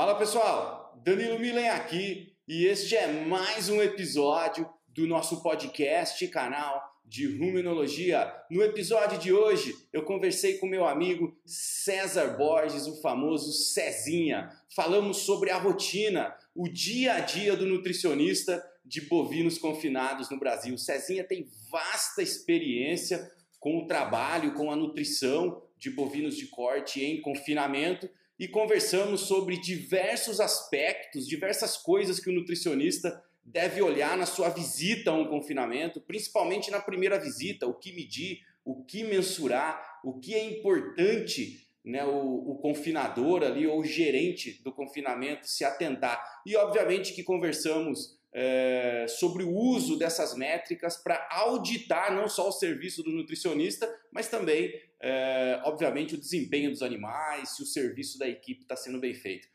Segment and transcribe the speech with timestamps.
[0.00, 6.82] Fala pessoal, Danilo Milen aqui e este é mais um episódio do nosso podcast canal
[7.04, 8.32] de Ruminologia.
[8.50, 14.48] No episódio de hoje, eu conversei com meu amigo César Borges, o famoso Cezinha.
[14.74, 20.78] Falamos sobre a rotina, o dia a dia do nutricionista de bovinos confinados no Brasil.
[20.78, 27.20] Cezinha tem vasta experiência com o trabalho, com a nutrição de bovinos de corte em
[27.20, 28.08] confinamento
[28.40, 35.10] e conversamos sobre diversos aspectos, diversas coisas que o nutricionista deve olhar na sua visita
[35.10, 40.34] a um confinamento, principalmente na primeira visita, o que medir, o que mensurar, o que
[40.34, 46.18] é importante né, o, o confinador ali ou o gerente do confinamento se atentar.
[46.46, 52.52] E obviamente que conversamos é, sobre o uso dessas métricas para auditar não só o
[52.52, 58.28] serviço do nutricionista, mas também, é, obviamente, o desempenho dos animais, se o serviço da
[58.28, 59.48] equipe está sendo bem feito.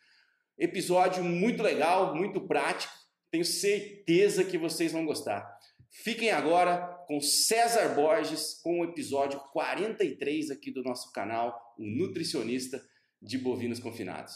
[0.57, 2.93] Episódio muito legal, muito prático,
[3.31, 5.55] tenho certeza que vocês vão gostar.
[5.89, 12.81] Fiquem agora com César Borges, com o episódio 43 aqui do nosso canal, o nutricionista
[13.21, 14.33] de bovinos confinados.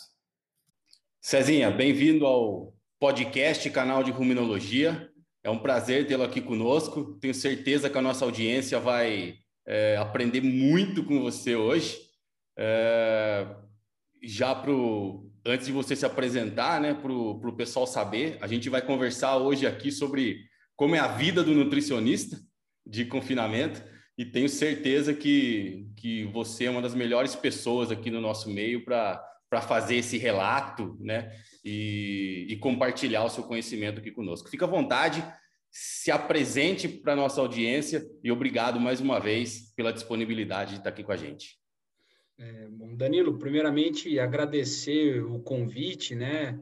[1.22, 5.10] Cezinha, bem-vindo ao podcast, canal de ruminologia.
[5.42, 7.18] É um prazer tê-lo aqui conosco.
[7.22, 11.98] Tenho certeza que a nossa audiência vai é, aprender muito com você hoje.
[12.58, 13.48] É,
[14.22, 18.82] já pro, antes de você se apresentar, né, para o pessoal saber, a gente vai
[18.82, 20.42] conversar hoje aqui sobre
[20.76, 22.38] como é a vida do nutricionista
[22.86, 23.82] de confinamento
[24.18, 28.84] e tenho certeza que, que você é uma das melhores pessoas aqui no nosso meio
[28.84, 29.24] para
[29.62, 31.32] fazer esse relato, né?
[31.64, 34.50] e, e compartilhar o seu conhecimento aqui conosco.
[34.50, 35.24] Fica à vontade,
[35.72, 40.90] se apresente para a nossa audiência e obrigado mais uma vez pela disponibilidade de estar
[40.90, 41.58] aqui com a gente.
[42.38, 46.60] É, bom, Danilo, primeiramente agradecer o convite, né?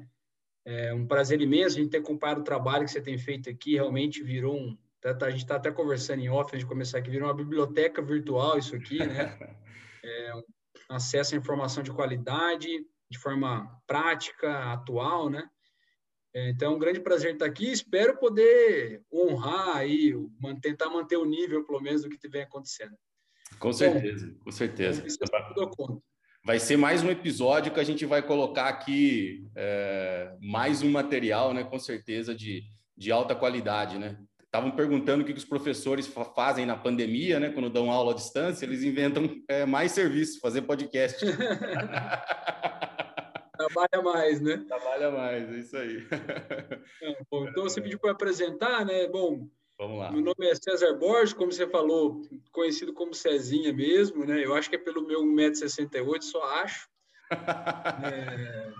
[0.65, 3.75] É um prazer imenso a gente ter acompanhado o trabalho que você tem feito aqui,
[3.75, 4.77] realmente virou um.
[4.99, 7.33] Tá, tá, a gente está até conversando em off antes de começar aqui, virou uma
[7.33, 9.37] biblioteca virtual isso aqui, né?
[10.03, 10.43] É, um
[10.89, 12.67] acesso à informação de qualidade,
[13.09, 15.49] de forma prática, atual, né?
[16.33, 17.71] É, então, é um grande prazer estar aqui.
[17.71, 20.13] Espero poder honrar aí,
[20.61, 22.95] tentar manter o nível, pelo menos, do que vem acontecendo.
[23.59, 25.03] Com certeza, Bom, com certeza.
[26.43, 31.53] Vai ser mais um episódio que a gente vai colocar aqui é, mais um material,
[31.53, 31.63] né?
[31.63, 32.63] Com certeza de,
[32.95, 34.17] de alta qualidade, né?
[34.57, 37.51] Estavam perguntando o que os professores fazem na pandemia, né?
[37.51, 41.23] Quando dão aula à distância, eles inventam é, mais serviço, fazer podcast.
[43.55, 44.65] Trabalha mais, né?
[44.67, 46.07] Trabalha mais, é isso aí.
[47.03, 49.07] É, bom, então você pediu para apresentar, né?
[49.07, 49.47] Bom,
[49.77, 50.11] Vamos lá.
[50.11, 54.43] Meu nome é César Borges, como você falou, conhecido como Cezinha mesmo, né?
[54.43, 56.89] Eu acho que é pelo meu 1,68m, só acho.
[58.11, 58.73] é,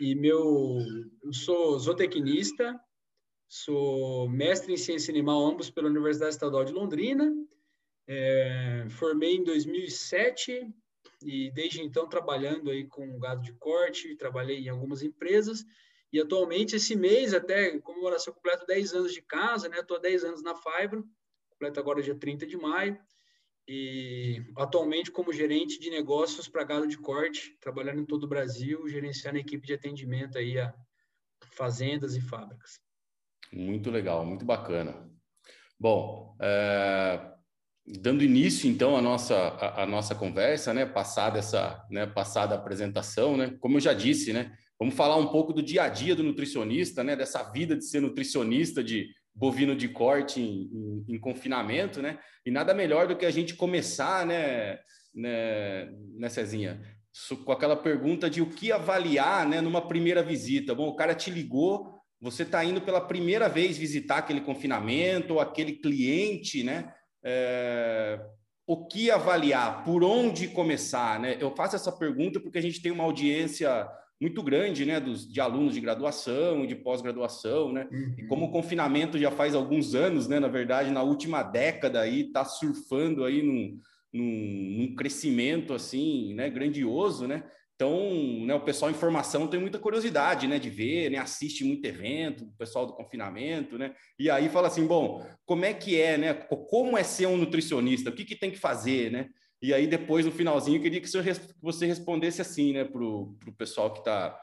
[0.00, 0.78] e meu,
[1.22, 2.80] eu sou zootecnista,
[3.48, 7.32] sou mestre em ciência animal, ambos pela Universidade Estadual de Londrina.
[8.06, 10.66] É, formei em 2007
[11.22, 15.64] e desde então trabalhando aí com gado de corte, trabalhei em algumas empresas
[16.12, 19.80] e atualmente esse mês até comemoração completa 10 anos de casa, né?
[19.80, 21.04] Estou 10 anos na Fibro,
[21.50, 22.98] completo agora dia 30 de maio
[23.66, 28.88] e atualmente como gerente de negócios para gado de corte, trabalhando em todo o Brasil,
[28.88, 30.74] gerenciando a equipe de atendimento aí a
[31.52, 32.80] fazendas e fábricas.
[33.52, 34.94] Muito legal, muito bacana.
[35.78, 37.20] Bom, é,
[37.86, 42.58] dando início então à nossa a, a, nossa conversa, né, passada essa, né, passada a
[42.58, 46.14] apresentação, né, como eu já disse, né, vamos falar um pouco do dia a dia
[46.14, 51.18] do nutricionista, né, dessa vida de ser nutricionista de bovino de corte em, em, em
[51.18, 54.78] confinamento, né, e nada melhor do que a gente começar, né,
[55.14, 56.80] né, né Cezinha,
[57.44, 60.74] com aquela pergunta de o que avaliar, né, numa primeira visita.
[60.74, 65.40] Bom, o cara te ligou, você está indo pela primeira vez visitar aquele confinamento ou
[65.40, 66.92] aquele cliente, né?
[67.22, 68.20] é,
[68.66, 71.36] o que avaliar, por onde começar, né?
[71.40, 73.88] Eu faço essa pergunta porque a gente tem uma audiência
[74.20, 77.88] muito grande, né, dos, de alunos de graduação e de pós-graduação, né?
[77.90, 78.14] Uhum.
[78.18, 82.22] E como o confinamento já faz alguns anos, né, na verdade, na última década aí
[82.22, 83.78] está surfando aí num,
[84.12, 87.44] num, num, crescimento assim, né, grandioso, né?
[87.78, 91.84] Então, né, o pessoal em formação tem muita curiosidade, né, de ver, né, assiste muito
[91.84, 96.18] evento, o pessoal do confinamento, né, e aí fala assim, bom, como é que é,
[96.18, 99.28] né, como é ser um nutricionista, o que, que tem que fazer, né,
[99.62, 101.08] e aí depois, no finalzinho, eu queria que
[101.62, 104.36] você respondesse assim, né, para o pessoal que está,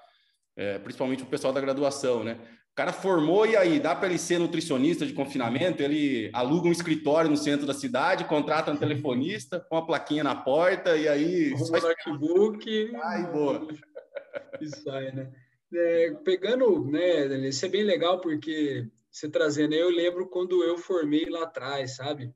[0.55, 2.39] é, principalmente o pessoal da graduação, né,
[2.75, 5.81] o cara formou e aí, dá para ele ser nutricionista de confinamento?
[5.81, 10.35] Ele aluga um escritório no centro da cidade, contrata um telefonista com uma plaquinha na
[10.35, 11.53] porta e aí.
[11.53, 12.91] Um notebook.
[13.01, 13.65] Ai, boa.
[14.59, 15.31] E sai, né?
[15.73, 21.25] É, pegando, né, isso é bem legal porque você trazendo, eu lembro quando eu formei
[21.29, 22.33] lá atrás, sabe?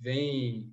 [0.00, 0.72] Vem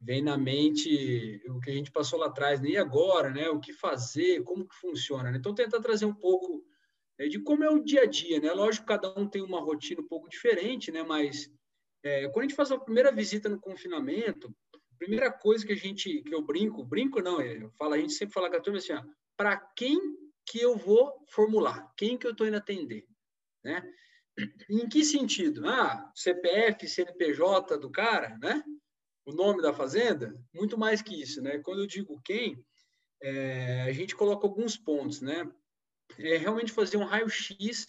[0.00, 2.78] vem na mente o que a gente passou lá atrás, nem né?
[2.78, 3.50] agora, né?
[3.50, 5.30] O que fazer, como que funciona.
[5.30, 5.36] Né?
[5.36, 6.64] Então, tentar trazer um pouco
[7.28, 8.52] de como é o dia a dia, né?
[8.52, 11.02] Lógico, cada um tem uma rotina um pouco diferente, né?
[11.02, 11.50] Mas
[12.02, 15.76] é, quando a gente faz a primeira visita no confinamento, a primeira coisa que a
[15.76, 18.78] gente, que eu brinco, brinco não, eu falo, a gente sempre fala com a turma
[18.78, 18.94] assim,
[19.36, 19.98] para quem
[20.46, 21.92] que eu vou formular?
[21.96, 23.06] Quem que eu estou indo atender?
[23.62, 23.82] Né?
[24.68, 25.66] Em que sentido?
[25.68, 28.62] Ah, CPF, CNPJ do cara, né?
[29.26, 30.34] O nome da fazenda?
[30.54, 31.58] Muito mais que isso, né?
[31.58, 32.64] Quando eu digo quem,
[33.22, 35.50] é, a gente coloca alguns pontos, né?
[36.18, 37.86] É realmente fazer um raio-x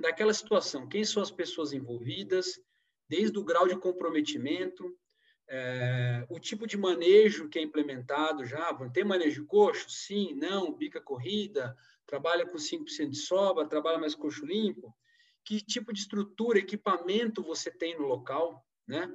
[0.00, 0.88] daquela situação.
[0.88, 2.60] Quem são as pessoas envolvidas,
[3.08, 4.96] desde o grau de comprometimento,
[5.48, 8.72] é, o tipo de manejo que é implementado já.
[8.92, 9.88] Tem manejo coxo?
[9.88, 14.94] Sim, não, bica corrida, trabalha com 5% de sobra, trabalha mais coxo limpo
[15.46, 19.08] que tipo de estrutura, equipamento você tem no local, né?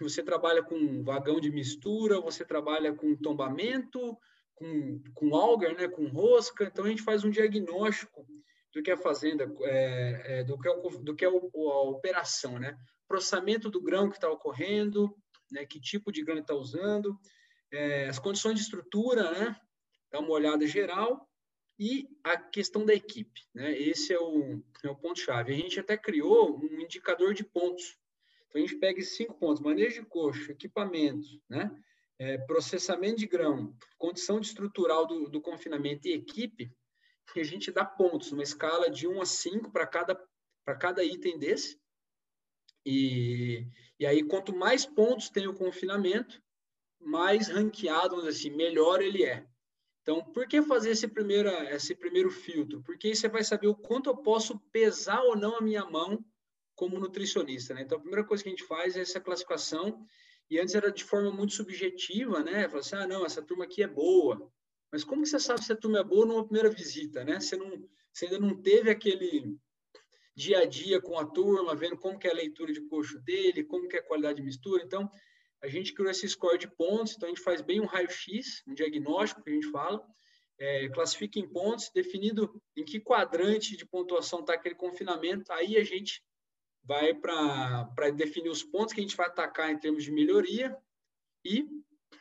[0.00, 4.16] Você trabalha com vagão de mistura, você trabalha com tombamento,
[4.58, 5.88] com, com auger, né?
[5.88, 6.64] com rosca.
[6.64, 8.26] Então, a gente faz um diagnóstico
[8.74, 11.70] do que é a fazenda, é, é, do que é, o, do que é o,
[11.70, 12.76] a operação, né?
[13.06, 15.16] Processamento do grão que está ocorrendo,
[15.50, 15.64] né?
[15.64, 17.18] que tipo de grão está usando,
[17.72, 19.56] é, as condições de estrutura, né?
[20.10, 21.28] Dá uma olhada geral
[21.78, 23.40] e a questão da equipe.
[23.54, 23.78] Né?
[23.78, 25.52] Esse é o, é o ponto-chave.
[25.52, 27.96] A gente até criou um indicador de pontos.
[28.48, 31.70] Então, a gente pega esses cinco pontos: manejo de coxo, equipamentos, né?
[32.18, 36.72] É, processamento de grão, condição estrutural do, do confinamento e equipe,
[37.36, 40.20] e a gente dá pontos, uma escala de 1 a 5 para cada,
[40.80, 41.78] cada item desse.
[42.84, 43.66] E,
[44.00, 46.42] e aí, quanto mais pontos tem o confinamento,
[47.00, 49.46] mais ranqueado, assim, melhor ele é.
[50.02, 52.82] Então, por que fazer esse primeiro, esse primeiro filtro?
[52.82, 56.24] Porque aí você vai saber o quanto eu posso pesar ou não a minha mão
[56.74, 57.82] como nutricionista, né?
[57.82, 60.02] Então, a primeira coisa que a gente faz é essa classificação,
[60.50, 62.68] e antes era de forma muito subjetiva, né?
[62.68, 64.50] Falar assim, ah, não, essa turma aqui é boa.
[64.90, 67.38] Mas como que você sabe se a turma é boa numa primeira visita, né?
[67.38, 69.56] Você, não, você ainda não teve aquele
[70.34, 73.64] dia a dia com a turma, vendo como que é a leitura de coxo dele,
[73.64, 74.82] como que é a qualidade de mistura.
[74.82, 75.10] Então,
[75.62, 78.72] a gente criou esse score de pontos, então a gente faz bem um raio-x, um
[78.72, 80.02] diagnóstico que a gente fala,
[80.58, 85.84] é, classifica em pontos, definido em que quadrante de pontuação está aquele confinamento, aí a
[85.84, 86.22] gente
[86.84, 90.76] vai para definir os pontos que a gente vai atacar em termos de melhoria
[91.44, 91.66] e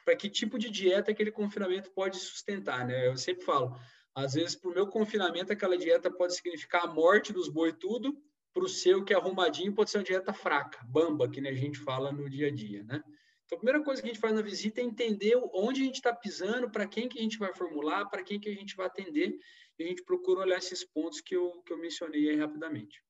[0.03, 3.07] para que tipo de dieta aquele confinamento pode sustentar, né?
[3.07, 3.77] Eu sempre falo,
[4.13, 8.17] às vezes para o meu confinamento aquela dieta pode significar a morte dos boi tudo,
[8.53, 11.53] para o seu que é arrumadinho pode ser uma dieta fraca, bamba, que né, a
[11.53, 13.03] gente fala no dia a dia, né?
[13.45, 15.95] Então, a primeira coisa que a gente faz na visita é entender onde a gente
[15.95, 18.87] está pisando, para quem que a gente vai formular, para quem que a gente vai
[18.87, 19.37] atender,
[19.79, 23.01] e a gente procura olhar esses pontos que eu, que eu mencionei aí rapidamente.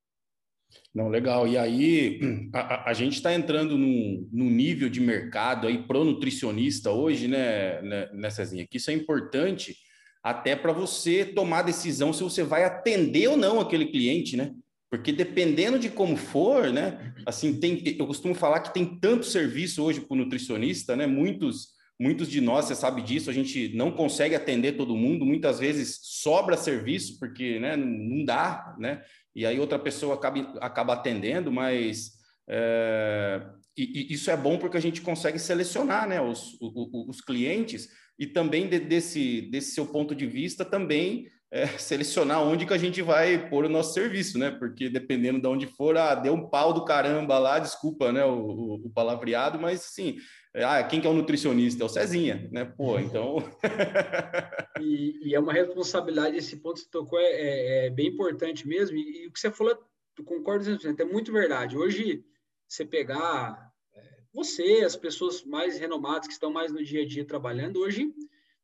[0.93, 1.47] Não, legal.
[1.47, 2.19] E aí,
[2.53, 7.81] a, a gente está entrando num, num, nível de mercado aí pro nutricionista hoje, né,
[7.81, 8.67] né, né Cezinha?
[8.67, 9.75] Que isso é importante
[10.23, 14.51] até para você tomar decisão se você vai atender ou não aquele cliente, né?
[14.89, 17.13] Porque dependendo de como for, né?
[17.25, 21.05] Assim, tem, eu costumo falar que tem tanto serviço hoje para o nutricionista, né?
[21.05, 21.69] Muitos,
[21.99, 25.99] muitos de nós, você sabe disso, a gente não consegue atender todo mundo, muitas vezes
[26.01, 29.01] sobra serviço, porque né, não dá, né?
[29.37, 32.13] E aí outra pessoa acaba, acaba atendendo, mas
[32.49, 33.39] é,
[33.77, 38.25] e, e isso é bom porque a gente consegue selecionar né, os, os, clientes e
[38.25, 42.99] também de, desse, desse seu ponto de vista também é, selecionar onde que a gente
[43.03, 44.49] vai pôr o nosso serviço, né?
[44.49, 48.81] Porque dependendo de onde for, ah, deu um pau do caramba lá, desculpa, né, o,
[48.85, 50.17] o, palavreado, mas sim,
[50.63, 51.83] ah, quem que é o nutricionista?
[51.83, 52.65] É o Cezinha, né?
[52.65, 52.99] Pô, uhum.
[52.99, 53.37] então...
[54.81, 58.67] e, e, é uma responsabilidade, esse ponto que você tocou é, é, é bem importante
[58.67, 59.77] mesmo, e, e, o que você falou,
[60.17, 61.77] eu concordo 100%, é muito verdade.
[61.77, 62.23] Hoje,
[62.67, 64.01] você pegar é,
[64.33, 68.13] você, as pessoas mais renomadas que estão mais no dia a dia trabalhando, hoje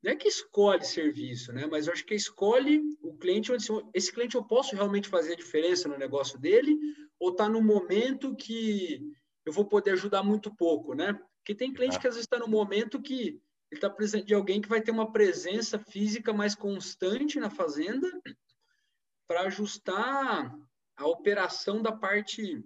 [0.02, 1.66] não é que escolhe serviço, né?
[1.70, 5.36] Mas eu acho que escolhe o cliente onde esse cliente eu posso realmente fazer a
[5.36, 6.78] diferença no negócio dele
[7.18, 9.00] ou está no momento que
[9.46, 11.18] eu vou poder ajudar muito pouco, né?
[11.44, 13.38] Porque tem cliente que às vezes está no momento que
[13.70, 18.10] ele está precisando de alguém que vai ter uma presença física mais constante na fazenda
[19.28, 20.58] para ajustar
[20.96, 22.64] a operação da parte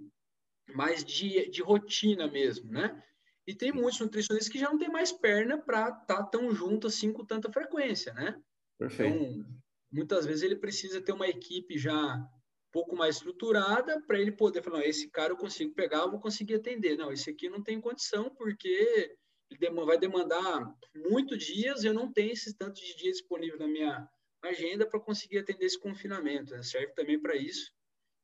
[0.76, 3.02] mais de, de rotina mesmo, né?
[3.48, 6.86] E tem muitos nutricionistas que já não tem mais perna para estar tá tão junto
[6.86, 8.40] assim com tanta frequência, né?
[8.78, 9.16] Perfeito.
[9.16, 9.46] Então,
[9.90, 12.24] muitas vezes ele precisa ter uma equipe já
[12.72, 16.54] pouco mais estruturada para ele poder falar, esse cara eu consigo pegar, eu vou conseguir
[16.54, 16.96] atender.
[16.96, 19.16] Não, esse aqui não tem condição porque
[19.50, 24.08] ele vai demandar muito dias, eu não tenho esses tantos de dias disponíveis na minha,
[24.42, 26.52] agenda para conseguir atender esse confinamento.
[26.52, 26.62] Né?
[26.62, 27.72] Serve também para isso.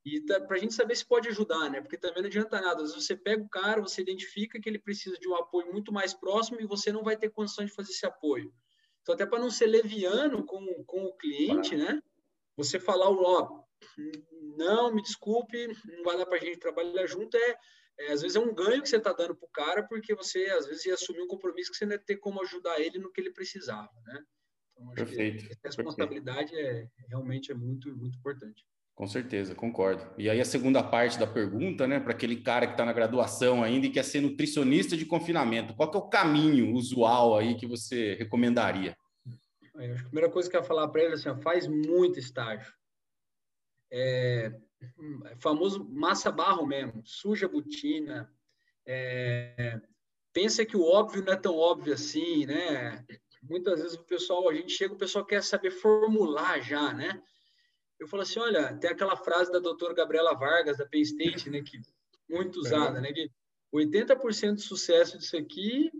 [0.04, 1.80] E tá, para a gente saber se pode ajudar, né?
[1.80, 2.82] Porque também não adianta nada.
[2.82, 5.90] Às vezes você pega o cara, você identifica que ele precisa de um apoio muito
[5.92, 8.52] mais próximo e você não vai ter condição de fazer esse apoio.
[9.00, 12.02] Então, até para não ser leviano com, com o cliente, né?
[12.56, 13.64] Você falar o ó,
[14.56, 17.56] não, me desculpe, não vai dar para a gente trabalhar junto, é,
[17.98, 20.46] é, às vezes é um ganho que você está dando para o cara, porque você
[20.46, 23.12] às vezes ia assumir um compromisso que você não ia ter como ajudar ele no
[23.12, 24.22] que ele precisava, né?
[24.72, 25.46] Então, acho Perfeito.
[25.46, 26.90] que a responsabilidade Perfeito.
[26.98, 28.64] é realmente é muito, muito importante.
[28.94, 30.08] Com certeza, concordo.
[30.16, 33.62] E aí a segunda parte da pergunta, né, para aquele cara que está na graduação
[33.62, 37.66] ainda e quer ser nutricionista de confinamento, qual que é o caminho usual aí que
[37.66, 38.96] você recomendaria?
[39.76, 42.72] a primeira coisa que eu ia falar para ele é assim, faz muito estágio.
[43.96, 44.52] É,
[45.26, 48.28] é, famoso massa barro mesmo, suja botina.
[48.84, 49.80] É,
[50.32, 53.04] pensa que o óbvio não é tão óbvio assim, né?
[53.40, 57.22] Muitas vezes o pessoal, a gente chega, o pessoal quer saber formular já, né?
[58.00, 61.62] Eu falo assim, olha, tem aquela frase da doutora Gabriela Vargas, da Penn State, né,
[61.62, 61.80] que
[62.28, 63.30] muito usada, né, que
[63.72, 65.92] 80% do sucesso disso aqui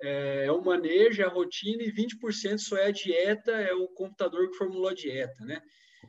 [0.00, 3.88] é, é, o manejo, é a rotina, e 20% só é a dieta, é o
[3.88, 5.60] computador que formulou a dieta, né?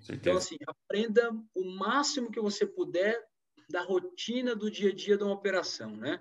[0.10, 3.22] Então, assim, aprenda o máximo que você puder
[3.70, 6.20] da rotina do dia a dia de uma operação, né?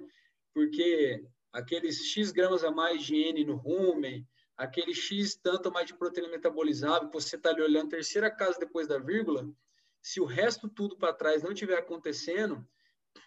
[0.53, 5.95] Porque aqueles X gramas a mais de N no rumen, aquele X tanto mais de
[5.95, 9.49] proteína metabolizável, você está ali olhando terceira casa depois da vírgula,
[10.03, 12.67] se o resto tudo para trás não estiver acontecendo,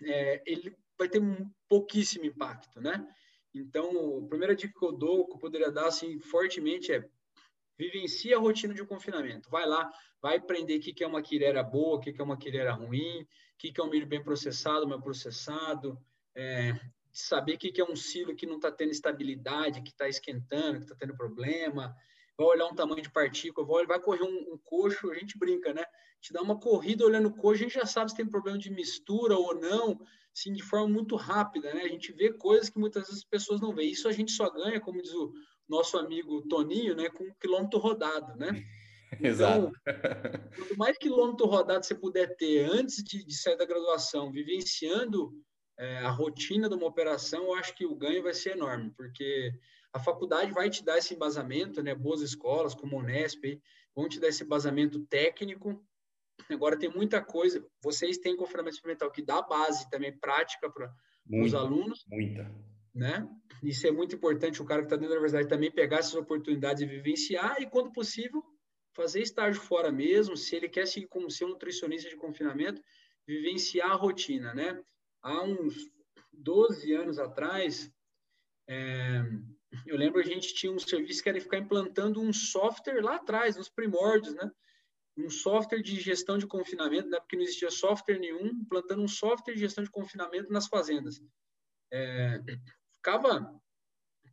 [0.03, 1.21] é, ele vai ter
[1.67, 3.07] pouquíssimo impacto, né?
[3.53, 7.07] Então, a primeira dica que eu dou, que eu poderia dar assim fortemente é
[7.81, 9.49] vivencie a rotina de um confinamento.
[9.49, 12.73] Vai lá, vai aprender o que é uma quirera boa, o que é uma quirera
[12.73, 15.97] ruim, o que é um milho bem processado, mal processado,
[16.35, 16.79] é,
[17.11, 20.85] saber o que é um silo que não está tendo estabilidade, que está esquentando, que
[20.85, 21.95] está tendo problema,
[22.37, 25.73] vai olhar um tamanho de partícula, vai, vai correr um, um, coxo, a gente brinca,
[25.73, 25.83] né?
[26.21, 28.69] Te dá uma corrida olhando o coxo, a gente já sabe se tem problema de
[28.69, 29.99] mistura ou não,
[30.35, 31.81] assim, de forma muito rápida, né?
[31.81, 33.91] A gente vê coisas que muitas vezes as pessoas não veem.
[33.91, 35.33] Isso a gente só ganha, como diz o
[35.71, 37.09] nosso amigo Toninho, né?
[37.09, 38.63] Com quilômetro rodado, né?
[39.19, 39.71] Exato.
[39.81, 45.31] Então, quanto mais quilômetro rodado você puder ter antes de, de sair da graduação, vivenciando
[45.77, 49.51] é, a rotina de uma operação, eu acho que o ganho vai ser enorme, porque
[49.93, 51.95] a faculdade vai te dar esse embasamento, né?
[51.95, 53.43] Boas escolas, como a Unesp,
[53.95, 55.83] vão te dar esse embasamento técnico.
[56.49, 57.65] Agora tem muita coisa.
[57.81, 60.91] Vocês têm confinamento experimental que dá base também prática para
[61.29, 62.05] os alunos.
[62.09, 62.49] Muita.
[62.93, 63.27] Né?
[63.63, 64.61] Isso é muito importante.
[64.61, 67.91] O cara que está dentro da universidade também pegar essas oportunidades e vivenciar e, quando
[67.91, 68.43] possível,
[68.93, 70.35] fazer estágio fora mesmo.
[70.35, 72.81] Se ele quer seguir como ser um nutricionista de confinamento,
[73.27, 74.81] vivenciar a rotina, né?
[75.21, 75.75] Há uns
[76.33, 77.91] 12 anos atrás,
[78.67, 79.21] é,
[79.85, 83.55] eu lembro a gente tinha um serviço que era ficar implantando um software lá atrás,
[83.55, 84.51] nos primórdios, né?
[85.17, 87.19] Um software de gestão de confinamento, né?
[87.19, 91.21] porque não existia software nenhum, implantando um software de gestão de confinamento nas fazendas.
[91.91, 92.39] É,
[93.01, 93.59] ficava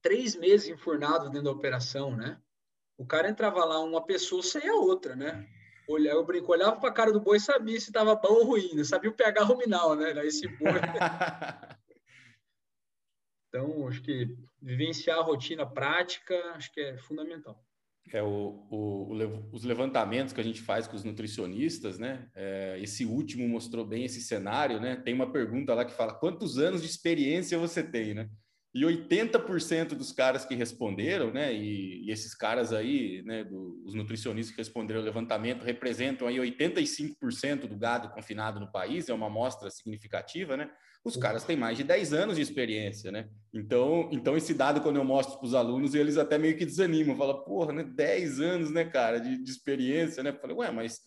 [0.03, 2.39] três meses enfurnado dentro da operação, né?
[2.99, 5.49] O cara entrava lá, uma pessoa saía outra, né?
[5.89, 8.45] Olha, eu brinco, olhava para a cara do boi e sabia se estava bom ou
[8.45, 8.85] ruim, né?
[8.85, 10.11] sabia o pH ruminal, né?
[10.27, 10.69] Esse boi.
[13.49, 17.65] então, acho que vivenciar a rotina prática, acho que é fundamental.
[18.13, 22.29] É o, o, o, os levantamentos que a gente faz com os nutricionistas, né?
[22.35, 24.97] É, esse último mostrou bem esse cenário, né?
[24.97, 28.29] Tem uma pergunta lá que fala quantos anos de experiência você tem, né?
[28.79, 31.53] E 80% dos caras que responderam, né?
[31.53, 33.43] E, e esses caras aí, né?
[33.43, 39.09] Do, os nutricionistas que responderam o levantamento representam aí 85% do gado confinado no país,
[39.09, 40.71] é uma amostra significativa, né?
[41.05, 43.29] Os caras têm mais de 10 anos de experiência, né?
[43.53, 47.17] Então, então esse dado, quando eu mostro para os alunos, eles até meio que desanimam,
[47.17, 47.83] falam, porra, né?
[47.83, 50.31] 10 anos, né, cara, de, de experiência, né?
[50.31, 51.01] Eu falei, ué, mas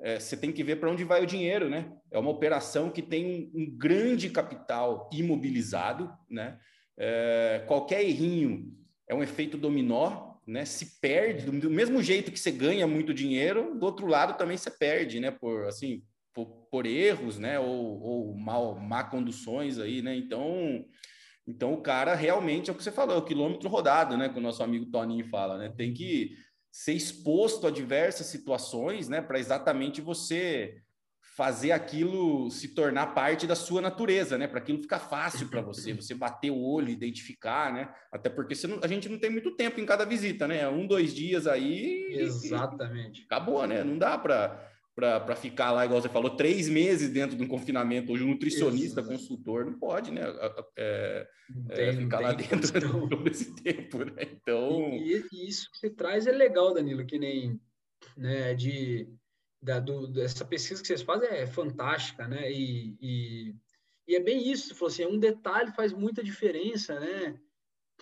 [0.00, 1.92] é, você tem que ver para onde vai o dinheiro, né?
[2.10, 6.58] É uma operação que tem um, um grande capital imobilizado, né?
[6.98, 8.76] É, qualquer errinho
[9.08, 10.64] é um efeito dominó, né?
[10.64, 14.70] Se perde do, mesmo jeito que você ganha muito dinheiro, do outro lado também você
[14.70, 15.30] perde, né?
[15.30, 16.02] Por assim,
[16.34, 17.58] por, por erros, né?
[17.60, 20.16] Ou, ou mal, má conduções aí, né?
[20.16, 20.84] Então,
[21.46, 24.28] então o cara realmente é o que você falou, é o quilômetro rodado, né?
[24.28, 25.72] Que o nosso amigo Toninho fala, né?
[25.76, 26.36] Tem que
[26.70, 29.20] ser exposto a diversas situações, né?
[29.20, 30.82] Para exatamente você
[31.38, 34.48] fazer aquilo se tornar parte da sua natureza, né?
[34.48, 37.94] Para aquilo ficar fácil para você, você bater o olho, identificar, né?
[38.10, 40.68] Até porque não, a gente não tem muito tempo em cada visita, né?
[40.68, 42.08] Um, dois dias aí.
[42.10, 43.22] Exatamente.
[43.22, 43.84] acabou, né?
[43.84, 44.66] Não dá para
[44.96, 48.12] para ficar lá, igual você falou, três meses dentro de um confinamento.
[48.12, 49.16] Hoje, um nutricionista, Exato.
[49.16, 50.22] consultor, não pode, né?
[50.76, 51.28] É,
[51.70, 52.58] é, ficar lá dentro
[53.08, 54.22] todo esse tempo, né?
[54.22, 54.90] Então.
[54.94, 57.60] E, e, isso que você traz é legal, Danilo, que nem
[58.16, 59.08] né, de,
[59.60, 62.50] da, do, dessa pesquisa que vocês fazem é fantástica, né?
[62.50, 63.54] E, e,
[64.06, 67.38] e é bem isso, se assim, um detalhe faz muita diferença, né?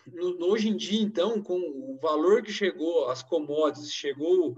[0.07, 4.57] No, hoje em dia, então, com o valor que chegou, as commodities, chegou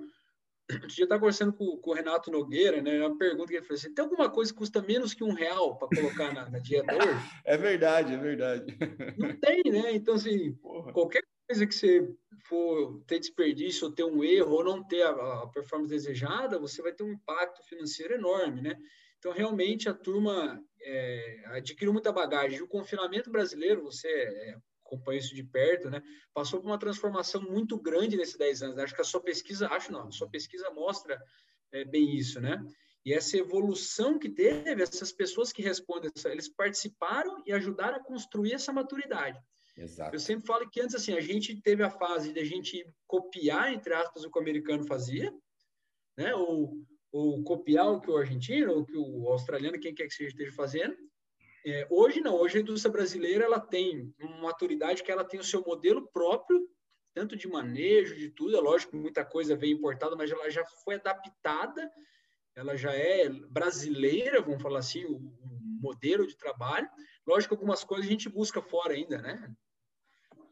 [0.71, 3.01] Outro dia estava conversando com, com, o Renato Nogueira, né?
[3.01, 5.79] Uma pergunta que ele fez assim: tem alguma coisa que custa menos que um real
[5.79, 7.09] para colocar na, na, dieta hoje?
[7.45, 8.77] É verdade, é verdade.
[9.17, 9.95] Não tem, né?
[9.95, 10.93] Então, assim, Porra.
[10.93, 12.15] qualquer coisa que você
[12.45, 16.83] for ter desperdício, ou ter um erro, ou não ter a, a, performance desejada, você
[16.83, 18.77] vai ter um impacto financeiro enorme, né?
[19.19, 22.59] Então, realmente, a turma é, adquiriu muita bagagem.
[22.59, 26.03] E o confinamento brasileiro, você é, acompanho isso de perto, né?
[26.35, 28.79] Passou por uma transformação muito grande nesses 10 anos.
[28.79, 31.19] Acho que a sua pesquisa, acho não, a sua pesquisa mostra
[31.73, 32.63] é, bem isso, né?
[33.05, 38.53] E essa evolução que teve, essas pessoas que respondem, eles participaram e ajudaram a construir
[38.53, 39.41] essa maturidade.
[39.79, 40.15] Exato.
[40.15, 43.73] Eu sempre falo que antes, assim, a gente teve a fase de a gente copiar,
[43.73, 45.33] entre aspas, o que o americano fazia,
[46.17, 46.35] né?
[46.35, 46.75] Ou,
[47.13, 50.53] ou copiar o que o argentino, ou que o australiano, quem quer que seja, esteja
[50.53, 50.97] fazendo.
[51.65, 55.45] É, hoje não, hoje a indústria brasileira ela tem uma maturidade que ela tem o
[55.45, 56.69] seu modelo próprio,
[57.15, 58.57] tanto de manejo, de tudo.
[58.57, 61.89] É lógico que muita coisa vem importada, mas ela já foi adaptada,
[62.57, 65.21] ela já é brasileira, vamos falar assim, o,
[65.81, 66.89] modelo de trabalho.
[67.25, 69.55] Lógico algumas coisas a gente busca fora ainda, né?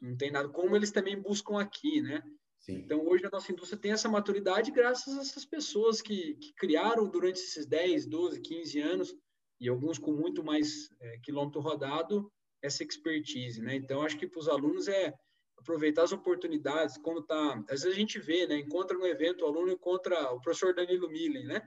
[0.00, 2.22] Não tem nada, como eles também buscam aqui, né?
[2.58, 2.78] Sim.
[2.78, 7.08] Então, hoje a nossa indústria tem essa maturidade graças a essas pessoas que, que criaram
[7.08, 9.14] durante esses 10, 12, 15 anos
[9.60, 12.30] e alguns com muito mais é, quilômetro rodado,
[12.62, 13.76] essa expertise, né?
[13.76, 15.14] Então, acho que para os alunos é
[15.58, 18.58] aproveitar as oportunidades, quando tá, às vezes a gente vê, né?
[18.58, 21.62] Encontra no evento, o aluno encontra o professor Danilo Millen, né?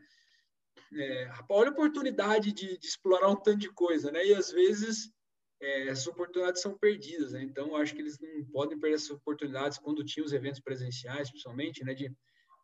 [0.94, 4.26] É, olha a oportunidade de, de, explorar um tanto de coisa, né?
[4.26, 5.12] E às vezes
[5.62, 7.44] é, essas oportunidades são perdidas, né?
[7.44, 11.84] Então, acho que eles não podem perder essas oportunidades quando tinham os eventos presenciais, principalmente,
[11.84, 11.94] né?
[11.94, 12.12] De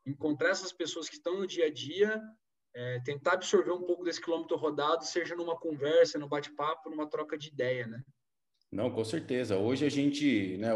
[0.06, 2.22] encontrar essas pessoas que estão no dia a dia
[2.76, 7.38] é, tentar absorver um pouco desse quilômetro rodado, seja numa conversa, num bate-papo, numa troca
[7.38, 8.04] de ideia, né?
[8.72, 9.58] Não, com certeza.
[9.58, 10.72] Hoje a gente, né,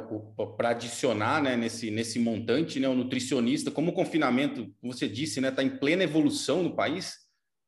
[0.55, 5.49] para adicionar né, nesse, nesse montante, né, o nutricionista, como o confinamento, você disse, né,
[5.49, 7.17] está em plena evolução no país,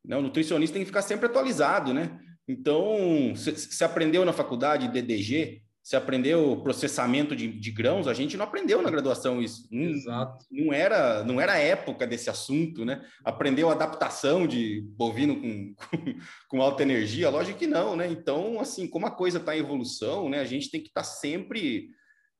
[0.02, 2.18] né, o nutricionista tem que ficar sempre atualizado, né?
[2.48, 8.44] Então, você aprendeu na faculdade DDG, você aprendeu processamento de, de, grãos, a gente não
[8.44, 9.66] aprendeu na graduação isso.
[9.70, 10.46] Não, Exato.
[10.48, 13.04] Não era, não era a época desse assunto, né?
[13.24, 16.14] Aprendeu adaptação de bovino com, com,
[16.48, 17.30] com alta energia?
[17.30, 18.06] Lógico que não, né?
[18.06, 20.38] Então, assim, como a coisa está em evolução, né?
[20.38, 21.90] A gente tem que estar tá sempre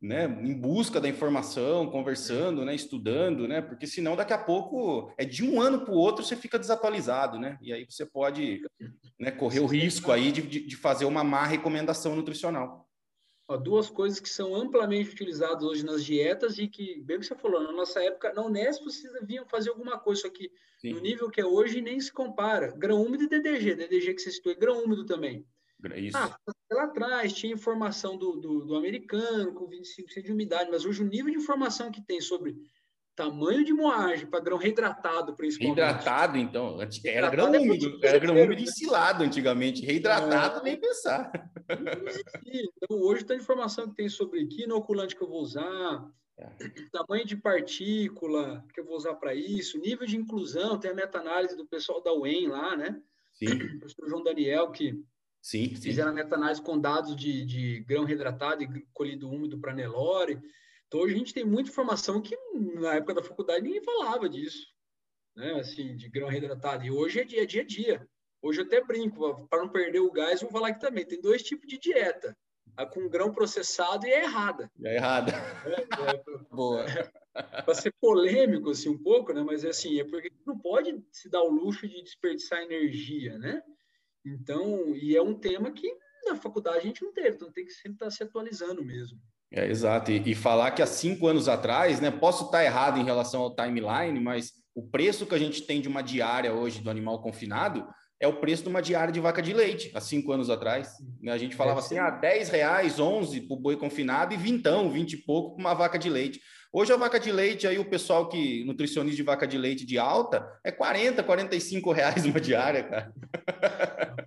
[0.03, 3.63] né, em busca da informação, conversando, né, estudando, né?
[3.63, 7.39] Porque senão daqui a pouco é de um ano para o outro você fica desatualizado,
[7.39, 7.57] né?
[7.63, 8.63] E aí você pode
[9.19, 12.89] né, correr o risco aí de, de fazer uma má recomendação nutricional.
[13.49, 17.37] Ó, duas coisas que são amplamente utilizadas hoje nas dietas e que, bem que você
[17.37, 20.95] falou, na nossa época, na Unesp vocês deviam fazer alguma coisa, só que Sim.
[20.95, 22.73] no nível que é hoje nem se compara.
[22.77, 23.77] Grão úmido e DDG.
[23.77, 25.47] DDG que você citou é grão úmido também.
[25.97, 26.17] Isso.
[26.17, 26.37] Ah,
[26.71, 31.09] lá atrás tinha informação do, do, do americano com 25% de umidade, mas hoje o
[31.09, 32.57] nível de informação que tem sobre
[33.15, 35.77] tamanho de moagem para grão reidratado, principalmente.
[35.77, 36.79] Reidratado, então.
[37.05, 39.85] Era grão é úmido, era grão úmido ensilado antigamente.
[39.85, 40.63] Reidratado, é.
[40.63, 41.31] nem pensar.
[42.47, 46.49] Então, hoje tem informação que tem sobre que inoculante que eu vou usar, é.
[46.91, 51.57] tamanho de partícula que eu vou usar para isso, nível de inclusão, tem a meta-análise
[51.57, 53.01] do pessoal da UEM lá, né?
[53.35, 53.53] Sim.
[53.53, 55.03] O professor João Daniel, que
[55.43, 55.83] sim, sim.
[55.83, 60.41] fizeram a meta-análise com dados de, de grão reidratado e colhido úmido para Nelore.
[60.87, 64.67] Então, hoje a gente tem muita informação que na época da faculdade ninguém falava disso,
[65.37, 65.55] né?
[65.61, 66.85] Assim, de grão reidratado.
[66.85, 68.09] E hoje é dia, dia a dia.
[68.43, 71.43] Hoje eu até brinco, para não perder o gás, vou falar que também tem dois
[71.43, 72.37] tipos de dieta.
[72.77, 74.71] A com grão processado e a errada.
[74.83, 75.33] É errada.
[75.65, 76.85] É, é, Boa.
[76.85, 79.43] É, para ser polêmico assim um pouco, né?
[79.43, 83.63] Mas é assim, é porque não pode se dar o luxo de desperdiçar energia, né?
[84.25, 85.93] Então, e é um tema que
[86.25, 89.19] na faculdade a gente não teve, então tem que sempre estar se atualizando mesmo.
[89.51, 90.11] É, exato.
[90.11, 92.11] E, e, falar que há cinco anos atrás, né?
[92.11, 95.89] Posso estar errado em relação ao timeline, mas o preço que a gente tem de
[95.89, 97.87] uma diária hoje do animal confinado
[98.19, 100.93] é o preço de uma diária de vaca de leite, há cinco anos atrás.
[101.21, 101.33] Né?
[101.33, 104.89] A gente falava é, assim, ah, 10 reais, 11 para o boi confinado e vintão,
[104.89, 106.41] 20 e pouco para uma vaca de leite.
[106.75, 109.99] Hoje a vaca de leite, aí o pessoal que, nutricionista de vaca de leite de
[109.99, 113.15] alta, é 40, 45 reais uma diária, cara.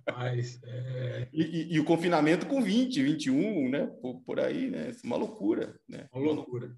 [0.06, 1.26] Rapaz, é...
[1.32, 3.90] e, e, e, o confinamento com 20, 21, né?
[4.00, 4.90] Por, por aí, né?
[4.90, 6.06] É uma loucura, né?
[6.12, 6.72] Uma loucura.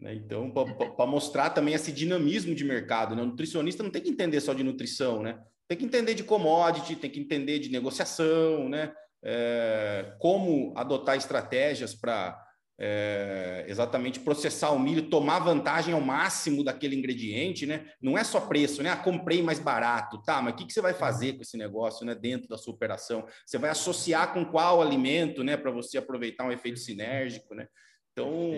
[0.00, 0.14] Né?
[0.14, 3.20] Então, para mostrar também esse dinamismo de mercado, né?
[3.20, 5.38] O nutricionista não tem que entender só de nutrição, né?
[5.68, 8.94] Tem que entender de commodity, tem que entender de negociação, né?
[9.22, 12.49] É, como adotar estratégias para
[12.82, 17.92] é, exatamente processar o milho, tomar vantagem ao máximo daquele ingrediente, né?
[18.00, 18.88] Não é só preço, né?
[18.88, 20.40] Ah, comprei mais barato, tá?
[20.40, 22.14] Mas o que, que você vai fazer com esse negócio, né?
[22.14, 25.58] Dentro da sua operação, você vai associar com qual alimento, né?
[25.58, 27.68] Para você aproveitar um efeito sinérgico, né?
[28.12, 28.50] Então,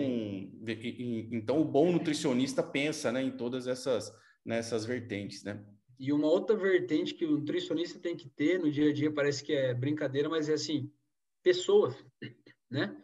[1.31, 3.21] então o bom nutricionista pensa, né?
[3.21, 4.09] Em todas essas
[4.45, 5.61] nessas vertentes, né?
[5.99, 9.43] E uma outra vertente que o nutricionista tem que ter no dia a dia parece
[9.43, 10.89] que é brincadeira, mas é assim,
[11.43, 11.95] pessoas,
[12.71, 12.95] né?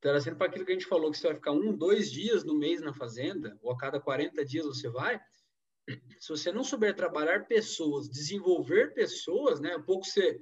[0.00, 2.54] Trazendo para aquilo que a gente falou, que você vai ficar um, dois dias no
[2.54, 5.20] mês na fazenda, ou a cada 40 dias você vai,
[6.18, 10.40] se você não souber trabalhar pessoas, desenvolver pessoas, né, um pouco ser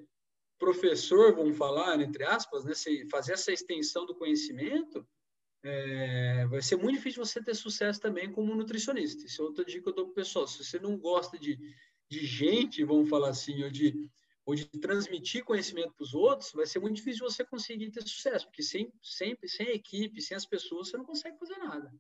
[0.58, 2.72] professor, vamos falar, entre aspas, né,
[3.10, 5.06] fazer essa extensão do conhecimento,
[5.62, 9.24] é, vai ser muito difícil você ter sucesso também como nutricionista.
[9.24, 10.46] Isso é outra dica que eu dou para o pessoal.
[10.46, 11.58] Se você não gosta de,
[12.08, 13.94] de gente, vamos falar assim, ou de
[14.48, 18.46] ou de transmitir conhecimento para os outros, vai ser muito difícil você conseguir ter sucesso,
[18.46, 21.92] porque sem, sempre, sem equipe, sem as pessoas, você não consegue fazer nada.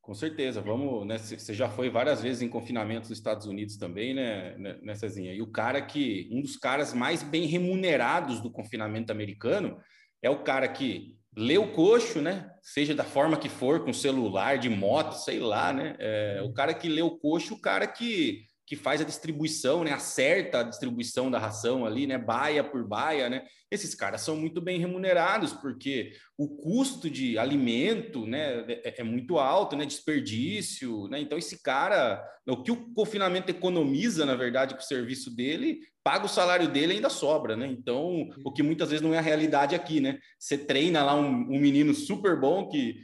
[0.00, 1.16] Com certeza, vamos, né?
[1.18, 5.32] Você já foi várias vezes em confinamento nos Estados Unidos também, né, né, Cezinha?
[5.32, 9.78] E o cara que, um dos caras mais bem remunerados do confinamento americano
[10.20, 12.50] é o cara que lê o coxo, né?
[12.60, 15.94] Seja da forma que for, com celular, de moto, sei lá, né?
[16.00, 19.92] É, o cara que lê o coxo, o cara que que faz a distribuição, né,
[19.92, 23.46] acerta a distribuição da ração ali, né, baia por baia, né?
[23.70, 29.38] Esses caras são muito bem remunerados porque o custo de alimento, né, é, é muito
[29.38, 31.18] alto, né, desperdício, né?
[31.18, 36.26] Então esse cara, o que o confinamento economiza, na verdade, com o serviço dele, paga
[36.26, 37.66] o salário dele e ainda sobra, né?
[37.66, 40.18] Então, o que muitas vezes não é a realidade aqui, né?
[40.38, 42.96] Você treina lá um, um menino super bom que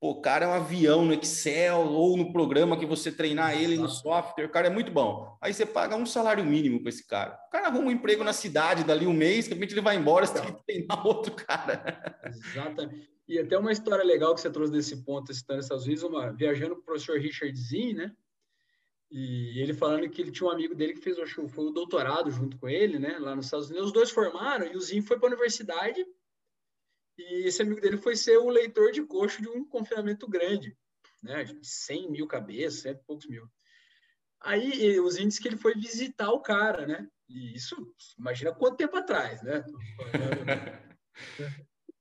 [0.00, 3.76] Pô, o cara é um avião no Excel ou no programa que você treinar ele
[3.76, 5.36] no software, o cara é muito bom.
[5.40, 7.36] Aí você paga um salário mínimo para esse cara.
[7.48, 10.24] O cara arruma um emprego na cidade, dali um mês, de repente ele vai embora,
[10.24, 12.22] você tem que treinar outro cara.
[12.24, 13.10] Exatamente.
[13.26, 16.76] E até uma história legal que você trouxe desse ponto, citando Estados Unidos, uma, viajando
[16.76, 18.12] com o professor Richard Zinn, né?
[19.10, 22.30] E ele falando que ele tinha um amigo dele que fez acho, foi o doutorado
[22.30, 23.18] junto com ele, né?
[23.18, 23.88] Lá nos Estados Unidos.
[23.88, 26.06] Os dois formaram e o Zinn foi para a universidade
[27.18, 30.76] e esse amigo dele foi ser o leitor de coxo de um confinamento grande,
[31.20, 31.42] né?
[31.42, 33.46] De 100 mil cabeças, cento e poucos mil.
[34.40, 37.08] Aí os índices que ele foi visitar o cara, né?
[37.28, 37.76] E isso,
[38.16, 39.64] imagina quanto tempo atrás, né?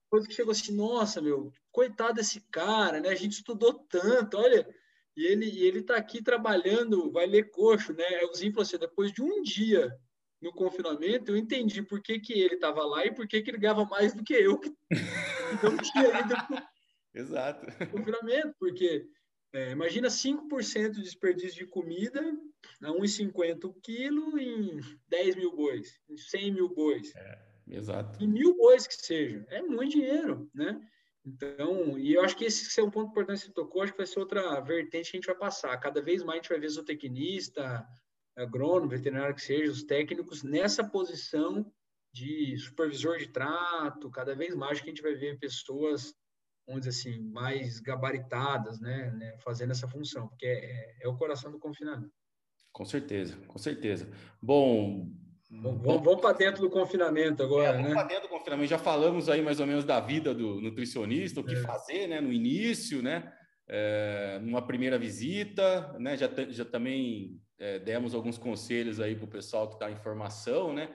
[0.04, 3.10] Depois que chegou assim, nossa, meu, coitado desse cara, né?
[3.10, 4.68] A gente estudou tanto, olha,
[5.16, 8.06] e ele, e ele tá aqui trabalhando, vai ler coxo, né?
[8.06, 9.92] Aí o Zinho falou assim, depois de um dia
[10.42, 13.58] no confinamento, eu entendi por que, que ele estava lá e por que, que ele
[13.58, 14.72] ganhava mais do que eu, que
[15.64, 16.36] não tinha ido
[17.14, 17.66] Exato.
[17.90, 19.08] confinamento, porque
[19.54, 22.22] é, imagina 5% de desperdício de comida
[22.84, 27.16] a 1,50 o quilo em 10 mil bois, em 100 mil bois.
[27.16, 28.24] É, exato.
[28.24, 29.46] Em mil bois que seja.
[29.50, 30.80] É muito dinheiro, né?
[31.26, 33.98] Então, e eu acho que esse é um ponto importante que você tocou, acho que
[33.98, 35.78] vai ser outra vertente que a gente vai passar.
[35.78, 37.86] Cada vez mais a gente vai ver zootecnista,
[38.38, 41.66] agrônomo, veterinário que seja, os técnicos nessa posição
[42.14, 46.14] de supervisor de trato, cada vez mais que a gente vai ver pessoas,
[46.66, 51.18] vamos dizer assim, mais gabaritadas, né, né fazendo essa função, porque é, é, é, o
[51.18, 52.14] coração do confinamento.
[52.72, 54.10] Com certeza, com certeza.
[54.42, 55.12] Bom,
[55.50, 57.94] Vamos, vamos para dentro do confinamento agora, é, vamos né?
[57.94, 58.70] para dentro do confinamento.
[58.70, 61.62] Já falamos aí mais ou menos da vida do nutricionista, o que é.
[61.62, 63.32] fazer, né, no início, né,
[63.66, 69.30] é, numa primeira visita, né, já, já também é, demos alguns conselhos aí para o
[69.30, 70.90] pessoal que está em formação, né?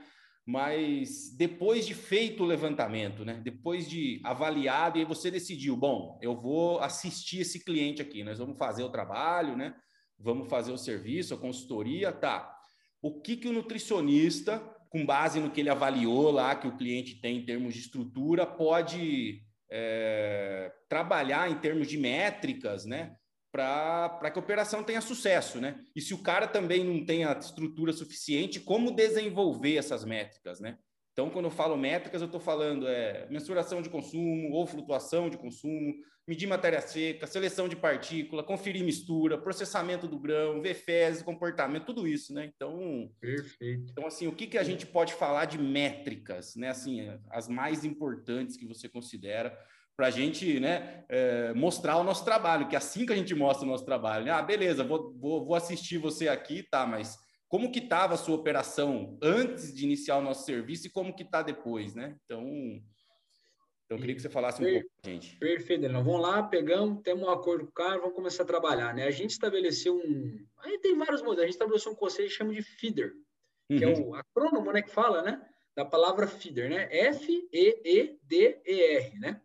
[0.44, 3.40] Mas depois de feito o levantamento, né?
[3.44, 8.58] Depois de avaliado, e você decidiu, bom, eu vou assistir esse cliente aqui, nós vamos
[8.58, 9.74] fazer o trabalho, né?
[10.18, 12.52] Vamos fazer o serviço, a consultoria, tá?
[13.00, 14.58] O que que o nutricionista,
[14.90, 18.46] com base no que ele avaliou lá, que o cliente tem em termos de estrutura,
[18.46, 23.16] pode é, trabalhar em termos de métricas, né?
[23.52, 25.78] Para que a operação tenha sucesso, né?
[25.94, 30.78] E se o cara também não tem a estrutura suficiente, como desenvolver essas métricas, né?
[31.12, 35.36] Então, quando eu falo métricas, eu estou falando é, mensuração de consumo ou flutuação de
[35.36, 35.92] consumo,
[36.26, 42.08] medir matéria seca, seleção de partícula, conferir mistura, processamento do grão, ver fezes, comportamento, tudo
[42.08, 42.50] isso, né?
[42.56, 43.90] Então, Perfeito.
[43.90, 46.70] Então, assim, o que, que a gente pode falar de métricas, né?
[46.70, 49.54] Assim, as mais importantes que você considera
[50.02, 53.36] para a gente né, é, mostrar o nosso trabalho, que é assim que a gente
[53.36, 54.24] mostra o nosso trabalho.
[54.24, 54.32] Né?
[54.32, 58.34] Ah, beleza, vou, vou, vou assistir você aqui, tá, mas como que estava a sua
[58.34, 62.16] operação antes de iniciar o nosso serviço e como que está depois, né?
[62.24, 62.42] Então,
[63.84, 65.36] então eu queria que você falasse um per, pouco, gente.
[65.36, 68.92] Perfeito, Nós vamos lá, pegamos, temos um acordo com o cara, vamos começar a trabalhar,
[68.92, 69.04] né?
[69.04, 70.44] A gente estabeleceu um...
[70.64, 73.12] Aí tem vários modelos, a gente estabeleceu um conceito que chama de feeder,
[73.68, 73.92] que é uhum.
[73.92, 75.40] é o acrônomo, né, que fala, né?
[75.76, 76.88] Da palavra feeder, né?
[76.90, 78.10] F-E-E-D-E-R,
[79.20, 79.40] né?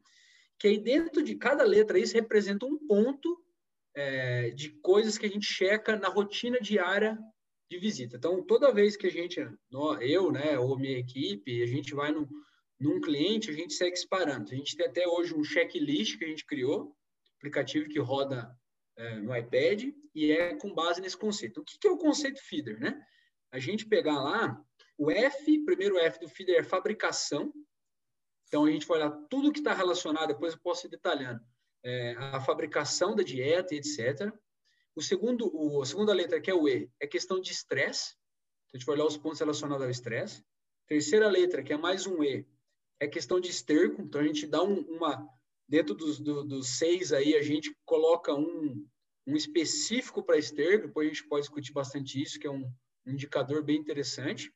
[0.60, 3.43] Que aí dentro de cada letra isso representa um ponto
[3.96, 7.17] é, de coisas que a gente checa na rotina diária
[7.70, 8.17] de visita.
[8.17, 9.39] Então, toda vez que a gente,
[10.02, 12.28] eu, né, ou minha equipe, a gente vai num,
[12.80, 14.54] num cliente, a gente segue esse parâmetro.
[14.54, 16.96] A gente tem até hoje um checklist que a gente criou,
[17.38, 18.50] aplicativo que roda
[18.96, 21.62] é, no iPad, e é com base nesse conceito.
[21.62, 23.00] O que, que é o conceito feeder, né?
[23.52, 24.60] A gente pegar lá,
[24.98, 27.54] o F, primeiro F do feeder é fabricação.
[28.47, 31.41] Então, a gente vai olhar tudo que está relacionado, depois eu posso ir detalhando,
[31.83, 34.31] é, a fabricação da dieta, etc.
[34.95, 38.15] O segundo, o, a segunda letra, que é o E, é questão de estresse.
[38.65, 40.43] Então, a gente vai olhar os pontos relacionados ao estresse.
[40.88, 42.47] Terceira letra, que é mais um E,
[42.99, 44.01] é questão de esterco.
[44.01, 45.27] Então, a gente dá um, uma...
[45.69, 48.88] Dentro dos, do, dos seis aí, a gente coloca um,
[49.27, 50.88] um específico para esterco.
[50.88, 52.71] Depois a gente pode discutir bastante isso, que é um,
[53.05, 54.49] um indicador bem interessante.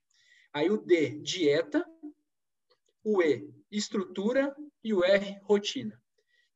[0.54, 1.86] Aí o D, dieta.
[3.04, 4.56] O E, estrutura.
[4.84, 6.00] E o R, rotina.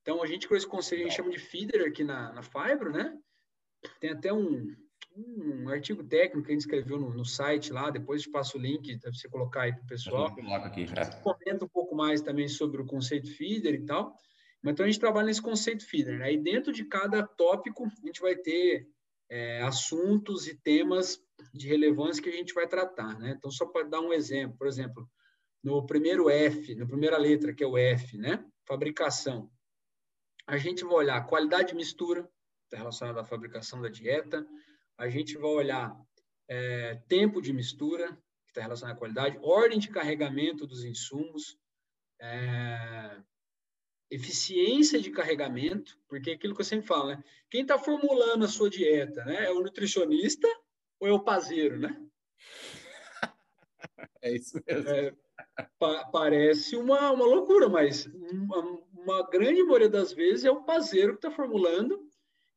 [0.02, 2.92] Então, a gente, com esse conceito, a gente chama de feeder aqui na, na Fibro,
[2.92, 3.16] né?
[4.00, 4.76] Tem até um,
[5.16, 8.62] um artigo técnico que a gente escreveu no, no site lá, depois te passo o
[8.62, 10.28] link para você colocar aí para o pessoal.
[10.28, 10.42] Aqui.
[11.22, 14.16] Comenta um pouco mais também sobre o conceito feeder e tal.
[14.62, 16.18] Mas então a gente trabalha nesse conceito feeder.
[16.18, 16.34] Né?
[16.34, 18.88] E dentro de cada tópico, a gente vai ter
[19.30, 21.20] é, assuntos e temas
[21.54, 23.18] de relevância que a gente vai tratar.
[23.20, 23.36] Né?
[23.38, 25.08] Então, só para dar um exemplo, por exemplo,
[25.66, 28.46] no primeiro F, na primeira letra, que é o F, né?
[28.68, 29.52] fabricação,
[30.46, 32.30] a gente vai olhar qualidade de mistura,
[32.66, 34.48] está relacionado à fabricação da dieta.
[34.96, 36.00] A gente vai olhar
[36.48, 38.12] é, tempo de mistura,
[38.46, 41.58] que está relacionado à qualidade, ordem de carregamento dos insumos,
[42.22, 43.18] é,
[44.12, 47.24] eficiência de carregamento, porque é aquilo que eu sempre falo, né?
[47.50, 49.46] Quem está formulando a sua dieta, né?
[49.46, 50.48] É o nutricionista
[51.00, 52.00] ou é o pazeiro, né?
[54.22, 54.90] É isso mesmo.
[54.90, 55.14] É,
[55.80, 61.14] pa parece uma, uma loucura, mas uma, uma grande maioria das vezes é o pazeiro
[61.14, 62.10] que está formulando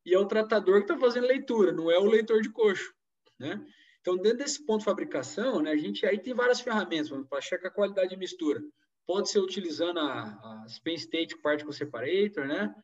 [0.04, 2.92] e é o tratador que está fazendo leitura, não é o leitor de coxo,
[3.38, 3.64] né?
[4.00, 7.70] Então, dentro desse ponto de fabricação, né, a gente aí tem várias ferramentas para checar
[7.70, 8.62] a qualidade de mistura.
[9.06, 12.74] Pode ser utilizando a, a State Particle Separator, né?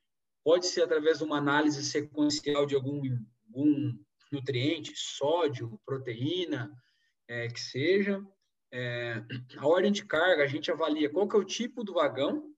[0.42, 3.00] Pode ser através de uma análise sequencial de algum,
[3.48, 3.98] algum
[4.30, 6.70] nutriente, sódio, proteína,
[7.28, 8.22] é, que seja.
[8.76, 9.22] É,
[9.56, 12.52] a ordem de carga, a gente avalia qual que é o tipo do vagão,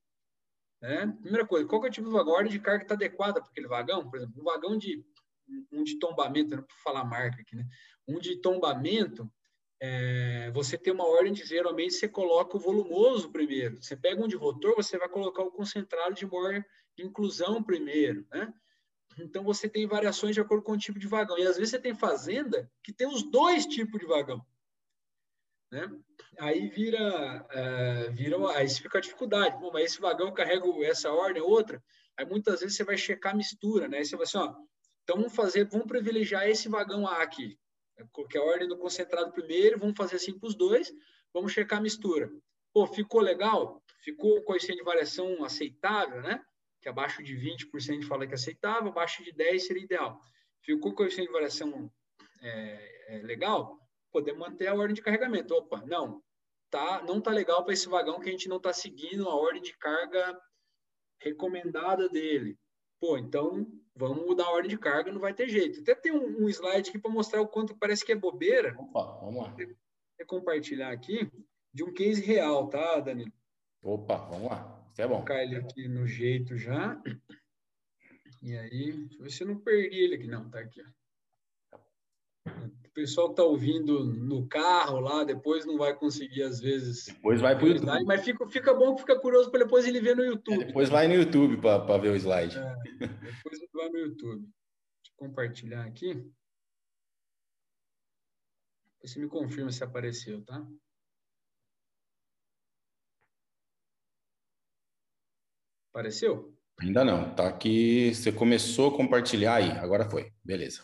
[0.81, 1.05] né?
[1.21, 2.33] Primeira coisa, qual que é o tipo de vagão?
[2.33, 4.09] A ordem de carga está adequada para aquele vagão?
[4.09, 5.05] Por exemplo, um vagão de
[5.71, 7.67] um de tombamento, não para falar marca aqui, né?
[8.07, 9.31] Um de tombamento,
[9.79, 13.77] é, você tem uma ordem de geralmente você coloca o volumoso primeiro.
[13.79, 16.65] Você pega um de rotor, você vai colocar o concentrado de maior
[16.97, 18.51] inclusão primeiro, né?
[19.19, 21.37] Então você tem variações de acordo com o tipo de vagão.
[21.37, 24.43] E às vezes você tem fazenda que tem os dois tipos de vagão.
[25.71, 25.89] Né?
[26.39, 29.59] Aí vira, é, vira aí fica a dificuldade.
[29.59, 31.83] Bom, mas esse vagão carrega essa ordem, outra.
[32.17, 33.99] Aí muitas vezes você vai checar a mistura, né?
[33.99, 34.55] Aí você vai assim, ó,
[35.03, 37.57] então vamos fazer, vamos privilegiar esse vagão A aqui,
[38.29, 40.91] que é a ordem do concentrado primeiro, vamos fazer assim para os dois,
[41.33, 42.29] vamos checar a mistura.
[42.73, 43.81] Pô, ficou legal?
[44.03, 46.43] Ficou coeficiente de variação aceitável, né?
[46.81, 50.19] Que abaixo de 20% a gente fala que é aceitável, abaixo de 10% seria ideal.
[50.61, 51.91] Ficou coeficiente de variação
[52.41, 53.79] é, é, legal?
[54.17, 55.53] Poder manter a ordem de carregamento.
[55.53, 56.23] Opa, não,
[56.71, 59.61] tá, não tá legal para esse vagão que a gente não está seguindo a ordem
[59.61, 60.39] de carga
[61.21, 62.57] recomendada dele.
[62.99, 65.81] Pô, então vamos mudar a ordem de carga, não vai ter jeito.
[65.81, 68.75] Até tem um, um slide aqui para mostrar o quanto parece que é bobeira.
[68.79, 69.55] Opa, vamos lá.
[69.55, 71.31] Vou compartilhar aqui
[71.71, 73.31] de um case real, tá, Danilo?
[73.83, 74.89] Opa, vamos lá.
[74.91, 75.17] Isso é bom.
[75.17, 76.99] Vou colocar ele aqui no jeito já.
[78.41, 80.27] E aí, deixa eu ver se eu não perdi ele aqui.
[80.27, 80.81] Não, tá aqui.
[80.81, 80.87] Ó
[82.97, 87.05] pessoal que está ouvindo no carro lá, depois não vai conseguir, às vezes.
[87.05, 88.05] Depois vai para o YouTube.
[88.05, 90.63] Mas fica, fica bom, fica curioso para depois ele ver no YouTube.
[90.63, 92.57] É, depois vai no YouTube para ver o slide.
[92.57, 94.41] É, depois vai no YouTube.
[94.41, 96.27] Deixa eu compartilhar aqui.
[99.03, 100.67] Você me confirma se apareceu, tá?
[105.91, 106.51] Apareceu?
[106.79, 107.35] Ainda não.
[107.35, 108.11] Tá aqui.
[108.15, 109.69] Você começou a compartilhar aí.
[109.69, 110.33] Agora foi.
[110.43, 110.83] Beleza.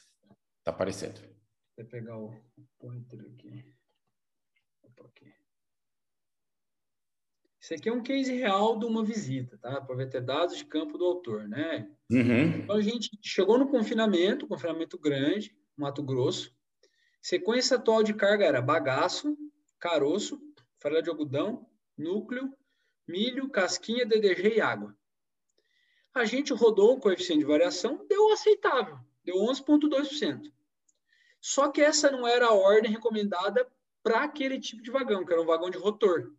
[0.63, 1.33] Tá aparecendo.
[1.75, 2.33] Vou pegar o
[2.77, 3.73] pointer aqui.
[4.83, 5.33] Opa, aqui.
[7.59, 9.79] Isso aqui é um case real de uma visita, tá?
[9.81, 11.89] Para ver ter dados de campo do autor, né?
[12.12, 12.57] Uhum.
[12.57, 16.53] Então a gente chegou no confinamento, confinamento grande, Mato Grosso.
[17.21, 19.38] Sequência atual de carga era bagaço,
[19.79, 20.41] caroço,
[20.77, 21.65] farela de algodão,
[21.97, 22.53] núcleo,
[23.07, 24.95] milho, casquinha, DDG e água.
[26.13, 30.51] A gente rodou o coeficiente de variação, deu aceitável, deu 11,2%.
[31.43, 33.67] Só que essa não era a ordem recomendada
[34.01, 36.32] para aquele tipo de vagão, que era um vagão de rotor.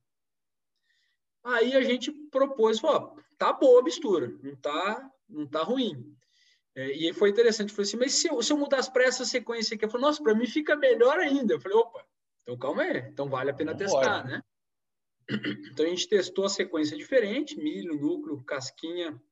[1.45, 6.17] Aí a gente propôs, falou, tá boa a mistura, não tá, não tá ruim.
[6.75, 9.75] É, e foi interessante, falei assim, mas se eu, se eu mudar as pressas, sequência
[9.75, 11.53] aqui, eu falei, nossa, para mim fica melhor ainda.
[11.53, 12.03] Eu falei, opa,
[12.43, 14.37] então calma aí, então vale a pena Vamos testar, embora.
[14.39, 14.43] né?
[15.71, 19.23] Então a gente testou a sequência diferente, milho, núcleo, casquinha,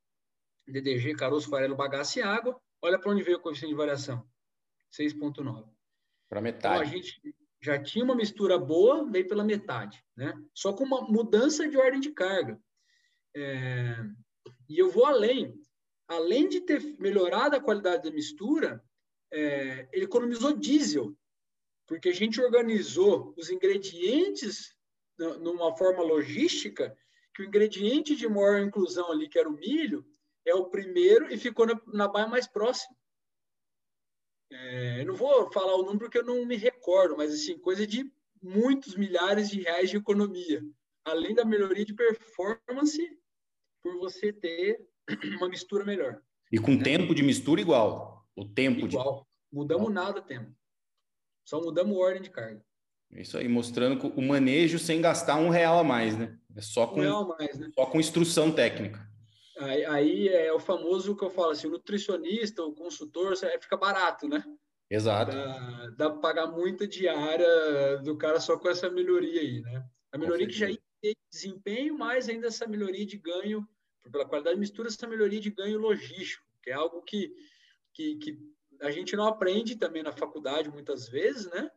[0.67, 2.61] DDG, caroço, farelo, bagaço e água.
[2.83, 4.23] Olha para onde veio o coeficiente de variação,
[4.93, 5.69] 6.9.
[6.29, 6.75] Para metade.
[6.75, 7.21] Então a gente
[7.61, 10.35] já tinha uma mistura boa, veio pela metade, né?
[10.55, 12.61] Só com uma mudança de ordem de carga.
[13.35, 13.97] É...
[14.69, 15.63] E eu vou além
[16.13, 18.83] além de ter melhorado a qualidade da mistura,
[19.33, 21.17] é, ele economizou diesel,
[21.87, 24.77] porque a gente organizou os ingredientes
[25.19, 26.97] numa forma logística
[27.35, 30.05] que o ingrediente de maior inclusão ali, que era o milho,
[30.45, 32.95] é o primeiro e ficou na, na baia mais próxima.
[34.53, 37.87] É, eu não vou falar o número porque eu não me recordo, mas assim, coisa
[37.87, 38.11] de
[38.43, 40.63] muitos milhares de reais de economia,
[41.05, 43.19] além da melhoria de performance
[43.83, 44.87] por você ter
[45.39, 46.21] uma mistura melhor.
[46.51, 46.83] E com né?
[46.83, 48.27] tempo de mistura igual.
[48.37, 49.21] O tempo igual.
[49.21, 49.57] De...
[49.57, 50.05] Mudamos igual.
[50.05, 50.55] nada tempo.
[51.45, 52.65] Só mudamos ordem de carga.
[53.11, 56.39] Isso aí, mostrando o manejo sem gastar um real a mais, né?
[56.57, 57.71] É só com, um mais, né?
[57.75, 59.07] só com instrução técnica.
[59.65, 64.29] Aí, aí, é o famoso que eu falo assim, o nutricionista, o consultor, fica barato,
[64.29, 64.45] né?
[64.91, 65.33] Exato.
[65.33, 69.85] Dá, dá para pagar muita diária do cara só com essa melhoria aí, né?
[70.11, 70.67] A melhoria que já
[71.01, 73.67] ter desempenho, mas ainda essa melhoria de ganho
[74.11, 77.35] pela qualidade de mistura, essa melhoria de ganho logístico, que é algo que,
[77.93, 78.39] que, que
[78.81, 81.71] a gente não aprende também na faculdade muitas vezes, né?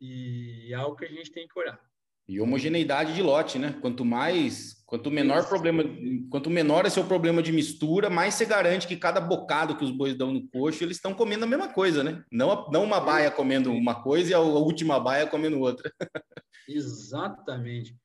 [0.00, 1.80] E é algo que a gente tem que olhar.
[2.28, 3.78] E homogeneidade de lote, né?
[3.80, 5.48] Quanto mais, quanto menor Isso.
[5.48, 5.84] problema,
[6.28, 9.92] quanto menor é seu problema de mistura, mais você garante que cada bocado que os
[9.92, 12.24] bois dão no coxo, eles estão comendo a mesma coisa, né?
[12.30, 15.92] Não, não uma baia comendo uma coisa e a última baia comendo outra.
[16.68, 17.96] Exatamente.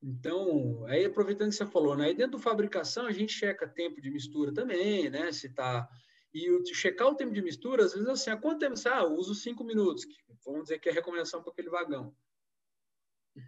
[0.00, 2.06] Então, aí aproveitando que você falou, né?
[2.06, 5.32] Aí dentro do fabricação a gente checa tempo de mistura também, né?
[5.32, 5.88] Se tá
[6.36, 9.04] e o, checar o tempo de mistura, às vezes assim, há quanto tempo você, ah,
[9.04, 12.14] uso cinco minutos, que, vamos dizer que é a recomendação para aquele vagão.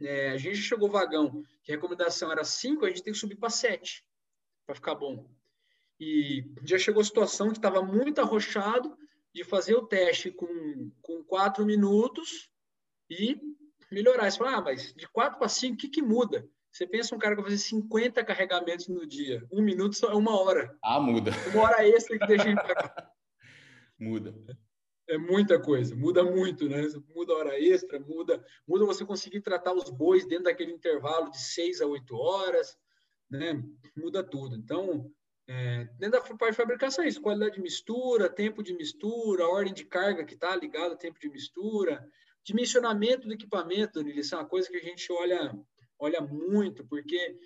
[0.02, 3.36] É, a gente chegou vagão, que a recomendação era cinco, a gente tem que subir
[3.36, 4.04] para sete,
[4.66, 5.28] para ficar bom.
[6.00, 8.96] E já chegou a situação que estava muito arrochado
[9.34, 12.50] de fazer o teste com, com quatro minutos
[13.10, 13.40] e
[13.90, 14.30] melhorar.
[14.30, 16.48] Você fala, ah, mas de 4 para 5, o que, que muda?
[16.70, 19.44] Você pensa um cara que vai fazer 50 carregamentos no dia.
[19.50, 20.76] Um minuto só é uma hora.
[20.82, 21.32] Ah, muda.
[21.52, 22.44] Uma hora extra que deixa
[23.98, 24.34] Muda.
[25.08, 26.82] É muita coisa, muda muito, né?
[27.14, 31.80] Muda hora extra, muda, muda você conseguir tratar os bois dentro daquele intervalo de 6
[31.80, 32.76] a 8 horas,
[33.30, 33.62] né?
[33.96, 34.54] Muda tudo.
[34.54, 35.10] Então,
[35.46, 39.72] é, dentro da parte de fabricação é isso, qualidade de mistura, tempo de mistura, ordem
[39.72, 42.06] de carga que está ligada ao tempo de mistura,
[42.48, 45.54] Dimensionamento do equipamento, isso é uma coisa que a gente olha,
[45.98, 47.36] olha muito, porque,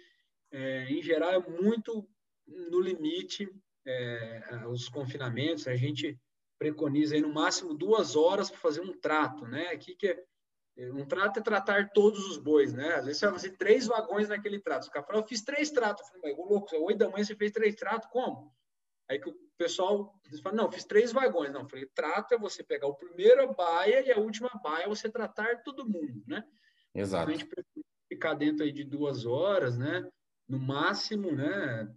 [0.52, 2.08] é, em geral, é muito
[2.46, 3.48] no limite
[3.84, 5.66] é, os confinamentos.
[5.66, 6.16] A gente
[6.62, 9.66] preconiza aí no máximo duas horas para fazer um trato, né?
[9.68, 10.06] Aqui que
[10.76, 12.94] é, um trato é tratar todos os bois, né?
[12.94, 14.84] Às vezes você vai fazer três vagões naquele trato.
[14.84, 16.06] Os caras falam, eu fiz três tratos.
[16.06, 18.54] Eu falei, mas, louco, oito da manhã você fez três tratos, como?
[19.10, 21.52] Aí que o pessoal fala, não, fiz três vagões.
[21.52, 25.62] Não, falei, trata é você pegar o primeiro baia e a última baia você tratar
[25.64, 26.44] todo mundo, né?
[26.94, 27.28] Exato.
[27.28, 27.48] A gente
[28.08, 30.08] ficar dentro aí de duas horas, né?
[30.48, 31.92] No máximo, né?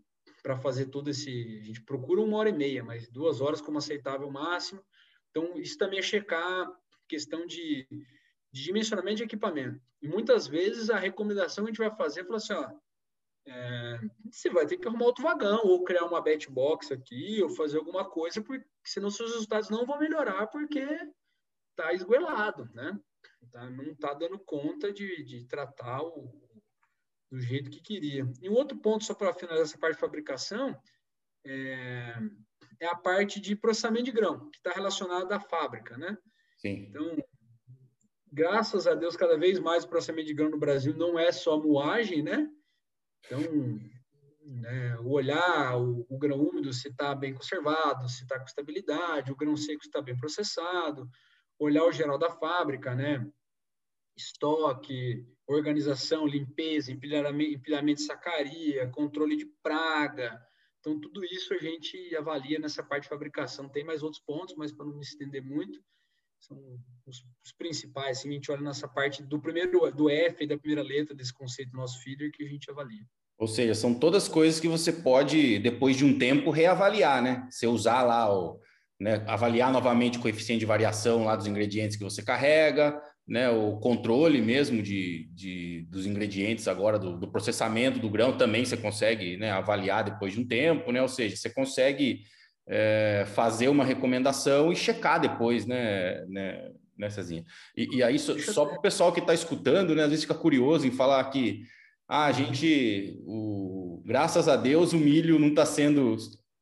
[0.45, 1.59] Para fazer todo esse...
[1.59, 4.79] A gente procura uma hora e meia, mas duas horas como aceitável máximo.
[5.31, 6.71] Então, isso também é checar
[7.09, 7.87] questão de,
[8.51, 9.81] de dimensionamento de equipamento.
[10.03, 12.71] E muitas vezes a recomendação que a gente vai fazer é falar assim, ó,
[13.47, 13.99] é,
[14.31, 17.79] você vai ter que arrumar outro vagão, ou criar uma bet box aqui, ou fazer
[17.79, 20.85] alguma coisa, porque senão seus resultados não vão melhorar, porque
[21.71, 22.99] está esgoelado, né?
[23.51, 26.44] Tá, não está dando conta de, de tratar o,
[27.35, 28.25] do jeito que queria.
[28.41, 30.73] E um outro ponto, só para finalizar essa parte de fabricação,
[31.45, 32.15] é,
[32.79, 36.17] é a parte de processamento de grão, que está relacionada à fábrica, né?
[36.57, 36.87] Sim.
[36.89, 37.17] Então,
[38.31, 41.61] graças a Deus, cada vez mais o processamento de grão no Brasil não é só
[41.61, 42.49] moagem, né?
[43.25, 43.41] Então,
[44.45, 49.35] né, olhar o, o, grão úmido se está bem conservado, se está com estabilidade, o
[49.35, 51.09] grão seco está bem processado,
[51.59, 53.27] olhar o geral da fábrica, né?
[54.15, 60.41] Estoque, organização, limpeza, empilhamento, empilhamento de sacaria, controle de praga.
[60.79, 63.69] Então, tudo isso a gente avalia nessa parte de fabricação.
[63.69, 65.79] Tem mais outros pontos, mas para não me estender muito,
[66.39, 66.57] são
[67.05, 68.19] os, os, principais.
[68.19, 71.71] Assim, a gente olha nessa parte do primeiro, do F, da primeira letra desse conceito
[71.71, 73.03] do nosso feeder, que a gente avalia.
[73.37, 77.47] Ou seja, são todas coisas que você pode, depois de um tempo, reavaliar, né?
[77.49, 78.59] Você usar lá o,
[78.99, 83.77] né, avaliar novamente o coeficiente de variação lá dos ingredientes que você carrega, né, o
[83.77, 89.35] controle mesmo de, de dos ingredientes agora, do, do, processamento do grão, também você consegue
[89.37, 91.01] né, avaliar depois de um tempo, né?
[91.01, 92.23] Ou seja, você consegue
[92.67, 97.43] é, fazer uma recomendação e checar depois, né, né, né Cezinha?
[97.75, 100.35] E, e aí, só, só para o pessoal que está escutando, né, às vezes fica
[100.35, 101.63] curioso em falar que
[102.07, 106.15] ah, a gente, o, graças a Deus, o milho não está sendo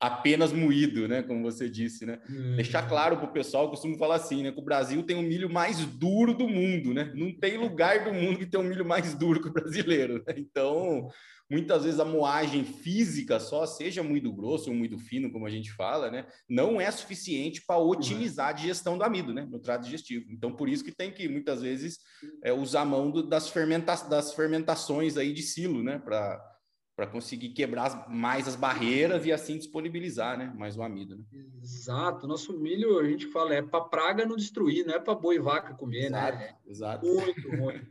[0.04, 1.24] apenas moído, né?
[1.24, 2.20] Como você disse, né?
[2.30, 2.58] Uhum.
[2.58, 4.52] Deixar claro para o pessoal, costumo falar assim, né?
[4.52, 7.14] Que o Brasil tem o milho mais duro do mundo, né?
[7.16, 10.22] Não tem lugar do mundo que tem um milho mais duro que o brasileiro.
[10.28, 10.34] Né?
[10.38, 11.08] Então,
[11.50, 15.72] muitas vezes a moagem física só, seja muito grosso ou muito fino, como a gente
[15.72, 16.28] fala, né?
[16.50, 19.48] Não é suficiente para otimizar a digestão do amido, né?
[19.50, 20.26] No trato digestivo.
[20.30, 22.00] Então, por isso que tem que, muitas vezes,
[22.44, 25.98] é, usar a mão do, das, fermenta das fermentações aí de silo, né?
[25.98, 26.53] Para
[26.96, 31.18] para conseguir quebrar mais as barreiras e assim disponibilizar, né, mais o amido.
[31.18, 31.24] Né?
[31.62, 32.28] Exato.
[32.28, 35.40] Nosso milho, a gente fala, é para praga não destruir, não é para boi e
[35.40, 36.20] vaca comer, né?
[36.20, 36.56] exato, né?
[36.68, 37.06] Exato.
[37.06, 37.82] Muito ruim.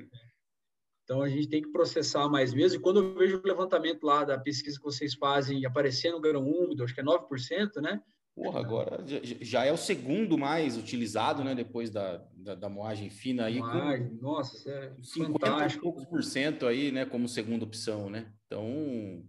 [1.04, 2.78] Então a gente tem que processar mais mesmo.
[2.78, 6.84] E quando eu vejo o levantamento lá da pesquisa que vocês fazem aparecendo grão úmido,
[6.84, 8.00] acho que é 9%, né?
[8.34, 9.04] Porra, agora
[9.42, 11.54] já é o segundo mais utilizado, né?
[11.54, 13.58] Depois da, da, da moagem fina aí.
[13.58, 15.82] Moagem, com nossa, é 50 fantástico.
[15.82, 17.04] poucos por cento aí, né?
[17.04, 18.32] Como segunda opção, né?
[18.46, 19.22] Então,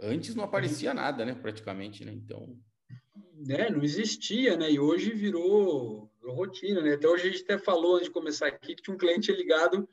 [0.00, 1.34] antes não aparecia nada, né?
[1.34, 2.12] Praticamente, né?
[2.12, 2.56] Então...
[3.48, 4.70] É, não existia, né?
[4.70, 6.94] E hoje virou, virou rotina, né?
[6.94, 9.88] Até hoje a gente até falou, antes de começar aqui, que tinha um cliente ligado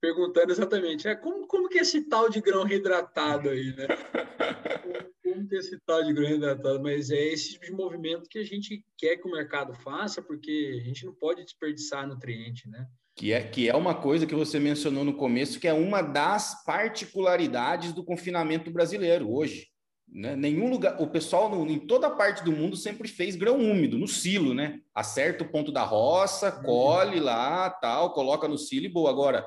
[0.00, 3.86] perguntando exatamente, é, como, como que é esse tal de grão reidratado aí, né?
[5.22, 6.82] como que é esse tal de grão reidratado?
[6.82, 10.78] Mas é esse tipo de movimento que a gente quer que o mercado faça, porque
[10.80, 12.86] a gente não pode desperdiçar nutriente, né?
[13.14, 16.62] Que é, que é uma coisa que você mencionou no começo, que é uma das
[16.64, 19.68] particularidades do confinamento brasileiro hoje.
[20.08, 20.36] Né?
[20.36, 24.06] Nenhum lugar, o pessoal no, em toda parte do mundo sempre fez grão úmido, no
[24.06, 24.80] silo, né?
[24.94, 26.62] Acerta o ponto da roça, uhum.
[26.62, 29.10] colhe lá, tal, coloca no silo e boa.
[29.10, 29.46] Agora,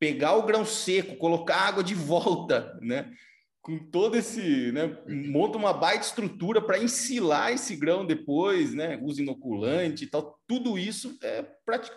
[0.00, 3.12] pegar o grão seco, colocar água de volta, né?
[3.60, 4.98] Com todo esse, né?
[5.06, 8.98] Monta uma baita estrutura para ensilar esse grão depois, né?
[9.02, 10.40] Usa inoculante e tal.
[10.48, 11.44] Tudo isso é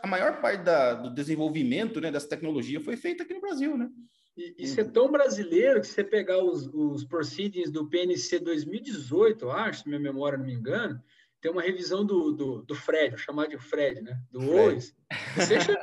[0.04, 2.12] a maior parte da, do desenvolvimento, né?
[2.12, 3.90] Dessa tecnologia foi feita aqui no Brasil, né?
[4.36, 9.52] E, isso é tão brasileiro que você pegar os, os proceedings do PNC 2018, eu
[9.52, 11.02] acho, se minha memória não me engana,
[11.40, 14.20] tem uma revisão do, do, do Fred, vou chamar de Fred, né?
[14.30, 14.94] Do Owens.
[15.38, 15.80] Você chama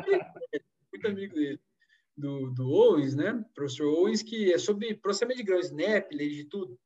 [0.92, 1.60] muito amigo dele
[2.20, 3.44] do, do Owens, né?
[3.54, 6.78] Professor Owens, que é sobre processamento de grãos, SNAP, lei de tudo.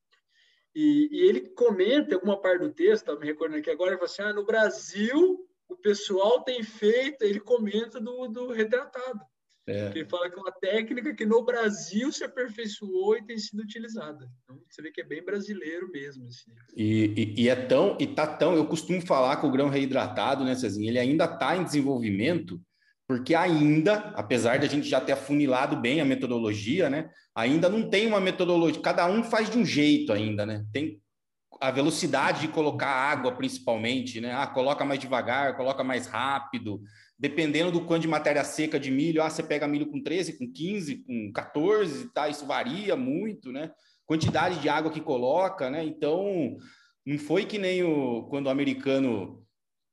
[0.75, 4.11] E, e, ele comenta alguma parte do texto, tá me recordando aqui agora, ele fala
[4.11, 9.21] assim, ah, no Brasil o pessoal tem feito, ele comenta do, do retratado.
[9.67, 9.91] É.
[9.95, 14.31] Ele fala que é uma técnica que no Brasil se aperfeiçoou e tem sido utilizada.
[14.43, 16.27] Então, você vê que é bem brasileiro mesmo.
[16.27, 16.53] Assim.
[16.77, 20.45] E, e, e, é tão, e tá tão, eu costumo falar que o grão reidratado,
[20.45, 22.61] né, Cezinha, ele ainda está em desenvolvimento,
[23.07, 27.89] porque ainda, apesar de a gente já ter afunilado bem a metodologia, né, ainda não
[27.89, 30.65] tem uma metodologia, cada um faz de um jeito ainda, né?
[30.73, 31.01] Tem
[31.61, 34.33] a velocidade de colocar água, principalmente, né?
[34.35, 36.81] Ah, coloca mais devagar, coloca mais rápido,
[37.19, 40.51] dependendo do quanto de matéria seca de milho, ah, você pega milho com 13, com
[40.51, 42.29] 15, com 14, tá?
[42.29, 43.71] Isso varia muito, né?
[44.07, 45.85] Quantidade de água que coloca, né?
[45.85, 46.57] Então,
[47.07, 49.44] não foi que nem o quando o americano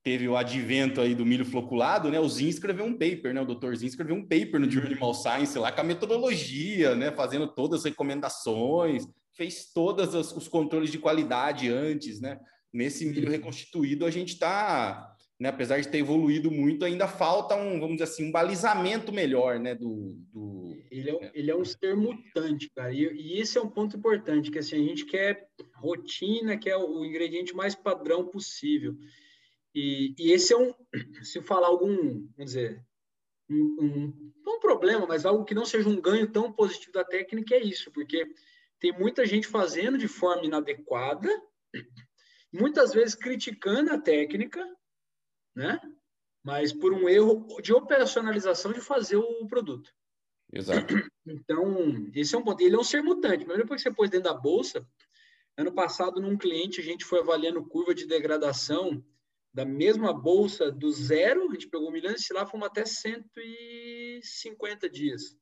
[0.04, 2.20] teve o advento aí do milho floculado, né?
[2.20, 3.42] O Zin escreveu um paper, né?
[3.42, 7.12] O doutor Zin escreveu um paper no Journal Animal Science lá com a metodologia, né?
[7.12, 12.40] Fazendo todas as recomendações, fez todos os controles de qualidade antes, né?
[12.74, 15.50] Nesse milho reconstituído, a gente está, né?
[15.50, 19.76] Apesar de ter evoluído muito, ainda falta um, vamos dizer assim, um balizamento melhor, né?
[19.76, 21.32] Do, do ele, é, né?
[21.36, 22.92] ele é um ser mutante, cara.
[22.92, 26.78] E, e esse é um ponto importante, que assim, a gente quer rotina, que é
[26.78, 28.96] o ingrediente mais padrão possível.
[29.74, 30.74] E, e, esse é um,
[31.24, 32.86] se falar algum, vamos dizer,
[33.50, 37.56] um, um, um, problema, mas algo que não seja um ganho tão positivo da técnica
[37.56, 38.26] é isso, porque
[38.80, 41.30] tem muita gente fazendo de forma inadequada,
[42.52, 44.66] muitas vezes criticando a técnica,
[45.56, 45.80] né?
[46.44, 49.94] Mas por um erro de operacionalização de fazer o produto.
[50.52, 50.94] Exato.
[51.24, 52.62] Então, esse é um ponto.
[52.64, 54.84] Ele é um ser mutante, mas depois que você pôs dentro da bolsa,
[55.56, 59.06] ano passado, num cliente, a gente foi avaliando curva de degradação
[59.54, 64.90] da mesma bolsa do zero, a gente pegou um milhão e lá fomos até 150
[64.90, 65.36] dias.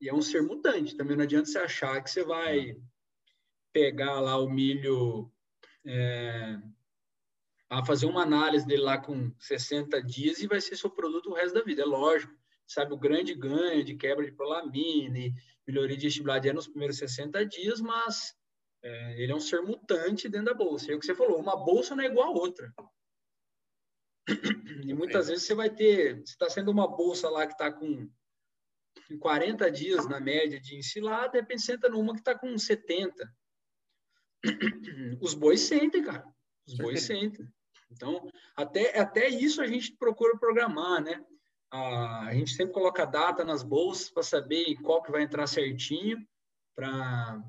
[0.00, 2.76] E é um ser mutante, também não adianta você achar que você vai
[3.72, 5.30] pegar lá o milho,
[5.84, 6.58] é,
[7.68, 11.34] a fazer uma análise dele lá com 60 dias e vai ser seu produto o
[11.34, 11.82] resto da vida.
[11.82, 12.32] É lógico,
[12.66, 15.34] sabe o grande ganho de quebra de prolamina e
[15.66, 18.34] melhoria de estimulador nos primeiros 60 dias, mas
[18.82, 20.90] é, ele é um ser mutante dentro da bolsa.
[20.90, 22.72] E é o que você falou, uma bolsa não é igual a outra.
[24.84, 28.08] E muitas vezes você vai ter, se está sendo uma bolsa lá que está com
[29.20, 33.34] 40 dias na média de ensilada, de repente você entra numa que está com 70.
[35.20, 36.24] Os bois sentem, cara.
[36.66, 37.48] Os bois sentem.
[37.90, 41.24] Então, até, até isso a gente procura programar, né?
[41.70, 46.26] A, gente sempre coloca data nas bolsas para saber qual que vai entrar certinho,
[46.74, 47.42] para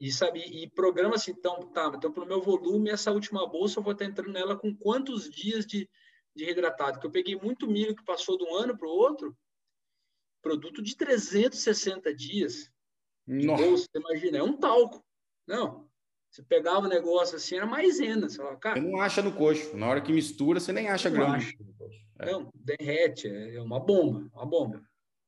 [0.00, 3.82] e sabe e programa assim, então, tá, então pelo meu volume essa última bolsa eu
[3.82, 5.88] vou estar entrando nela com quantos dias de,
[6.34, 6.98] de reidratado?
[7.00, 9.36] Que eu peguei muito milho que passou de um ano para o outro,
[10.42, 12.70] produto de 360 dias.
[13.26, 15.02] De bolsa, imagina, é um talco.
[15.46, 15.88] Não,
[16.34, 18.28] você pegava o negócio assim, era maisena.
[18.28, 19.76] Você, falava, cara, você não acha no coxo.
[19.76, 21.38] Na hora que mistura, você nem acha grama.
[22.18, 22.32] É.
[22.32, 23.28] Não, derrete.
[23.28, 24.28] É uma bomba.
[24.34, 24.82] Uma bomba.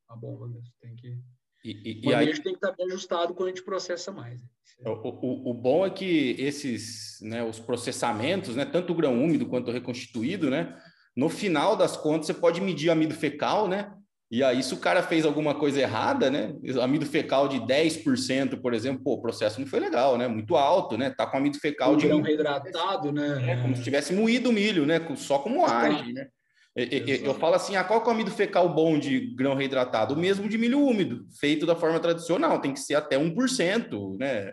[0.09, 0.68] Uma bomba mesmo.
[0.80, 1.16] Tem que...
[1.64, 2.32] E, e, e aí...
[2.34, 4.42] tem que estar bem ajustado quando a gente processa mais.
[4.42, 4.48] Né?
[4.84, 9.46] O, o, o, bom é que esses, né, os processamentos, né, tanto o grão úmido
[9.46, 10.80] quanto o reconstituído, né,
[11.16, 13.90] no final das contas você pode medir amido fecal, né,
[14.28, 16.52] e aí, se o cara fez alguma coisa errada, né?
[16.82, 20.26] Amido fecal de 10%, por exemplo, pô, o processo não foi legal, né?
[20.26, 21.10] Muito alto, né?
[21.10, 22.08] Tá com amido fecal o de.
[22.08, 23.52] Grão reidratado, né?
[23.52, 25.00] É, como se tivesse moído o milho, né?
[25.16, 26.26] Só com moagem, né?
[26.74, 30.14] Eu falo assim, ah, qual é o amido fecal bom de grão reidratado?
[30.14, 34.52] O mesmo de milho úmido, feito da forma tradicional, tem que ser até 1%, né?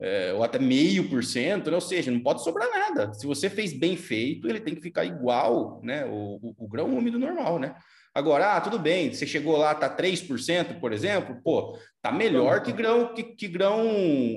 [0.00, 1.74] É, ou até meio por cento, né?
[1.74, 3.12] ou seja, não pode sobrar nada.
[3.12, 6.06] Se você fez bem feito, ele tem que ficar igual, né?
[6.06, 7.74] O, o, o grão úmido normal, né?
[8.12, 12.72] Agora, ah, tudo bem, você chegou lá, tá 3%, por exemplo, pô, tá melhor que
[12.72, 13.88] grão, que, que grão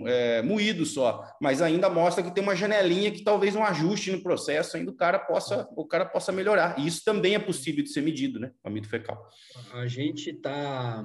[0.05, 4.21] é, moído só, mas ainda mostra que tem uma janelinha que talvez um ajuste no
[4.21, 6.77] processo ainda o cara possa, o cara possa melhorar.
[6.77, 8.51] E isso também é possível de ser medido, né?
[8.63, 9.27] Amido fecal.
[9.73, 11.03] A gente tá,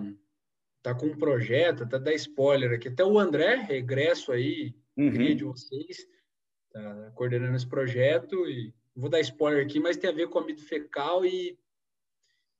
[0.82, 5.34] tá com um projeto, até dar spoiler aqui, até o André, regresso aí, uhum.
[5.34, 6.06] de vocês,
[6.72, 10.62] tá coordenando esse projeto e vou dar spoiler aqui, mas tem a ver com amido
[10.62, 11.58] fecal e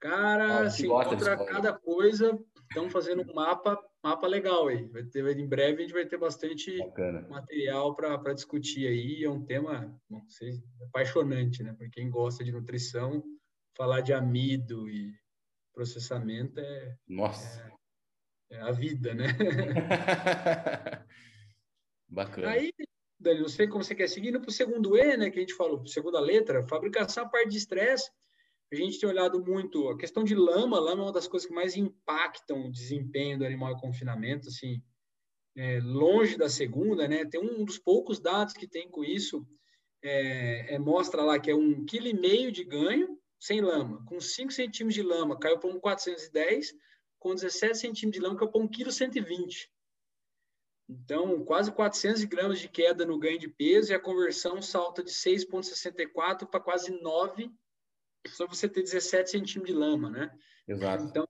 [0.01, 2.39] Cara, ah, se encontra cada coisa.
[2.69, 4.87] Estamos fazendo um mapa, mapa legal aí.
[4.89, 7.27] Vai ter, em breve a gente vai ter bastante Bacana.
[7.29, 9.25] material para discutir aí.
[9.25, 11.73] É um tema, não sei, apaixonante, né?
[11.73, 13.23] Para quem gosta de nutrição,
[13.77, 15.13] falar de amido e
[15.73, 17.61] processamento é, Nossa.
[17.61, 17.73] é,
[18.51, 19.27] é a vida, né?
[22.09, 22.51] Bacana.
[22.51, 22.73] Aí,
[23.21, 25.55] Dani, não sei como você quer seguir, para o segundo E, né, que a gente
[25.55, 28.11] falou, segunda letra, fabricação, a parte de estresse
[28.71, 30.79] a gente tem olhado muito a questão de lama.
[30.79, 34.83] Lama é uma das coisas que mais impactam o desempenho do animal em confinamento, assim,
[35.57, 37.25] é, longe da segunda, né?
[37.25, 39.47] Tem um dos poucos dados que tem com isso,
[40.03, 44.05] é, é, mostra lá que é um quilo e meio de ganho sem lama.
[44.05, 46.75] Com 5 centímetros de lama, caiu para um 410,
[47.19, 49.71] com 17 centímetros de lama, caiu para um quilo 120.
[50.89, 55.11] Então, quase 400 gramas de queda no ganho de peso e a conversão salta de
[55.11, 57.53] 6,64 para quase 9
[58.27, 60.31] só você ter 17 centímetros de lama, né?
[60.67, 61.05] Exato.
[61.05, 61.27] Então,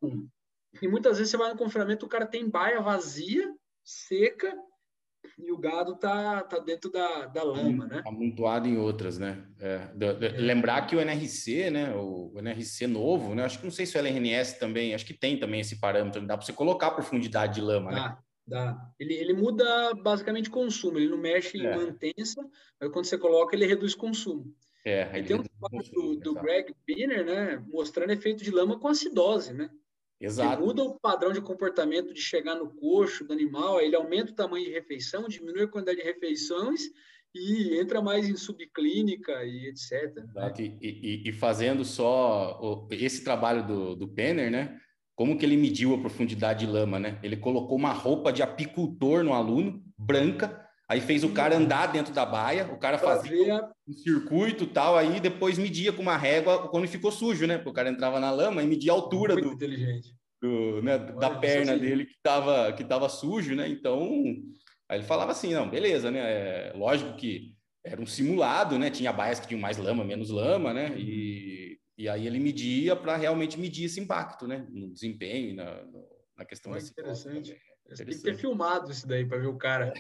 [0.80, 3.52] e muitas vezes você vai no confinamento, o cara tem baia vazia,
[3.84, 4.54] seca,
[5.38, 8.02] e o gado tá, tá dentro da, da lama, né?
[8.04, 9.44] Amontoado em outras, né?
[9.60, 10.28] É, é.
[10.36, 11.94] Lembrar que o NRC, né?
[11.94, 13.44] O, o, NRC novo, né?
[13.44, 16.36] Acho que não sei se o LRNS também, acho que tem também esse parâmetro, dá
[16.36, 18.18] para você colocar profundidade de lama, dá, né?
[18.46, 18.90] Dá.
[18.98, 21.72] Ele, ele muda basicamente consumo, ele não mexe é.
[21.72, 22.44] em mantença,
[22.80, 24.52] mas quando você coloca, ele reduz consumo.
[24.84, 28.88] É, e tem um trabalho do, do Greg Binner, né, mostrando efeito de lama com
[28.88, 29.70] acidose, né?
[30.20, 30.62] Exato.
[30.62, 34.64] Muda o padrão de comportamento de chegar no coxo do animal, ele aumenta o tamanho
[34.64, 36.82] de refeição, diminui a quantidade de refeições
[37.34, 40.14] e entra mais em subclínica e etc.
[40.16, 40.24] Né?
[40.24, 40.62] Exato.
[40.62, 40.68] Né?
[40.80, 44.80] E, e, e, fazendo só esse trabalho do, do Penner, né?
[45.14, 47.18] Como que ele mediu a profundidade de lama, né?
[47.22, 52.14] Ele colocou uma roupa de apicultor no aluno, branca, Aí fez o cara andar dentro
[52.14, 56.88] da baia, o cara fazia um circuito tal, aí depois media com uma régua quando
[56.88, 57.58] ficou sujo, né?
[57.58, 60.14] Porque o cara entrava na lama e media a altura Muito do, inteligente.
[60.40, 63.68] Do, né, da perna dele que tava, que tava sujo, né?
[63.68, 64.08] Então,
[64.88, 66.20] aí ele falava assim, não, beleza, né?
[66.20, 68.88] É, lógico que era um simulado, né?
[68.90, 70.98] Tinha baias que tinham mais lama, menos lama, né?
[70.98, 74.66] E, e aí ele media para realmente medir esse impacto, né?
[74.70, 75.84] No desempenho, na,
[76.34, 77.50] na questão Olha, da interessante.
[77.84, 78.06] interessante.
[78.06, 79.92] Tem que ter filmado isso daí para ver o cara.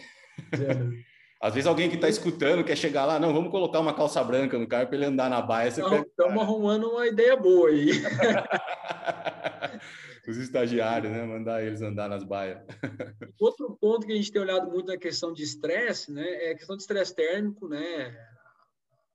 [1.40, 4.58] Às vezes alguém que está escutando quer chegar lá, não, vamos colocar uma calça branca
[4.58, 5.68] no cara para ele andar na baia.
[5.68, 6.40] Estamos pega...
[6.40, 7.90] arrumando uma ideia boa aí.
[10.28, 11.24] Os estagiários, né?
[11.24, 12.62] Mandar eles andar nas baias.
[13.40, 16.44] Outro ponto que a gente tem olhado muito na questão de estresse, né?
[16.44, 18.14] É a questão de estresse térmico, né?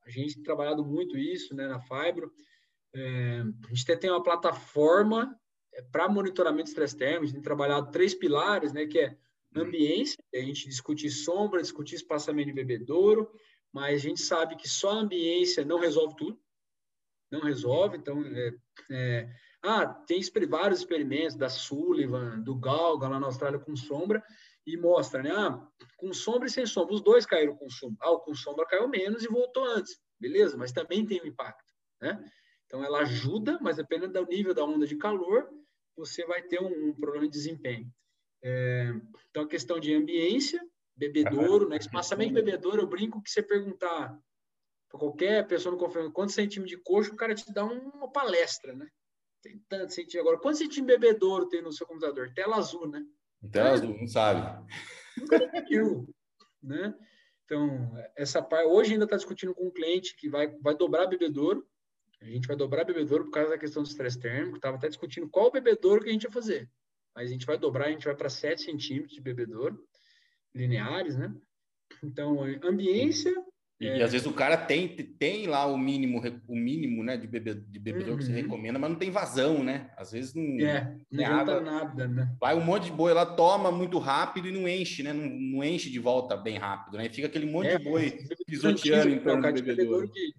[0.07, 1.67] A gente tem trabalhado muito isso, né?
[1.67, 2.33] Na Fibro.
[2.95, 5.39] É, a gente tem uma plataforma
[5.71, 7.23] é, para monitoramento de estresse térmico.
[7.23, 8.87] A gente tem trabalhado três pilares, né?
[8.87, 9.17] Que é
[9.55, 13.31] ambiência, a gente discutir sombra, discutir espaçamento de bebedouro,
[13.71, 16.39] mas a gente sabe que só a ambiência não resolve tudo.
[17.31, 17.97] não resolve.
[17.97, 18.53] Então, é,
[18.91, 19.29] é,
[19.63, 24.23] ah, tem vários experimentos da Sullivan, do Galga lá na Austrália com sombra,
[24.65, 25.31] e mostra, né?
[25.31, 27.97] Ah, com sombra e sem sombra, os dois caíram com sombra.
[28.01, 30.55] Ah, o com sombra caiu menos e voltou antes, beleza?
[30.57, 32.23] Mas também tem um impacto, né?
[32.65, 35.49] Então, ela ajuda, mas dependendo do nível da onda de calor,
[35.95, 37.91] você vai ter um, um problema de desempenho.
[38.43, 38.93] É,
[39.29, 40.61] então, a questão de ambiência,
[40.95, 41.77] bebedouro, né?
[41.77, 44.17] espaçamento de bebedouro, eu brinco que você perguntar
[44.89, 48.75] para qualquer pessoa no confinamento quantos centímetros de coxo, o cara te dá uma palestra,
[48.75, 48.87] né?
[49.41, 50.21] Tem tanto centímetro.
[50.21, 52.31] Agora, quantos centímetros de bebedouro tem no seu computador?
[52.33, 53.03] Tela azul, né?
[53.51, 53.71] Tela é.
[53.71, 54.65] azul, não sabe.
[55.17, 56.07] Nunca viu,
[56.61, 56.93] né?
[57.45, 61.67] Então, essa parte, hoje ainda está discutindo com um cliente que vai, vai dobrar bebedouro,
[62.21, 64.55] a gente vai dobrar bebedouro por causa da questão do estresse térmico.
[64.55, 66.69] Estava até discutindo qual bebedouro que a gente ia fazer.
[67.15, 69.79] Mas a gente vai dobrar, a gente vai para 7 centímetros de bebedouro
[70.53, 71.33] lineares, né?
[72.03, 73.33] Então, ambiência.
[73.79, 74.03] E, é...
[74.03, 77.79] às vezes o cara tem, tem lá o mínimo, o mínimo né, de, bebe, de
[77.79, 78.17] bebedouro uhum.
[78.19, 78.41] que você uhum.
[78.41, 79.91] recomenda, mas não tem vazão, né?
[79.97, 80.65] Às vezes não.
[80.65, 82.35] É, não adianta nada, né?
[82.39, 85.11] Vai um monte de boi lá, toma muito rápido e não enche, né?
[85.11, 87.09] Não, não enche de volta bem rápido, né?
[87.09, 88.11] Fica aquele monte é, de boi
[88.47, 90.09] pisoteando em torno do bebedouro.
[90.09, 90.33] Que,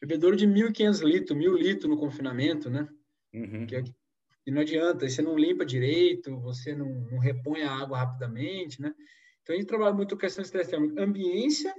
[0.00, 2.86] bebedouro de 1.500 litros, 1.000 litros no confinamento, né?
[3.32, 3.66] Uhum.
[3.66, 3.82] Que, é
[4.44, 8.94] que não adianta, você não limpa direito, você não, não repõe a água rapidamente, né?
[9.42, 11.00] Então, a gente trabalha muito com questão de estresse térmico.
[11.00, 11.74] Ambiência,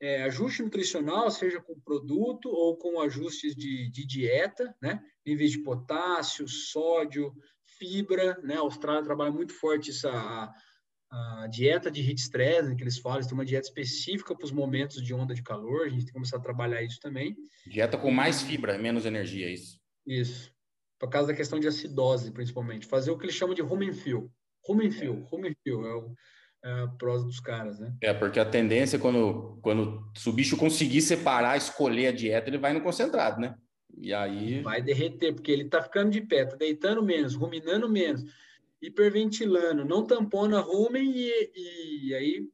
[0.00, 5.02] é, ajuste nutricional, seja com produto ou com ajustes de, de dieta, né?
[5.26, 7.34] Níveis de potássio, sódio,
[7.78, 8.56] fibra, né?
[8.56, 10.10] A Austrália trabalha muito forte essa
[11.10, 14.34] a, a dieta de heat stress, né, que eles falam, eles têm uma dieta específica
[14.34, 16.98] para os momentos de onda de calor, a gente tem que começar a trabalhar isso
[17.00, 17.36] também.
[17.66, 19.80] Dieta com mais fibra, menos energia, é isso?
[20.06, 20.53] Isso.
[21.06, 22.86] Por causa da questão de acidose, principalmente.
[22.86, 24.30] Fazer o que eles chamam de home and feel.
[24.66, 26.14] Home and feel, home and feel é o
[26.64, 27.94] a prosa dos caras, né?
[28.00, 32.56] É, porque a tendência, quando, quando se o bicho conseguir separar, escolher a dieta, ele
[32.56, 33.54] vai no concentrado, né?
[33.98, 34.62] E aí.
[34.62, 38.24] Vai derreter, porque ele tá ficando de pé, tá deitando menos, ruminando menos,
[38.80, 42.48] hiperventilando, não tampona rumen e, e aí.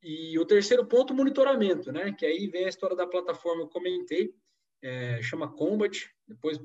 [0.00, 2.12] E o terceiro ponto, monitoramento, né?
[2.12, 4.32] Que aí vem a história da plataforma, eu comentei,
[4.80, 6.08] é, chama Combat.
[6.26, 6.60] Depois,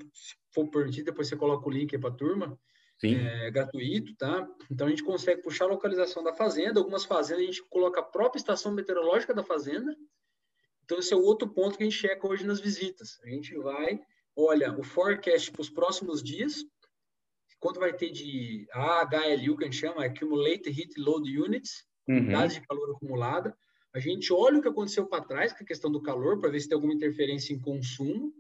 [0.65, 2.59] for permitido, depois você coloca o link aí para a turma
[3.03, 4.47] é, gratuito, tá?
[4.71, 6.79] Então a gente consegue puxar a localização da fazenda.
[6.79, 9.95] Algumas fazendas a gente coloca a própria estação meteorológica da fazenda.
[10.83, 13.19] Então esse é o outro ponto que a gente checa hoje nas visitas.
[13.23, 13.99] A gente vai,
[14.35, 16.65] olha o forecast para os próximos dias,
[17.59, 22.29] quanto vai ter de AHLU, que a gente chama, Accumulated Heat Load Units, uhum.
[22.29, 23.55] dados de calor acumulada.
[23.93, 26.59] A gente olha o que aconteceu para trás, com a questão do calor, para ver
[26.59, 28.33] se tem alguma interferência em consumo,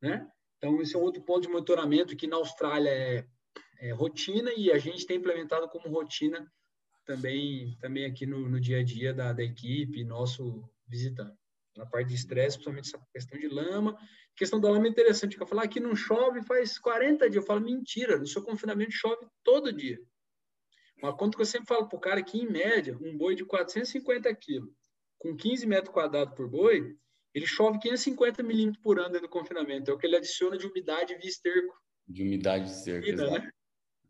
[0.00, 0.28] né?
[0.58, 3.26] Então, esse é um outro ponto de monitoramento que na Austrália é
[3.78, 6.50] é, rotina e a gente tem implementado como rotina
[7.04, 11.36] também, também aqui no, no dia a dia da, da equipe, nosso visitante.
[11.76, 13.92] Na parte de estresse, principalmente essa questão de lama.
[13.92, 17.36] A questão da lama é interessante, que eu falo, aqui não chove faz 40 dias.
[17.36, 20.00] Eu falo, mentira, no seu confinamento chove todo dia.
[21.02, 23.44] Uma conta que eu sempre falo para o cara que, em média, um boi de
[23.44, 24.72] 450 quilos,
[25.18, 26.96] com 15 metros quadrados por boi,
[27.36, 29.90] ele chove 550 milímetros por ano dentro do confinamento.
[29.90, 31.76] É o que ele adiciona de umidade via esterco.
[32.08, 33.50] De umidade de esterco, né?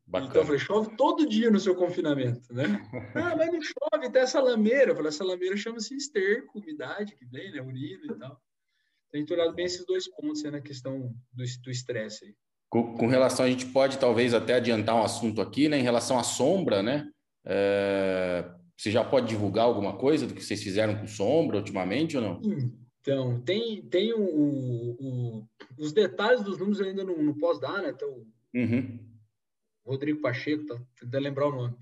[0.07, 0.31] Bacana.
[0.31, 2.62] Então eu falei, chove todo dia no seu confinamento, né?
[3.16, 4.93] ah, mas não chove, tem essa lameira.
[4.93, 7.61] Eu falei, essa lameira chama-se esterco, umidade que vem, né?
[7.61, 8.41] Urina e tal.
[9.11, 12.33] Tem olhado bem esses dois pontos aí na questão do estresse.
[12.68, 15.81] Com, com, relação, a gente pode talvez até adiantar um assunto aqui, né?
[15.81, 17.11] Em relação à sombra, né?
[17.45, 22.22] É, você já pode divulgar alguma coisa do que vocês fizeram com sombra ultimamente ou
[22.22, 22.86] não?
[23.07, 25.49] Então, tem, tem o, o,
[25.79, 27.91] os detalhes dos números eu ainda não, não posso dar, né?
[27.91, 29.07] Então, uhum
[29.87, 31.77] Rodrigo Pacheco, tá tentando lembrar o nome.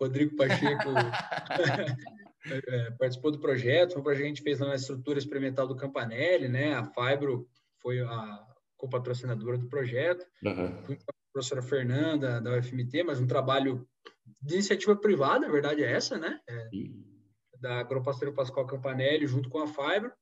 [0.00, 0.88] Rodrigo Pacheco
[2.68, 5.76] é, participou do projeto, foi um projeto que a gente fez na estrutura experimental do
[5.76, 6.74] Campanelli, né?
[6.74, 7.48] A Fibro
[7.82, 10.24] foi a co-patrocinadora do projeto.
[10.44, 10.82] Uhum.
[10.84, 13.86] Fui com a professora Fernanda, da UFMT, mas um trabalho
[14.40, 16.38] de iniciativa privada, a verdade é essa, né?
[16.48, 16.68] É,
[17.60, 20.12] da Agropasteiro Pascoal Campanelli, junto com a Fibro.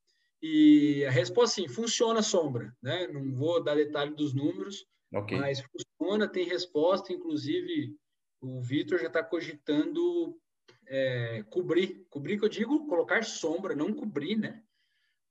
[0.43, 3.07] E a resposta, sim, funciona a sombra, né?
[3.09, 5.39] Não vou dar detalhe dos números, Okay.
[5.39, 7.97] Mas funciona, tem resposta, inclusive
[8.41, 10.39] o Vitor já está cogitando
[10.87, 14.63] é, cobrir, cobrir que eu digo colocar sombra, não cobrir, né?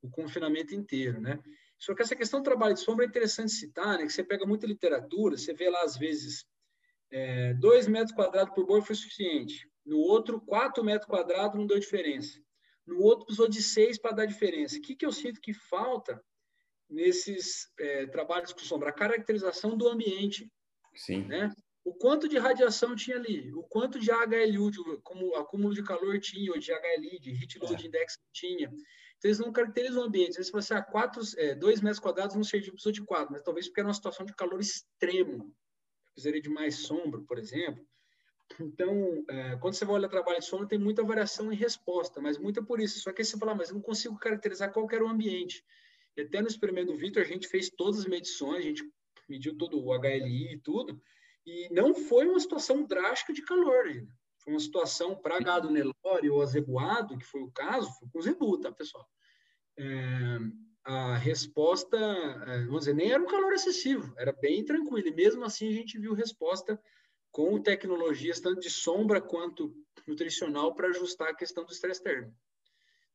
[0.02, 1.40] O confinamento inteiro, né?
[1.78, 4.06] Só que essa questão do trabalho de sombra é interessante citar, né?
[4.06, 6.46] Que você pega muita literatura, você vê lá às vezes
[7.12, 9.70] é, dois metros quadrados por boi foi suficiente.
[9.86, 12.42] No outro, quatro metros quadrados não deu diferença.
[12.86, 14.78] No outro, precisou de seis para dar diferença.
[14.78, 16.22] O que, que eu sinto que falta
[16.90, 20.52] nesses é, trabalhos com sombra, a caracterização do ambiente.
[20.96, 21.26] Sim.
[21.26, 21.52] Né?
[21.84, 26.20] O quanto de radiação tinha ali, o quanto de HLU, de, como acúmulo de calor
[26.20, 27.88] tinha, ou de HLI, de heat load é.
[27.88, 28.68] index tinha.
[28.68, 30.44] Então, eles não caracterizam o ambiente.
[30.44, 33.68] Se você a quatro, é, dois metros quadrados, não seria precisou de quatro, mas talvez
[33.68, 35.54] porque era uma situação de calor extremo.
[36.14, 37.86] Precisaria de mais sombra, por exemplo.
[38.60, 42.38] Então, é, quando você vai olhar trabalho de sombra, tem muita variação em resposta, mas
[42.38, 43.00] muita por isso.
[43.00, 45.64] Só que aí você fala, ah, mas eu não consigo caracterizar qual era o ambiente.
[46.16, 48.84] E até no experimento do Vitor, a gente fez todas as medições, a gente
[49.28, 51.02] mediu todo o HLI e tudo,
[51.46, 53.86] e não foi uma situação drástica de calor.
[54.40, 58.60] Foi uma situação para gado Nelore ou azebuado, que foi o caso, foi com zebu,
[58.60, 59.06] tá, pessoal?
[59.78, 60.40] É,
[60.86, 65.08] a resposta, é, vamos dizer, nem era um calor excessivo, era bem tranquilo.
[65.08, 66.80] E mesmo assim a gente viu resposta
[67.36, 69.76] com tecnologias tanto de sombra quanto
[70.08, 72.34] nutricional para ajustar a questão do estresse térmico.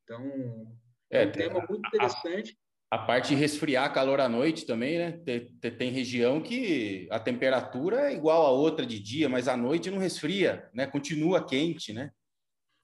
[0.05, 0.77] Então,
[1.09, 2.55] é, é um tema muito interessante.
[2.91, 5.13] A, a, parte de resfriar calor à noite também, né?
[5.25, 9.91] Tem, tem, região que a temperatura é igual a outra de dia, mas à noite
[9.91, 10.87] não resfria, né?
[10.87, 12.13] Continua quente, né?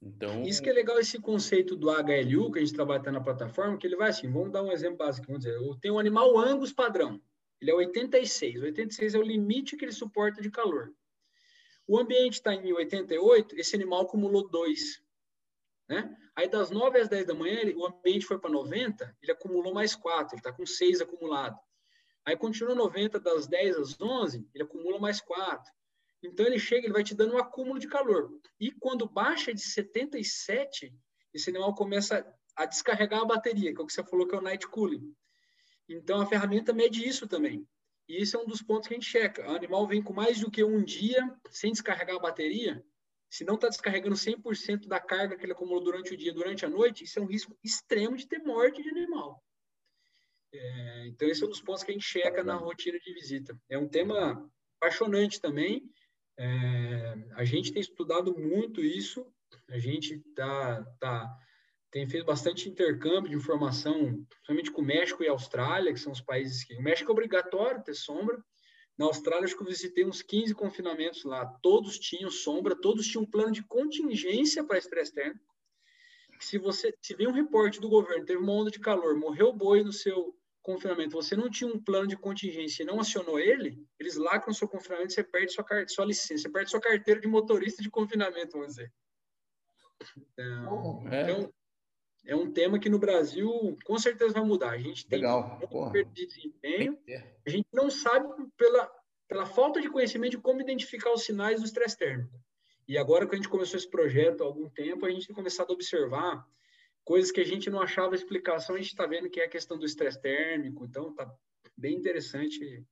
[0.01, 0.43] Então...
[0.43, 3.87] Isso que é legal esse conceito do HLU, que a gente trabalha na plataforma, que
[3.87, 6.73] ele vai assim, vamos dar um exemplo básico, vamos dizer, eu tenho um animal Angus
[6.73, 7.21] padrão,
[7.61, 10.95] ele é 86, 86 é o limite que ele suporta de calor.
[11.87, 15.01] O ambiente está em 88, esse animal acumulou 2.
[15.89, 16.17] Né?
[16.35, 19.73] Aí das 9 às 10 da manhã, ele, o ambiente foi para 90, ele acumulou
[19.73, 21.57] mais 4, ele está com 6 acumulado.
[22.25, 25.73] Aí continua 90 das 10 às 11, ele acumula mais 4.
[26.23, 28.33] Então ele chega, ele vai te dando um acúmulo de calor.
[28.59, 30.93] E quando baixa de 77,
[31.33, 32.27] esse animal começa
[32.57, 35.15] a descarregar a bateria, que é o que você falou que é o night cooling.
[35.89, 37.65] Então a ferramenta mede isso também.
[38.09, 39.51] E isso é um dos pontos que a gente checa.
[39.51, 42.85] O animal vem com mais do que um dia sem descarregar a bateria.
[43.29, 46.69] Se não está descarregando 100% da carga que ele acumulou durante o dia, durante a
[46.69, 49.43] noite, isso é um risco extremo de ter morte de animal.
[50.53, 53.59] É, então, esse é um dos pontos que a gente checa na rotina de visita.
[53.69, 54.49] É um tema
[54.81, 55.91] apaixonante também.
[56.39, 59.27] É, a gente tem estudado muito isso.
[59.69, 61.37] A gente tá, tá
[61.97, 66.21] tem feito bastante intercâmbio de informação, principalmente com o México e Austrália, que são os
[66.21, 66.75] países que.
[66.75, 68.39] O México é obrigatório ter sombra.
[68.99, 71.47] Na Austrália, acho que eu visitei uns 15 confinamentos lá.
[71.63, 75.57] Todos tinham sombra, todos tinham um plano de contingência para estresse térmico.
[76.39, 79.83] Se você se vem um reporte do governo, teve uma onda de calor, morreu boi
[79.83, 84.17] no seu confinamento, você não tinha um plano de contingência e não acionou ele, eles
[84.17, 87.89] lacram seu confinamento, você perde sua, sua licença, você perde sua carteira de motorista de
[87.89, 88.93] confinamento, vamos dizer.
[90.19, 91.23] Então, é.
[91.23, 91.51] então
[92.27, 94.71] é um tema que no Brasil com certeza vai mudar.
[94.71, 95.61] A gente tem Legal.
[95.71, 96.99] um de desempenho,
[97.47, 98.91] a gente não sabe pela,
[99.29, 102.39] pela falta de conhecimento de como identificar os sinais do estresse térmico.
[102.89, 105.71] E agora que a gente começou esse projeto há algum tempo, a gente tem começado
[105.71, 106.47] a observar
[107.05, 109.79] coisas que a gente não achava explicação, a gente está vendo que é a questão
[109.79, 111.33] do estresse térmico, então tá
[111.77, 112.85] bem interessante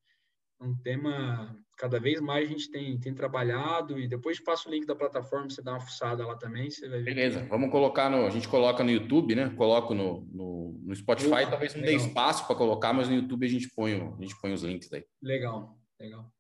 [0.61, 4.87] um tema cada vez mais a gente tem, tem trabalhado e depois passa o link
[4.87, 7.15] da plataforma, você dá uma fuçada lá também, você vai ver.
[7.15, 9.51] Beleza, vamos colocar no, a gente coloca no YouTube, né?
[9.57, 11.99] Coloco no, no, no Spotify, Opa, talvez não legal.
[11.99, 14.93] dê espaço para colocar, mas no YouTube a gente põe, a gente põe os links
[14.93, 15.05] aí.
[15.21, 16.31] Legal, legal.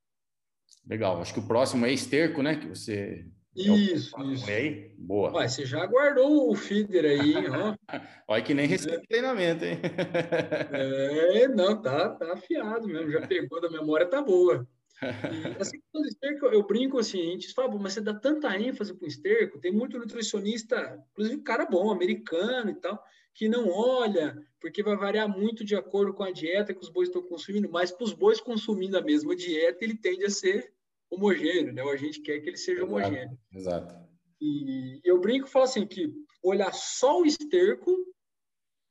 [0.87, 2.57] Legal, acho que o próximo é esterco, né?
[2.57, 3.27] Que você
[3.57, 4.51] isso, é isso.
[4.51, 4.93] Aí?
[4.99, 5.33] Boa.
[5.33, 7.75] Ué, você já guardou o feeder aí, ó.
[8.29, 9.07] Olha que nem recebeu é.
[9.07, 9.79] treinamento, hein?
[10.73, 14.67] é, não, tá, tá afiado mesmo, já pegou da memória, tá boa.
[15.03, 15.03] E,
[15.61, 19.09] assim, esterco, eu brinco assim, a gente fala, mas você dá tanta ênfase para o
[19.09, 23.03] esterco, tem muito nutricionista, inclusive cara bom, americano e tal,
[23.35, 27.09] que não olha, porque vai variar muito de acordo com a dieta que os bois
[27.09, 30.73] estão consumindo, mas para os bois consumindo a mesma dieta, ele tende a ser
[31.15, 31.83] homogêneo, né?
[31.83, 33.39] Ou a gente quer que ele seja exato, homogêneo.
[33.53, 33.95] Exato.
[34.41, 36.13] E eu brinco e falo assim que
[36.43, 37.91] olhar só o esterco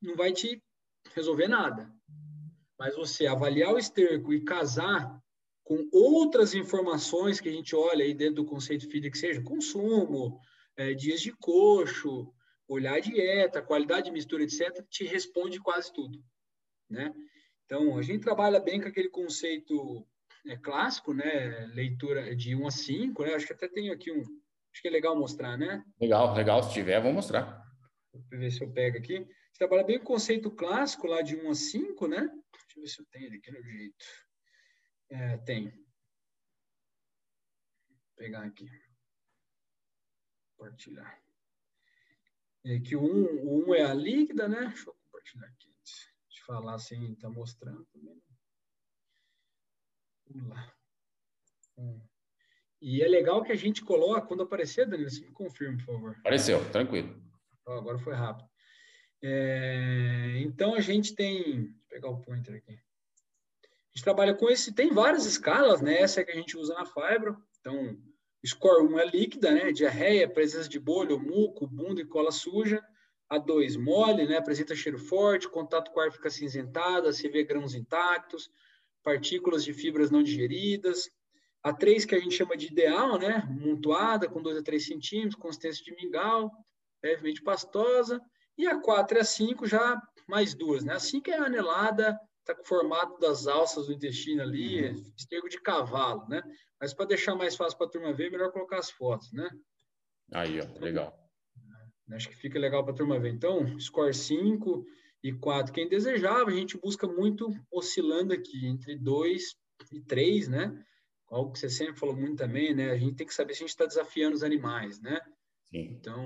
[0.02, 0.62] não vai te
[1.14, 1.92] resolver nada.
[2.78, 5.22] Mas você avaliar o esterco e casar
[5.64, 10.40] com outras informações que a gente olha aí dentro do conceito FIDE, que seja consumo,
[10.76, 12.34] é, dias de coxo,
[12.68, 16.22] olhar a dieta, qualidade de mistura, etc., te responde quase tudo,
[16.90, 17.14] né?
[17.66, 20.06] Então, a gente trabalha bem com aquele conceito
[20.46, 21.66] é, clássico, né?
[21.74, 23.34] Leitura de 1 a 5, né?
[23.34, 24.22] Acho que até tenho aqui um.
[24.22, 25.84] Acho que é legal mostrar, né?
[26.00, 26.64] Legal, legal.
[26.64, 27.64] Se tiver, vou mostrar.
[28.12, 29.20] Vou ver se eu pego aqui.
[29.20, 32.22] Você trabalha bem com o conceito clássico lá de 1 a 5, né?
[32.22, 34.06] Deixa eu ver se eu tenho ele aqui no jeito.
[35.10, 35.70] É, tem.
[35.70, 35.84] Vou
[38.16, 38.68] pegar aqui.
[40.58, 41.22] Compartilhar.
[42.66, 44.68] É que o 1 um, o um é a líquida, né?
[44.68, 45.74] Deixa eu compartilhar aqui.
[45.84, 48.22] Deixa eu falar assim, tá mostrando também.
[50.34, 50.74] Vamos lá.
[52.82, 56.16] E é legal que a gente coloca, quando aparecer, Danilo, você me confirma, por favor.
[56.20, 57.16] Apareceu, tranquilo.
[57.66, 58.50] agora foi rápido.
[59.22, 61.68] É, então a gente tem.
[61.68, 62.74] Vou pegar o pointer aqui.
[62.74, 64.74] A gente trabalha com esse.
[64.74, 66.02] Tem várias escalas, né?
[66.02, 67.42] Essa é que a gente usa na Fibro.
[67.62, 67.98] Então,
[68.46, 69.72] score 1 é líquida, né?
[69.72, 72.84] Diarreia, presença de bolha, muco, bunda e cola suja.
[73.32, 74.38] A2 mole, né?
[74.38, 78.52] Apresenta cheiro forte, contato com ar fica acinzentado, você vê grãos intactos,
[79.04, 81.10] partículas de fibras não digeridas.
[81.62, 83.48] A 3 que a gente chama de ideal, né?
[83.50, 86.52] Montuada, com 2 a 3 centímetros, consistência de mingau,
[87.02, 88.20] levemente pastosa.
[88.58, 90.94] E a 4 e a 5 já mais duas, né?
[90.94, 95.04] A 5 é anelada, está com o formato das alças do intestino ali, uhum.
[95.18, 96.42] esterco de cavalo, né?
[96.80, 99.50] Mas para deixar mais fácil para a turma ver, é melhor colocar as fotos, né?
[100.34, 101.18] Aí, ó, legal.
[102.12, 103.32] Acho que fica legal para a turma ver.
[103.32, 104.86] Então, score 5
[105.24, 105.74] e 4.
[105.74, 109.56] Quem desejava, a gente busca muito oscilando aqui entre 2
[109.92, 110.86] e 3, né?
[111.30, 112.92] Algo que você sempre falou muito também, né?
[112.92, 115.20] A gente tem que saber se a gente está desafiando os animais, né?
[115.70, 115.96] Sim.
[115.98, 116.26] Então,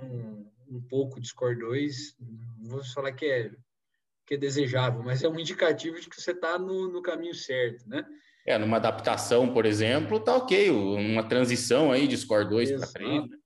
[0.68, 2.16] um pouco de score 2,
[2.60, 3.52] não vou falar que é,
[4.26, 7.88] que é desejável, mas é um indicativo de que você está no, no caminho certo,
[7.88, 8.04] né?
[8.46, 10.72] É, numa adaptação, por exemplo, tá ok.
[10.72, 13.38] Uma transição aí de score 2 para 3, né?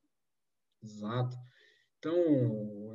[0.84, 1.36] Exato.
[1.99, 2.16] Então,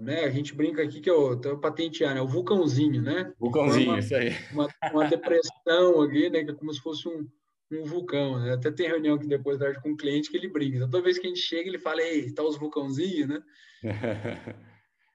[0.01, 3.33] né, a gente brinca aqui que é o, patentear, né, o vulcãozinho, né?
[3.39, 4.35] Vulcãozinho, uma, isso aí.
[4.53, 7.29] Uma, uma, depressão aqui, né, que é como se fosse um,
[7.73, 8.55] um vulcão, né?
[8.55, 10.77] Até tem reunião aqui depois da com um cliente que ele brinca.
[10.77, 13.43] Então, toda vez que a gente chega, ele fala, ei, tá os vulcãozinhos, né?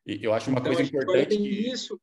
[0.06, 1.72] eu acho uma então, coisa importante que...
[1.72, 2.00] Isso...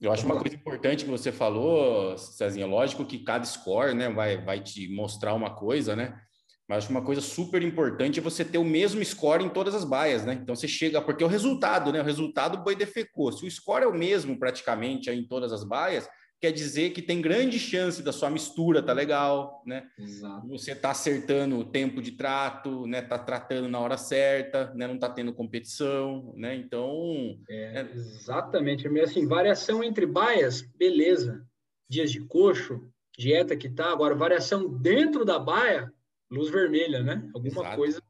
[0.00, 4.40] Eu acho uma coisa importante que você falou, Cezinha, lógico que cada score, né, vai,
[4.40, 6.20] vai te mostrar uma coisa, né?
[6.68, 10.26] Mas uma coisa super importante é você ter o mesmo score em todas as baias,
[10.26, 10.34] né?
[10.34, 12.00] Então você chega, porque é o resultado, né?
[12.00, 13.32] O resultado boi defecou.
[13.32, 16.06] Se o score é o mesmo praticamente em todas as baias,
[16.40, 19.88] quer dizer que tem grande chance da sua mistura tá legal, né?
[19.98, 20.46] Exato.
[20.48, 23.00] Você tá acertando o tempo de trato, né?
[23.00, 24.86] Tá tratando na hora certa, né?
[24.86, 26.54] Não tá tendo competição, né?
[26.54, 27.88] Então, é, é...
[27.94, 31.44] exatamente, assim, variação entre baias, beleza.
[31.88, 32.88] Dias de coxo,
[33.18, 35.90] dieta que tá, agora variação dentro da baia,
[36.30, 37.28] luz vermelha, né?
[37.34, 37.76] Alguma Exato.
[37.76, 38.02] coisa,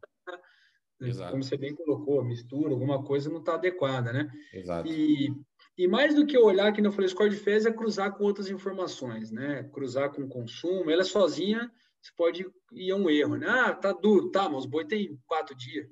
[1.01, 1.31] Exato.
[1.31, 4.31] como você bem colocou, mistura, alguma coisa não está adequada, né?
[4.53, 4.89] Exato.
[4.89, 5.33] E,
[5.77, 8.51] e mais do que olhar, que não falei, score de fezes é cruzar com outras
[8.51, 9.63] informações, né?
[9.73, 10.91] Cruzar com o consumo.
[10.91, 13.47] Ela sozinha, você pode ir a um erro, né?
[13.49, 15.89] Ah, tá duro, tá, mas o boi tem quatro dias,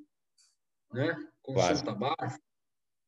[0.92, 1.16] né?
[1.42, 2.38] Consumo está baixo.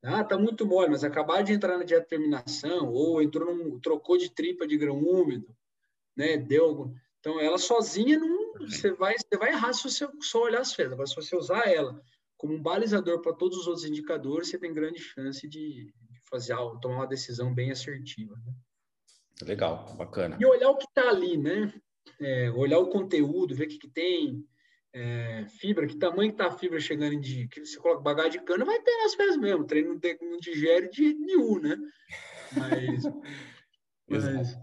[0.02, 3.80] Ah, tá muito mole, mas acabar de entrar na dieta de terminação, ou entrou num,
[3.80, 5.52] trocou de tripa de grão úmido,
[6.16, 6.36] né?
[6.36, 10.74] Deu Então, ela sozinha não você vai, você vai errar se você só olhar as
[10.74, 10.92] fezes.
[10.92, 12.00] Agora, se você usar ela
[12.36, 15.92] como um balizador para todos os outros indicadores, você tem grande chance de,
[16.28, 18.34] fazer algo, tomar uma decisão bem assertiva.
[18.36, 18.52] Né?
[19.42, 20.36] Legal, bacana.
[20.40, 21.72] E olhar o que está ali, né?
[22.20, 24.44] É, olhar o conteúdo, ver o que, que tem,
[24.92, 28.46] é, fibra, que tamanho que tá a fibra chegando de que você coloca bagagem de
[28.46, 31.76] cana, vai ter nas fezes mesmo, treino não, não digere de nenhum, né?
[32.56, 33.02] Mas,
[34.08, 34.58] mas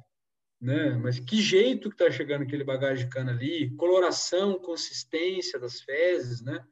[0.65, 0.97] né?
[0.97, 6.41] Mas que jeito que está chegando aquele bagagem de cana ali, coloração, consistência das fezes,
[6.41, 6.65] né?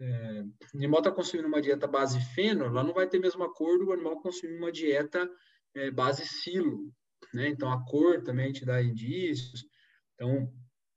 [0.00, 3.78] É, o animal está consumindo uma dieta base feno, lá não vai ter mesma cor
[3.78, 5.30] do animal consumindo uma dieta
[5.74, 6.90] é, base silo,
[7.34, 7.48] né?
[7.48, 9.66] Então a cor também te dá indícios.
[10.14, 10.50] Então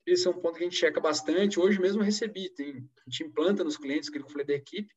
[0.05, 1.59] esse é um ponto que a gente checa bastante.
[1.59, 4.93] Hoje mesmo recebi, tem, a gente implanta nos clientes, que eu falei da equipe,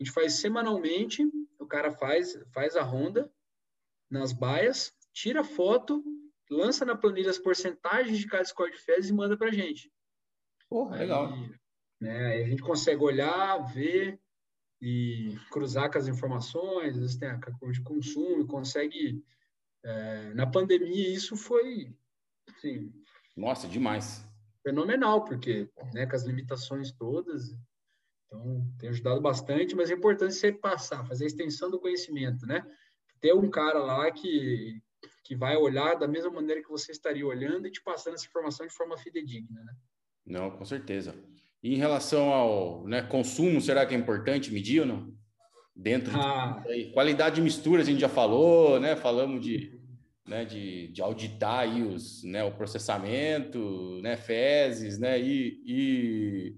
[0.00, 1.28] a gente faz semanalmente,
[1.58, 3.28] o cara faz, faz a ronda
[4.08, 6.00] nas baias, tira foto
[6.52, 9.90] lança na planilha as porcentagens de cada score de fezes e manda para a gente.
[10.68, 11.32] Porra, legal.
[12.00, 14.20] né, a gente consegue olhar, ver
[14.80, 19.24] e cruzar com as informações, às vezes tem a cor de consumo, consegue.
[19.84, 21.94] É, na pandemia, isso foi.
[22.48, 22.92] Assim,
[23.36, 24.26] Nossa, demais.
[24.62, 27.56] Fenomenal, porque né, com as limitações todas.
[28.26, 32.64] Então, tem ajudado bastante, mas é importante você passar, fazer a extensão do conhecimento, né?
[33.20, 34.80] Ter um cara lá que,
[35.24, 38.66] que vai olhar da mesma maneira que você estaria olhando e te passando essa informação
[38.66, 39.72] de forma fidedigna, né?
[40.24, 41.14] Não, com certeza.
[41.62, 45.14] E em relação ao né, consumo, será que é importante medir ou não?
[45.74, 46.62] Dentro ah.
[46.66, 48.94] de qualidade de mistura, a gente já falou, né?
[48.96, 49.80] Falamos de,
[50.26, 56.56] né, de, de auditar aí os, né, o processamento, né, fezes, né, e, e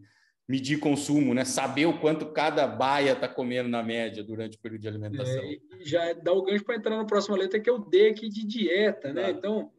[0.48, 1.44] medir consumo, né?
[1.44, 5.42] Saber o quanto cada baia está comendo na média durante o período de alimentação.
[5.42, 8.28] É, já dá o gancho para entrar na próxima letra, que é o D aqui
[8.28, 9.30] de dieta, né?
[9.30, 9.72] Então,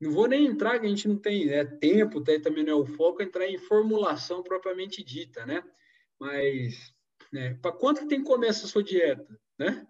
[0.00, 2.86] não vou nem entrar, que a gente não tem né, tempo, também não é o
[2.86, 5.62] foco, entrar em formulação propriamente dita, né?
[6.20, 6.94] Mas,
[7.32, 9.26] né, para quanto que tem que comer essa sua dieta,
[9.58, 9.84] né?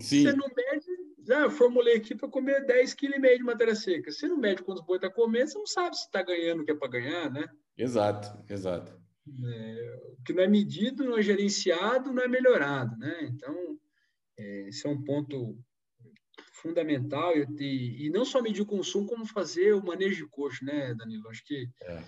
[0.00, 0.22] Sim.
[0.22, 0.86] Você não mede,
[1.24, 4.10] já ah, formulei aqui para comer 10,5 kg de matéria seca.
[4.10, 6.72] Você não mede quantos boi está comendo, você não sabe se está ganhando o que
[6.72, 7.46] é para ganhar, né?
[7.76, 9.01] Exato, exato.
[9.26, 13.28] É, o que não é medido, não é gerenciado, não é melhorado, né?
[13.30, 13.78] Então,
[14.36, 15.56] é, esse é um ponto
[16.54, 20.94] fundamental e, e, não só medir o consumo, como fazer o manejo de coxo, né,
[20.94, 21.28] Danilo?
[21.28, 22.02] Acho que é.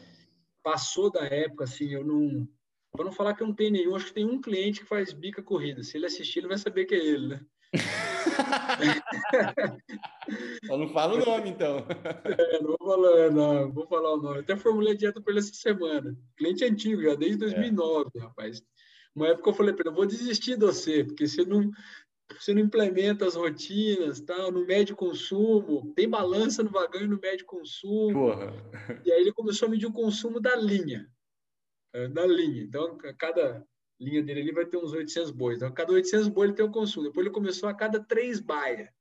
[0.62, 2.49] passou da época, assim, eu não...
[2.93, 5.12] Para não falar que eu não tenho nenhum, acho que tem um cliente que faz
[5.12, 5.83] bica corrida.
[5.83, 7.41] Se ele assistir, ele vai saber que é ele, né?
[10.66, 11.87] Só não fala o nome, então.
[12.25, 14.41] É, não vou falar, não, vou falar o nome.
[14.41, 16.16] Até formulei a dieta para ele essa semana.
[16.37, 18.20] Cliente antigo, já desde 2009, é.
[18.20, 18.62] rapaz.
[19.14, 21.70] Uma época eu falei para ele, eu vou desistir de você, porque você não,
[22.33, 27.20] você não implementa as rotinas, tal, no médio consumo, tem balança no vagão e no
[27.20, 28.12] médio consumo.
[28.12, 28.53] Porra.
[29.05, 31.09] E aí ele começou a medir o consumo da linha.
[31.93, 32.62] É, da linha.
[32.62, 33.64] Então, a cada
[34.01, 35.57] linha dele ali vai ter uns 800 bois.
[35.57, 37.07] Então, a cada 800 bois ele tem o consumo.
[37.07, 38.93] Depois ele começou a cada três baia.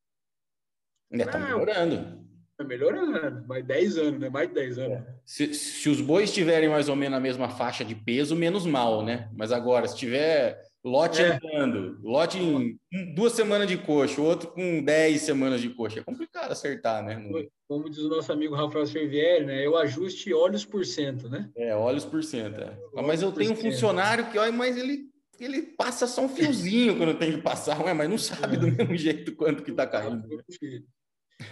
[1.12, 2.28] Ainda está melhorando.
[2.52, 3.48] Está melhorando.
[3.48, 4.30] Mais 10 anos, né?
[4.30, 4.98] Mais de 10 anos.
[4.98, 5.16] É.
[5.26, 9.04] Se, se os bois estiverem mais ou menos na mesma faixa de peso, menos mal,
[9.04, 9.30] né?
[9.34, 11.39] Mas agora, se tiver lote é.
[11.41, 12.77] andando, lote em
[13.15, 17.21] duas semanas de coxa, o outro com 10 semanas de coxa, é complicado acertar, né?
[17.67, 19.65] Como diz o nosso amigo Rafael Servieri, né?
[19.65, 21.49] Eu ajuste olhos por cento, né?
[21.55, 22.59] É, olhos por cento.
[22.61, 22.77] É.
[23.01, 27.17] Mas eu tenho um funcionário que, olha, mas ele ele passa só um fiozinho quando
[27.17, 30.27] tem que passar, ué, mas não sabe do mesmo jeito quanto que está caindo.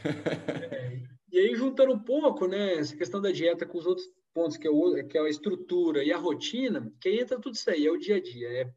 [0.05, 1.01] É,
[1.31, 4.67] e aí, juntando um pouco, né, essa questão da dieta com os outros pontos, que
[4.67, 7.85] é, o, que é a estrutura e a rotina, que aí entra tudo isso aí,
[7.85, 8.69] é o dia a dia, é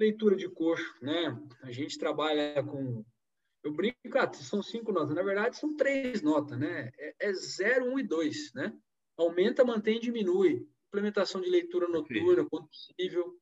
[0.00, 1.38] leitura de coxo, né?
[1.62, 3.04] A gente trabalha com.
[3.62, 6.90] Eu brinco, ah, são cinco notas, na verdade são três notas, né?
[6.98, 8.72] É, é zero, um e dois, né?
[9.18, 10.66] Aumenta, mantém, diminui.
[10.88, 13.38] Implementação de leitura noturna, quando possível.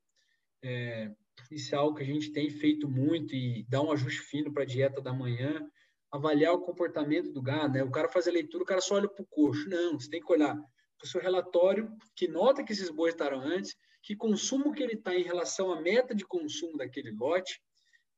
[0.62, 1.14] É,
[1.52, 4.64] isso é algo que a gente tem feito muito e dá um ajuste fino para
[4.64, 5.64] a dieta da manhã
[6.10, 7.84] avaliar o comportamento do gado, né?
[7.84, 9.68] O cara faz a leitura, o cara só olha para o coxo.
[9.68, 13.40] Não, você tem que olhar para o seu relatório, que nota que esses bois estaram
[13.40, 17.60] antes, que consumo que ele está em relação à meta de consumo daquele lote,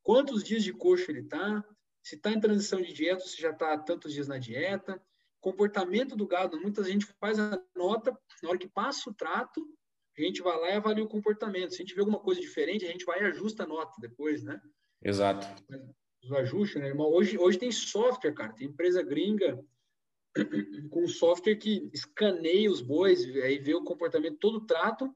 [0.02, 1.64] quantos dias de coxo ele está,
[2.02, 5.02] se está em transição de dieta, se já está tantos dias na dieta,
[5.40, 6.60] comportamento do gado.
[6.60, 9.66] Muita gente faz a nota, na hora que passa o trato,
[10.16, 11.70] a gente vai lá e avalia o comportamento.
[11.70, 14.42] Se a gente vê alguma coisa diferente, a gente vai e ajusta a nota depois,
[14.42, 14.60] né?
[15.02, 15.46] Exato
[16.22, 17.10] os ajustes, né, irmão?
[17.10, 19.58] Hoje, hoje tem software, cara, tem empresa gringa
[20.90, 25.12] com software que escaneia os bois, aí vê o comportamento, todo o trato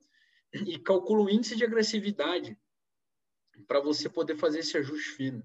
[0.54, 2.56] e calcula o índice de agressividade
[3.66, 5.42] para você poder fazer esse ajuste fino.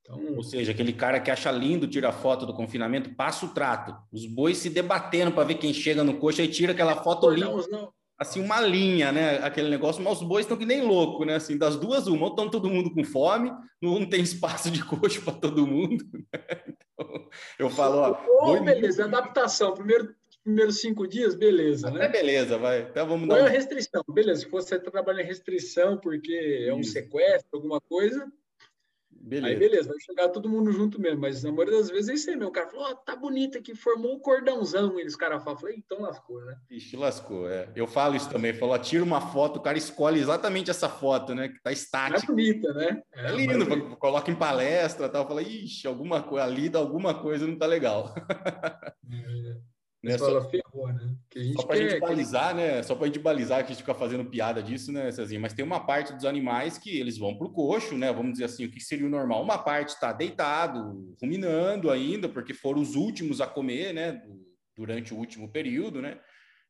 [0.00, 3.96] Então, Ou seja, aquele cara que acha lindo tirar foto do confinamento, passa o trato.
[4.12, 7.66] Os bois se debatendo para ver quem chega no coxa e tira aquela foto linda.
[7.68, 9.38] Não, assim, uma linha, né?
[9.38, 11.36] Aquele negócio, mas os bois estão que nem louco, né?
[11.36, 13.50] Assim, das duas, uma, ou estão todo mundo com fome,
[13.80, 16.04] não tem espaço de coxo para todo mundo.
[16.12, 16.22] Né?
[16.96, 17.28] Então,
[17.58, 18.52] eu falo, ó.
[18.52, 19.74] Oh, beleza, adaptação.
[19.74, 20.14] Primeiro,
[20.44, 22.04] primeiros cinco dias, beleza, né?
[22.04, 22.82] É beleza, vai.
[22.82, 23.36] Então vamos dar.
[23.36, 24.42] Põe a restrição, beleza.
[24.42, 28.30] Se você trabalha em restrição porque é um sequestro, alguma coisa,
[29.26, 29.54] Beleza.
[29.54, 32.30] Aí beleza, vai chegar todo mundo junto mesmo, mas na maioria das vezes é isso
[32.30, 32.36] aí.
[32.36, 35.00] O cara falou, oh, tá bonito aqui, formou um cordãozão.
[35.00, 36.58] E os caras falam, falei, então lascou, né?
[36.70, 37.66] Ixi, lascou, é.
[37.74, 41.48] Eu falo isso também, falou, tira uma foto, o cara escolhe exatamente essa foto, né?
[41.48, 42.22] Que tá estática.
[42.22, 43.02] É bonita, né?
[43.14, 43.98] É, é lindo, mas...
[43.98, 45.26] coloca em palestra tal.
[45.26, 48.14] Fala, ixi, alguma coisa ali, alguma coisa não tá legal.
[49.10, 49.73] É.
[50.04, 50.18] Né?
[50.18, 51.16] Só, ferrou, né?
[51.56, 52.54] Só para a gente balizar, que...
[52.56, 52.82] né?
[52.82, 55.40] Só para a gente balizar, que a gente fica fazendo piada disso, né, Cezinha?
[55.40, 58.12] Mas tem uma parte dos animais que eles vão para o coxo, né?
[58.12, 59.42] Vamos dizer assim, o que seria o normal.
[59.42, 64.22] Uma parte está deitado, ruminando ainda, porque foram os últimos a comer, né?
[64.76, 66.20] Durante o último período, né?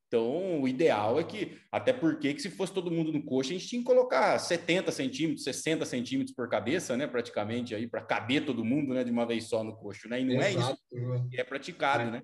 [0.06, 3.54] Então, o ideal é que, até porque que se fosse todo mundo no coxo, a
[3.54, 7.08] gente tinha que colocar 70 centímetros, 60 centímetros por cabeça, né?
[7.08, 9.02] Praticamente aí, para caber todo mundo, né?
[9.02, 10.20] De uma vez só no coxo, né?
[10.20, 12.10] E não Exato, é isso que é praticado, é.
[12.12, 12.22] né?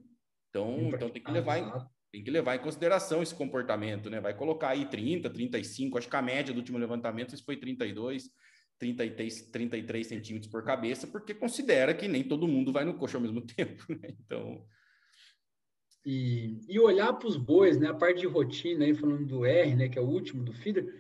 [0.50, 1.70] Então, então tem que levar em,
[2.12, 4.20] tem que levar em consideração esse comportamento, né?
[4.20, 8.30] Vai colocar aí 30, 35, acho que a média do último levantamento foi 32,
[8.78, 13.22] 33, 33 centímetros por cabeça, porque considera que nem todo mundo vai no coxo ao
[13.22, 14.08] mesmo tempo, né?
[14.18, 14.64] Então.
[16.04, 17.88] E, e olhar para os bois, né?
[17.88, 19.88] A parte de rotina aí, falando do R, né?
[19.88, 20.92] Que é o último do feeder,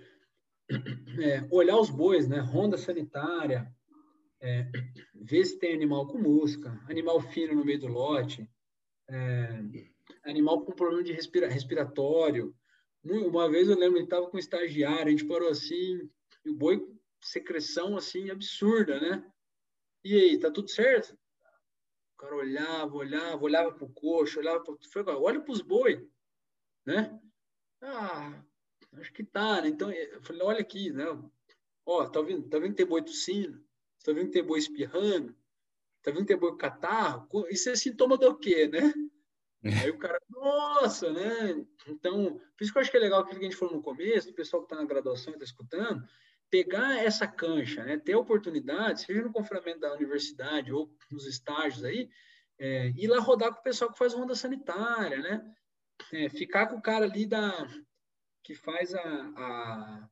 [1.18, 2.38] é, olhar os bois, né?
[2.38, 3.68] Ronda sanitária,
[4.40, 4.70] é,
[5.14, 8.48] ver se tem animal com música, animal fino no meio do lote,
[9.10, 12.54] é, animal com problema de respira, respiratório.
[13.02, 16.08] Uma vez eu lembro, ele estava com um estagiário, a gente parou assim,
[16.44, 16.86] e o boi,
[17.20, 19.32] secreção assim, absurda, né?
[20.04, 21.18] E aí, tá tudo certo?
[22.14, 26.08] O cara olhava, olhava, olhava pro coxo, olhava para olha para os boi,
[26.86, 27.18] né?
[27.82, 28.42] Ah,
[28.94, 29.68] acho que tá, né?
[29.68, 31.04] Então, eu falei, olha aqui, né?
[31.84, 33.64] Ó, tá vendo, tá vendo que tem boi tossindo?
[34.04, 35.34] Tá vendo que tem boi espirrando?
[36.02, 37.28] Tá vendo que tem boi catarro?
[37.50, 38.92] Isso é sintoma do quê, né?
[39.82, 41.64] Aí o cara, nossa, né?
[41.86, 43.82] Então, por isso que eu acho que é legal aquilo que a gente falou no
[43.82, 46.02] começo, o pessoal que está na graduação e está escutando,
[46.48, 47.98] pegar essa cancha, né?
[47.98, 52.08] ter oportunidade, seja no confinamento da universidade ou nos estágios aí,
[52.58, 55.54] é, ir lá rodar com o pessoal que faz ronda sanitária, né?
[56.12, 57.68] É, ficar com o cara ali da,
[58.42, 59.00] que faz a,
[59.36, 60.08] a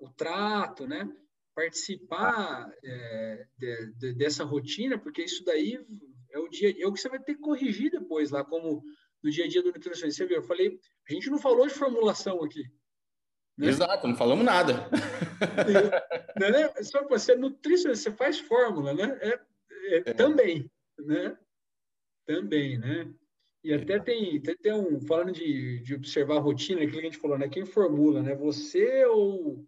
[0.00, 1.08] o trato, né?
[1.58, 5.84] Participar é, de, de, dessa rotina, porque isso daí
[6.30, 8.84] é o dia, é o que você vai ter que corrigir depois lá, como
[9.20, 10.22] no dia a dia do nutricionista.
[10.22, 10.78] Você viu, eu falei,
[11.08, 12.62] a gente não falou de formulação aqui.
[13.56, 13.66] Né?
[13.66, 14.88] Exato, não falamos nada.
[15.66, 16.82] E, né?
[16.84, 19.18] Só que você é nutricionista, você faz fórmula, né?
[19.20, 20.14] É, é, é.
[20.14, 21.36] Também, né?
[22.24, 23.12] Também, né?
[23.64, 27.10] E até tem, tem, tem um, falando de, de observar a rotina, aquilo que a
[27.10, 27.48] gente falou, né?
[27.48, 28.36] Quem formula, né?
[28.36, 29.66] Você ou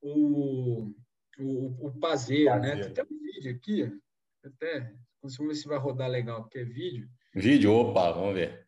[0.00, 0.94] o,
[1.38, 2.76] o, o pazeiro, né?
[2.76, 4.00] Tem até um vídeo aqui,
[4.44, 7.08] até, vamos ver se vai rodar legal, porque é vídeo.
[7.34, 8.66] Vídeo, opa, vamos ver.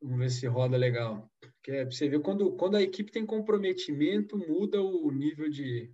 [0.00, 1.30] Vamos ver se roda legal.
[1.62, 5.90] Que é, você ver quando, quando a equipe tem comprometimento, muda o nível de.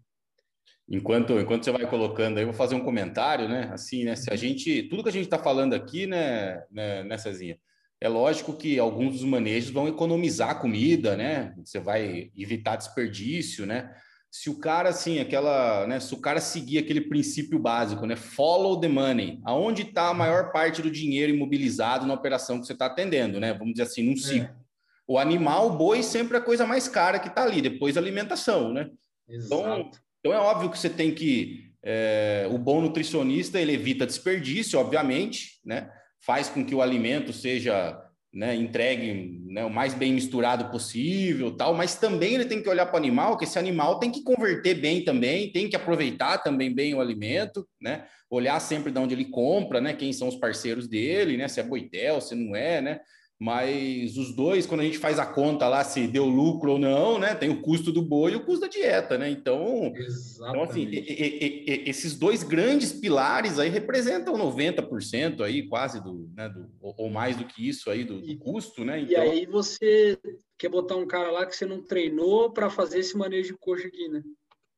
[0.89, 3.71] Enquanto, enquanto você vai colocando aí, eu vou fazer um comentário, né?
[3.73, 4.17] Assim, né?
[4.17, 4.83] Se a gente.
[4.85, 7.59] Tudo que a gente está falando aqui, né, né, né, Cezinha?
[8.01, 11.55] É lógico que alguns dos manejos vão economizar comida, né?
[11.65, 13.95] Você vai evitar desperdício, né?
[14.33, 16.01] Se o cara, assim, aquela, né?
[16.01, 18.17] Se o cara seguir aquele princípio básico, né?
[18.17, 19.39] Follow the money.
[19.45, 23.53] Aonde está a maior parte do dinheiro imobilizado na operação que você está atendendo, né?
[23.53, 24.17] Vamos dizer assim, num é.
[24.17, 24.49] ciclo.
[24.49, 24.63] É.
[25.07, 28.01] O animal, o boi, sempre é a coisa mais cara que está ali, depois a
[28.01, 28.89] alimentação, né?
[29.29, 31.71] Então, então é óbvio que você tem que.
[31.85, 35.91] É, o bom nutricionista ele evita desperdício, obviamente, né?
[36.23, 38.01] faz com que o alimento seja
[38.33, 42.87] né, entregue né, o mais bem misturado possível, tal, mas também ele tem que olhar
[42.87, 46.75] para o animal, que esse animal tem que converter bem também, tem que aproveitar também
[46.75, 48.07] bem o alimento, né?
[48.31, 49.93] Olhar sempre de onde ele compra, né?
[49.93, 51.47] Quem são os parceiros dele, né?
[51.47, 53.01] Se é boitel, se não é, né?
[53.43, 57.19] Mas os dois, quando a gente faz a conta lá se deu lucro ou não,
[57.19, 57.35] né?
[57.35, 59.29] Tem o custo do boi e o custo da dieta, né?
[59.29, 59.93] Então,
[60.37, 66.31] então assim, e, e, e, esses dois grandes pilares aí representam 90% aí, quase do,
[66.37, 69.01] né, do, ou mais do que isso aí do, do custo, né?
[69.01, 69.13] Então...
[69.13, 70.17] E aí você
[70.57, 73.89] quer botar um cara lá que você não treinou para fazer esse manejo de coxa
[73.89, 74.23] aqui, né?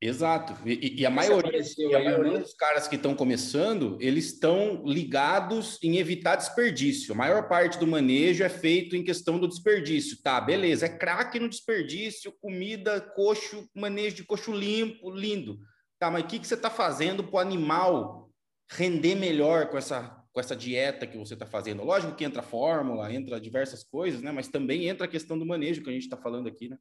[0.07, 0.55] Exato.
[0.69, 5.79] E, e a maioria, e a maioria dos caras que estão começando, eles estão ligados
[5.83, 7.15] em evitar desperdício.
[7.15, 10.21] A maior parte do manejo é feito em questão do desperdício.
[10.23, 10.85] Tá, beleza.
[10.85, 15.59] É craque no desperdício, comida, coxo, manejo de coxo limpo, lindo.
[15.99, 18.31] Tá, mas o que, que você está fazendo para o animal
[18.71, 21.83] render melhor com essa, com essa dieta que você está fazendo?
[21.83, 24.31] Lógico que entra fórmula, entra diversas coisas, né?
[24.31, 26.77] Mas também entra a questão do manejo que a gente está falando aqui, né?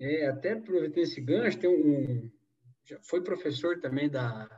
[0.00, 2.30] É, até aproveitar esse gancho, tem um,
[2.86, 4.48] já foi professor também da,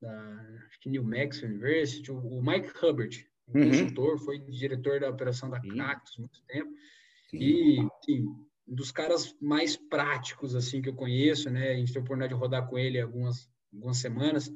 [0.00, 3.68] da acho que New Mexico University, o, Mike Hubbard, um uhum.
[3.68, 6.72] consultor, foi diretor da operação da Cactus muito tempo,
[7.30, 7.38] Sim.
[7.38, 8.24] e assim,
[8.68, 11.72] um dos caras mais práticos assim que eu conheço, né?
[11.72, 14.52] A gente teve a oportunidade de rodar com ele algumas algumas semanas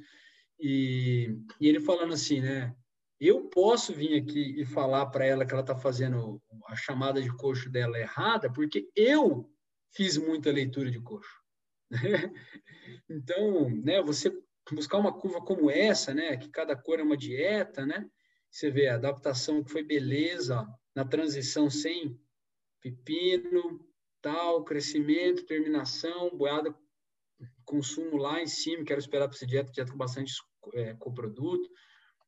[0.59, 2.75] e, e ele falando assim, né?
[3.21, 7.35] Eu posso vir aqui e falar para ela que ela está fazendo a chamada de
[7.37, 9.51] coxo dela errada, porque eu
[9.95, 11.41] fiz muita leitura de coxo.
[13.09, 14.33] então, né, você
[14.73, 18.09] buscar uma curva como essa, né, que cada cor é uma dieta, né?
[18.51, 22.19] Você vê a adaptação que foi beleza na transição sem
[22.81, 23.81] pepino,
[24.23, 26.75] tal, crescimento, terminação, boiada,
[27.65, 30.33] consumo lá em cima, quero esperar para essa dieta, dieta com bastante
[30.75, 31.69] é, coproduto.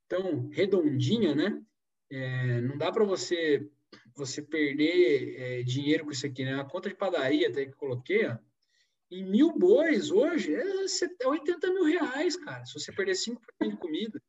[0.05, 1.63] Então, redondinha, né?
[2.11, 3.69] É, não dá para você
[4.17, 6.59] você perder é, dinheiro com isso aqui, né?
[6.59, 8.37] A conta de padaria até que coloquei, ó,
[9.11, 10.65] em mil bois hoje é
[11.25, 12.65] 80 é mil reais, cara.
[12.65, 13.37] Se você perder 5%
[13.71, 14.21] de comida.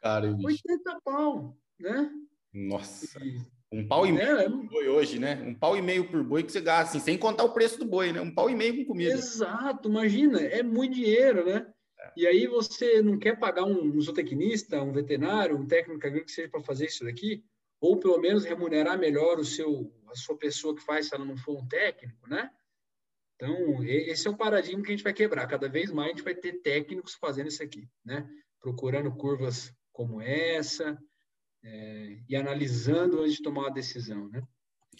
[0.00, 2.10] Cara, 80 pau, né?
[2.52, 3.18] Nossa.
[3.24, 3.40] E,
[3.70, 5.42] um pau e meio é, por boi hoje, né?
[5.46, 7.84] Um pau e meio por boi que você gasta, assim, sem contar o preço do
[7.84, 8.20] boi, né?
[8.20, 9.12] Um pau e meio com comida.
[9.12, 11.66] Exato, imagina, é muito dinheiro, né?
[12.00, 12.12] É.
[12.16, 16.48] E aí você não quer pagar um zootecnista, um veterinário, um técnico agrícola que seja
[16.48, 17.44] para fazer isso daqui?
[17.80, 21.36] Ou pelo menos remunerar melhor o seu, a sua pessoa que faz, se ela não
[21.36, 22.50] for um técnico, né?
[23.36, 25.46] Então, esse é o paradigma que a gente vai quebrar.
[25.46, 28.28] Cada vez mais a gente vai ter técnicos fazendo isso aqui, né?
[28.60, 30.98] Procurando curvas como essa
[31.62, 34.42] é, e analisando antes de tomar uma decisão, né?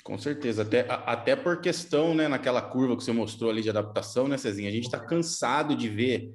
[0.05, 4.29] Com certeza, até, até por questão, né, naquela curva que você mostrou ali de adaptação,
[4.29, 4.69] né, Cezinha?
[4.69, 6.33] A gente está cansado de ver.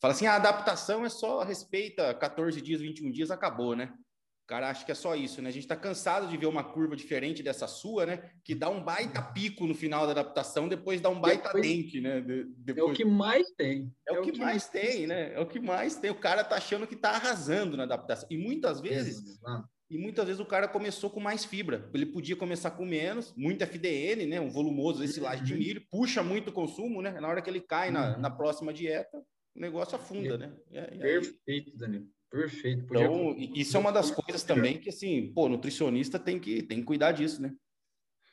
[0.00, 3.92] Fala assim, a adaptação é só respeita 14 dias, 21 dias, acabou, né?
[4.48, 5.50] Cara acha que é só isso, né?
[5.50, 8.30] A gente está cansado de ver uma curva diferente dessa sua, né?
[8.42, 12.00] Que dá um baita pico no final da adaptação, depois dá um baita depois, dente,
[12.00, 12.22] né?
[12.22, 12.88] De, depois...
[12.88, 13.92] É o que mais tem.
[14.08, 15.34] É, é o, que, que, mais tem, tem, né?
[15.34, 16.10] É o que mais tem.
[16.10, 18.26] O cara tá achando que tá arrasando na adaptação.
[18.30, 19.38] E muitas vezes,
[19.90, 21.90] e muitas vezes o cara começou com mais fibra.
[21.92, 24.40] Ele podia começar com menos, muito FDN, né?
[24.40, 25.58] Um volumoso esse laje de uhum.
[25.58, 27.20] milho, puxa muito o consumo, né?
[27.20, 28.20] Na hora que ele cai na, uhum.
[28.22, 29.18] na próxima dieta,
[29.54, 30.38] o negócio afunda, é.
[30.38, 30.52] né?
[31.02, 32.06] Perfeito, Danilo.
[32.30, 32.86] Perfeito.
[32.86, 33.04] Podia...
[33.04, 36.84] Então, isso é uma das coisas também que, assim, pô, nutricionista tem que, tem que
[36.84, 37.54] cuidar disso, né?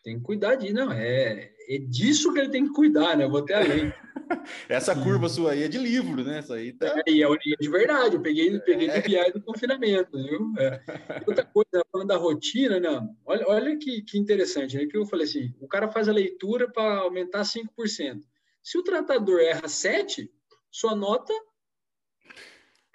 [0.04, 3.24] Tem que cuidar disso, não, é, é disso que ele tem que cuidar, né?
[3.24, 3.92] Eu vou até além.
[4.70, 6.40] Essa curva sua aí é de livro, né?
[6.40, 7.02] Essa aí tá...
[7.08, 7.28] É, e é
[7.60, 9.02] de verdade, eu peguei, peguei é.
[9.02, 10.54] do BI do confinamento, viu?
[10.60, 10.82] É.
[11.28, 13.10] Outra coisa, falando da rotina, né?
[13.26, 14.86] olha, olha que, que interessante, né?
[14.86, 18.22] Que eu falei assim, o cara faz a leitura para aumentar 5%.
[18.62, 20.30] Se o tratador erra 7%,
[20.70, 21.34] sua nota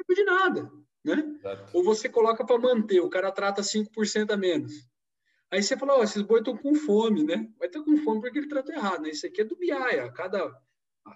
[0.09, 0.71] não de nada,
[1.05, 1.35] né?
[1.39, 1.77] Exato.
[1.77, 4.73] Ou você coloca para manter, o cara trata 5% a menos.
[5.51, 7.49] Aí você fala, ó, oh, esses boi estão com fome, né?
[7.59, 9.11] Vai estar com fome porque ele tratou errado, né?
[9.11, 10.13] Isso aqui é do BI, ó.
[10.13, 10.53] Cada,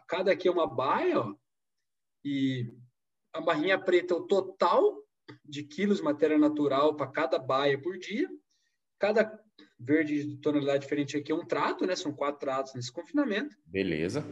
[0.09, 1.35] cada aqui é uma baia, ó.
[2.24, 2.73] E
[3.32, 5.05] a barrinha preta é o total
[5.44, 8.28] de quilos de matéria natural para cada baia por dia.
[8.98, 9.40] Cada
[9.78, 11.94] verde de tonalidade diferente aqui é um trato, né?
[11.94, 13.56] São quatro tratos nesse confinamento.
[13.66, 14.27] Beleza.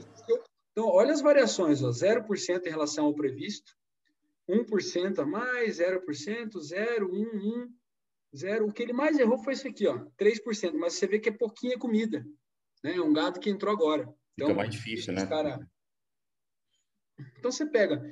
[0.72, 1.90] Então, olha as variações, ó.
[1.90, 3.76] 0% em relação ao previsto,
[4.48, 7.72] 1% a mais, 0%, 0, 1, 1,
[8.34, 8.66] Zero.
[8.66, 10.74] O que ele mais errou foi isso aqui, ó, 3%.
[10.74, 12.24] Mas você vê que é pouquinha comida.
[12.82, 12.96] Né?
[12.96, 14.02] É um gado que entrou agora.
[14.34, 15.26] Então, Fica mais difícil, né?
[15.26, 15.60] Cara...
[17.38, 18.02] Então você pega.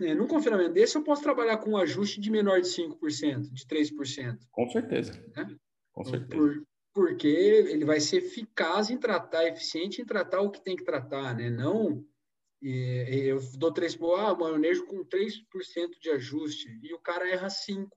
[0.00, 3.66] É, num confinamento desse, eu posso trabalhar com um ajuste de menor de 5%, de
[3.66, 4.38] 3%.
[4.50, 5.12] Com certeza.
[5.36, 5.54] Né?
[5.92, 6.30] Com certeza.
[6.30, 10.84] Por, porque ele vai ser eficaz em tratar, eficiente em tratar o que tem que
[10.84, 11.50] tratar, né?
[11.50, 12.04] Não.
[12.62, 17.88] Eu dou 3%, ah, maionejo com 3% de ajuste, e o cara erra 5%.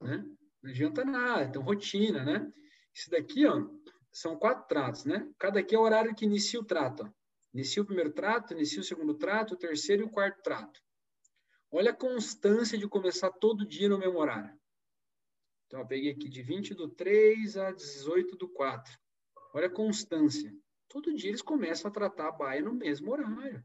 [0.00, 0.24] Né?
[0.62, 2.50] Não adianta nada, então rotina, né?
[2.94, 3.68] Isso daqui, ó,
[4.12, 5.30] são quatro tratos, né?
[5.38, 7.04] Cada aqui é o horário que inicia o trato.
[7.04, 7.10] Ó.
[7.52, 10.80] Inicia o primeiro trato, inicia o segundo trato, o terceiro e o quarto trato.
[11.70, 14.58] Olha a constância de começar todo dia no mesmo horário.
[15.66, 18.92] Então, eu peguei aqui de 20 do 3 a 18 do 4.
[19.54, 20.52] Olha a constância.
[20.90, 23.64] Todo dia eles começam a tratar a baia no mesmo horário.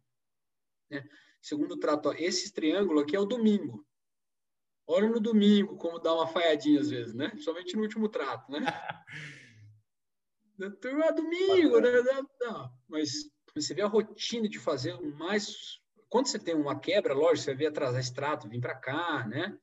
[0.90, 1.04] Né?
[1.42, 3.84] Segundo trato, ó, esse triângulo aqui é o domingo.
[4.88, 7.36] Olha no domingo como dá uma falhadinha às vezes, né?
[7.38, 8.60] Somente no último trato, né?
[10.80, 11.90] Turma, domingo, né?
[12.40, 13.12] Não, mas
[13.56, 15.82] você vê a rotina de fazer o mais.
[16.08, 19.58] Quando você tem uma quebra, lógico, você vê atrasar esse trato, vir para cá, né?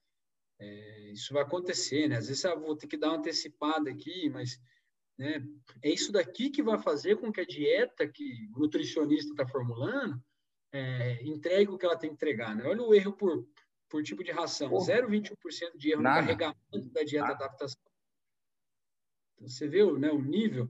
[0.59, 2.17] É, isso vai acontecer, né?
[2.17, 4.61] Às vezes eu vou ter que dar uma antecipada aqui, mas
[5.23, 5.47] né,
[5.83, 10.21] é isso daqui que vai fazer com que a dieta que o nutricionista está formulando
[10.73, 12.65] é, entregue o que ela tem que entregar, né?
[12.65, 13.47] Olha o erro por
[13.93, 14.71] por tipo de ração.
[14.71, 16.23] 0,21% de erro Nada.
[16.23, 17.45] no carregamento da dieta Nada.
[17.45, 17.83] adaptação.
[19.37, 20.65] Então, você vê né, o nível.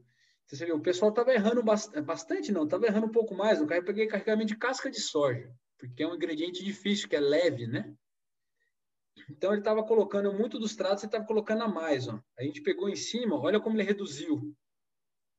[0.44, 3.60] Então, você vê, o pessoal estava errando bastante, não, estava errando um pouco mais.
[3.60, 7.14] No carro eu peguei carregamento de casca de soja, porque é um ingrediente difícil, que
[7.14, 7.94] é leve, né?
[9.30, 12.08] Então, ele estava colocando muito dos tratos, ele estava colocando a mais.
[12.08, 12.18] Ó.
[12.38, 14.54] A gente pegou em cima, olha como ele reduziu.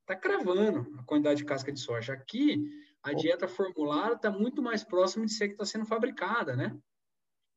[0.01, 2.13] Está cravando a quantidade de casca de soja.
[2.13, 2.61] Aqui,
[3.01, 6.77] a dieta formulada está muito mais próxima de ser que está sendo fabricada, né?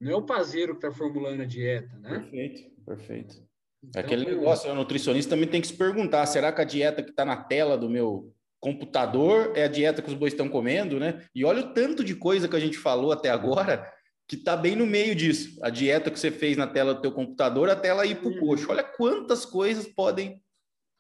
[0.00, 2.20] Não é o pazeiro que está formulando a dieta, né?
[2.20, 3.46] Perfeito, perfeito.
[3.82, 7.10] Então, Aquele negócio, o nutricionista também tem que se perguntar: será que a dieta que
[7.10, 11.24] está na tela do meu computador é a dieta que os bois estão comendo, né?
[11.34, 13.90] E olha o tanto de coisa que a gente falou até agora
[14.28, 15.58] que está bem no meio disso.
[15.62, 18.32] A dieta que você fez na tela do teu computador, a tela ir para o
[18.32, 18.40] uhum.
[18.40, 18.70] coxo.
[18.70, 20.42] Olha quantas coisas podem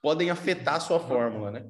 [0.00, 1.68] podem afetar a sua fórmula, né?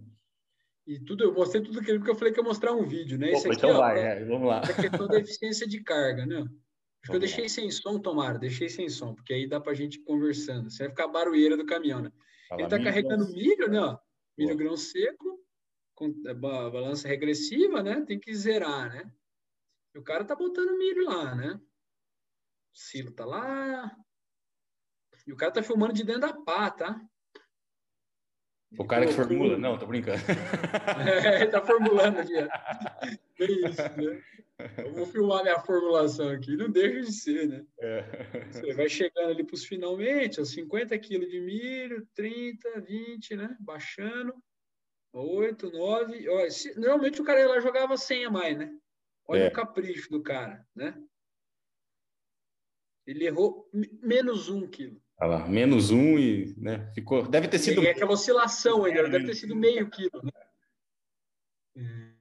[0.87, 3.31] E tudo, eu mostrei tudo aquilo que eu falei que ia mostrar um vídeo, né?
[3.31, 4.61] Opa, aqui, então ó, vai, é, vamos lá.
[4.61, 6.41] É a questão da eficiência de carga, né?
[6.41, 9.75] Acho que eu deixei sem som, Tomara, deixei sem som, porque aí dá para a
[9.75, 10.71] gente conversando.
[10.71, 12.13] Você vai ficar barulheira do caminhão, né?
[12.49, 13.99] Fala Ele está carregando milho, né?
[14.37, 14.57] Milho Boa.
[14.57, 15.41] grão seco,
[15.95, 18.05] com é, balança regressiva, né?
[18.07, 19.11] Tem que zerar, né?
[19.97, 21.55] E o cara tá botando milho lá, né?
[21.55, 23.97] O silo tá lá.
[25.27, 27.01] E o cara tá filmando de dentro da pá, tá?
[28.79, 30.19] O cara que formula, não, tô brincando.
[31.41, 32.37] É, tá formulando aqui.
[32.37, 32.49] É
[33.41, 34.23] isso, né?
[34.85, 37.67] Eu vou filmar minha formulação aqui, não deixa de ser, né?
[37.81, 38.51] É.
[38.53, 43.57] Você vai chegando ali para os finalmente, os 50 quilos de milho, 30, 20, né?
[43.61, 44.35] Baixando,
[45.15, 46.29] 8, 9.
[46.29, 48.79] Olha, se, normalmente o cara lá jogava 100 a mais, né?
[49.29, 49.49] Olha é.
[49.49, 50.97] o capricho do cara, né?
[53.07, 53.69] Ele errou
[54.03, 55.01] menos um quilo.
[55.19, 57.27] Olha lá, menos um e né, ficou.
[57.27, 57.83] Deve ter sido.
[57.83, 60.33] E aquela oscilação ainda, deve ter sido meio quilo, né?
[61.77, 62.17] É.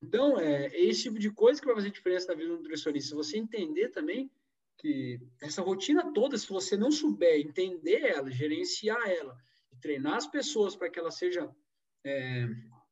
[0.00, 3.16] Então, é, é esse tipo de coisa que vai fazer diferença na vida do nutricionista.
[3.16, 4.30] Você entender também
[4.78, 9.36] que essa rotina toda, se você não souber entender ela, gerenciar ela,
[9.80, 11.50] treinar as pessoas para que ela seja
[12.04, 12.46] é,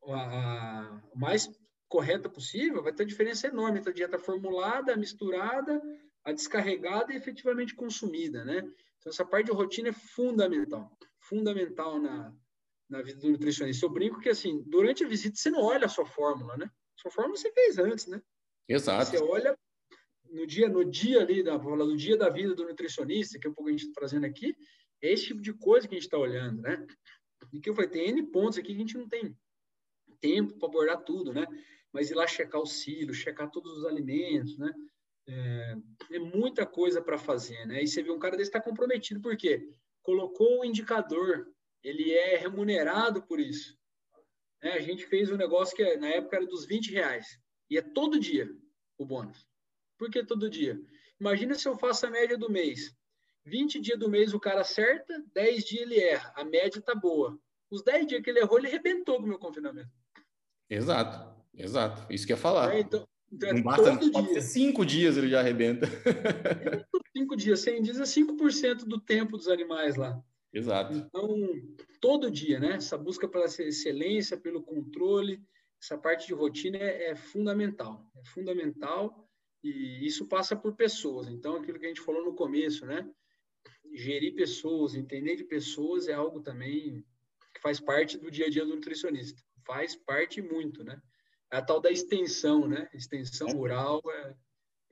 [0.08, 1.48] a, a, mais
[1.88, 5.80] correta possível, vai ter diferença enorme entre a dieta formulada, a misturada,
[6.24, 8.58] a descarregada e efetivamente consumida, né?
[8.98, 10.90] Então, essa parte de rotina é fundamental,
[11.20, 12.34] fundamental na,
[12.88, 13.86] na vida do nutricionista.
[13.86, 16.68] Eu brinco que, assim, durante a visita, você não olha a sua fórmula, né?
[16.96, 18.20] Sua forma você fez antes, né?
[18.68, 19.10] Exato.
[19.10, 19.56] Você olha
[20.30, 23.54] no dia, no dia ali, da, no dia da vida do nutricionista, que é um
[23.54, 24.56] pouco a gente está trazendo aqui,
[25.00, 26.84] é esse tipo de coisa que a gente está olhando, né?
[27.52, 29.36] E que eu falei, tem N pontos aqui que a gente não tem
[30.20, 31.46] tempo para abordar tudo, né?
[31.92, 34.72] Mas ir lá checar o silo, checar todos os alimentos, né?
[35.28, 35.76] É,
[36.12, 37.82] é muita coisa para fazer, né?
[37.82, 39.68] E você vê um cara desse está comprometido, por quê?
[40.02, 41.52] Colocou o indicador,
[41.82, 43.76] ele é remunerado por isso.
[44.62, 47.38] É, a gente fez um negócio que na época era dos 20 reais,
[47.70, 48.48] e é todo dia
[48.98, 49.46] o bônus.
[49.98, 50.80] Por que todo dia?
[51.20, 52.94] Imagina se eu faço a média do mês.
[53.44, 56.32] 20 dias do mês o cara acerta, 10 dias ele erra.
[56.36, 57.38] A média tá boa.
[57.70, 59.90] Os 10 dias que ele errou, ele arrebentou com o meu confinamento.
[60.68, 62.12] Exato, exato.
[62.12, 62.74] Isso que ia falar.
[62.74, 64.40] É, então, então, é não basta, todo dia.
[64.40, 65.86] cinco dias ele já arrebenta.
[67.16, 70.22] cinco dias, 100 dias é 5% do tempo dos animais lá.
[70.52, 70.94] Exato.
[70.94, 71.50] Então,
[72.00, 72.74] todo dia, né?
[72.74, 75.42] Essa busca pela excelência, pelo controle,
[75.82, 78.10] essa parte de rotina é, é fundamental.
[78.16, 79.28] É fundamental
[79.62, 81.28] e isso passa por pessoas.
[81.28, 83.08] Então, aquilo que a gente falou no começo, né?
[83.92, 87.04] Gerir pessoas, entender de pessoas é algo também
[87.54, 89.42] que faz parte do dia a dia do nutricionista.
[89.66, 91.00] Faz parte muito, né?
[91.52, 92.88] É a tal da extensão, né?
[92.92, 94.34] Extensão rural é,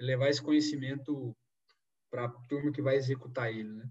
[0.00, 1.36] é levar esse conhecimento
[2.10, 3.88] para a turma que vai executar ele, né?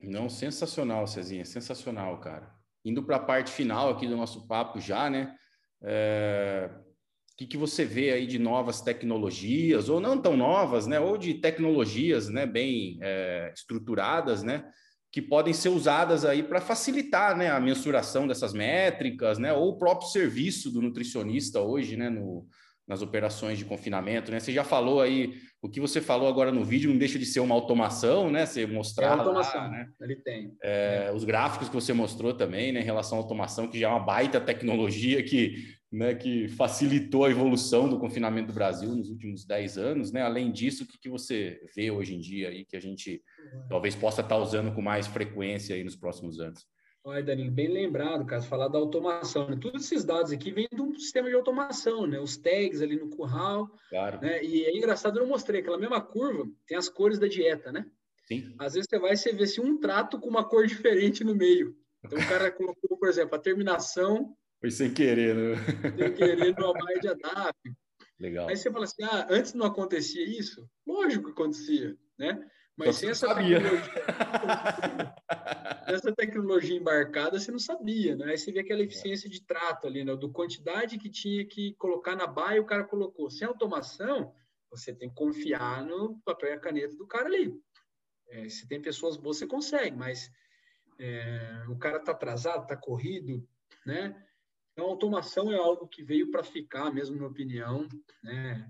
[0.00, 2.54] Não, sensacional, Cezinha, sensacional, cara.
[2.84, 5.34] Indo para a parte final aqui do nosso papo já, né?
[5.82, 6.70] É...
[7.32, 11.00] O que, que você vê aí de novas tecnologias, ou não tão novas, né?
[11.00, 12.46] Ou de tecnologias, né?
[12.46, 14.70] Bem é, estruturadas, né?
[15.14, 17.48] Que podem ser usadas aí para facilitar, né?
[17.48, 19.52] A mensuração dessas métricas, né?
[19.52, 22.10] Ou o próprio serviço do nutricionista hoje, né?
[22.10, 22.44] No,
[22.84, 24.40] nas operações de confinamento, né?
[24.40, 27.38] Você já falou aí, o que você falou agora no vídeo não deixa de ser
[27.38, 28.44] uma automação, né?
[28.44, 29.86] Você mostrar é automação, lá, né?
[30.00, 30.52] Ele tem.
[30.60, 31.12] É, é.
[31.12, 32.80] Os gráficos que você mostrou também, né?
[32.80, 35.54] Em relação à automação, que já é uma baita tecnologia que,
[35.94, 40.22] né, que facilitou a evolução do confinamento do Brasil nos últimos 10 anos, né?
[40.22, 43.68] Além disso, o que, que você vê hoje em dia aí que a gente uhum.
[43.68, 46.66] talvez possa estar usando com mais frequência aí nos próximos anos?
[47.04, 49.48] Olha, Danilo, bem lembrado, cara, falar da automação.
[49.48, 49.56] Né?
[49.60, 52.18] Todos esses dados aqui vêm de um sistema de automação, né?
[52.18, 53.70] Os tags ali no curral.
[53.88, 54.20] Claro.
[54.20, 54.42] Né?
[54.42, 57.86] E é engraçado, eu mostrei aquela mesma curva, tem as cores da dieta, né?
[58.26, 58.52] Sim.
[58.58, 61.36] Às vezes você vai e você vê se um trato com uma cor diferente no
[61.36, 61.76] meio.
[62.04, 64.34] Então o cara colocou, por exemplo, a terminação.
[64.64, 65.56] Foi sem querer, né?
[65.94, 67.54] Sem querer no Amai de ADAP.
[68.18, 68.48] Legal.
[68.48, 70.66] Aí você fala assim: ah, antes não acontecia isso?
[70.86, 72.48] Lógico que acontecia, né?
[72.74, 73.60] Mas sem essa sabia.
[73.60, 75.14] tecnologia,
[75.86, 78.30] essa tecnologia embarcada, você não sabia, né?
[78.30, 78.84] Aí você vê aquela é.
[78.84, 80.16] eficiência de trato ali, né?
[80.16, 83.28] Do quantidade que tinha que colocar na baia, o cara colocou.
[83.28, 84.34] Sem automação,
[84.70, 87.52] você tem que confiar no papel e a caneta do cara ali.
[88.30, 90.30] É, se tem pessoas boas, você consegue, mas
[90.98, 93.46] é, o cara está atrasado, está corrido,
[93.84, 94.18] né?
[94.74, 97.88] Então, a automação é algo que veio para ficar, mesmo na minha opinião,
[98.22, 98.68] né?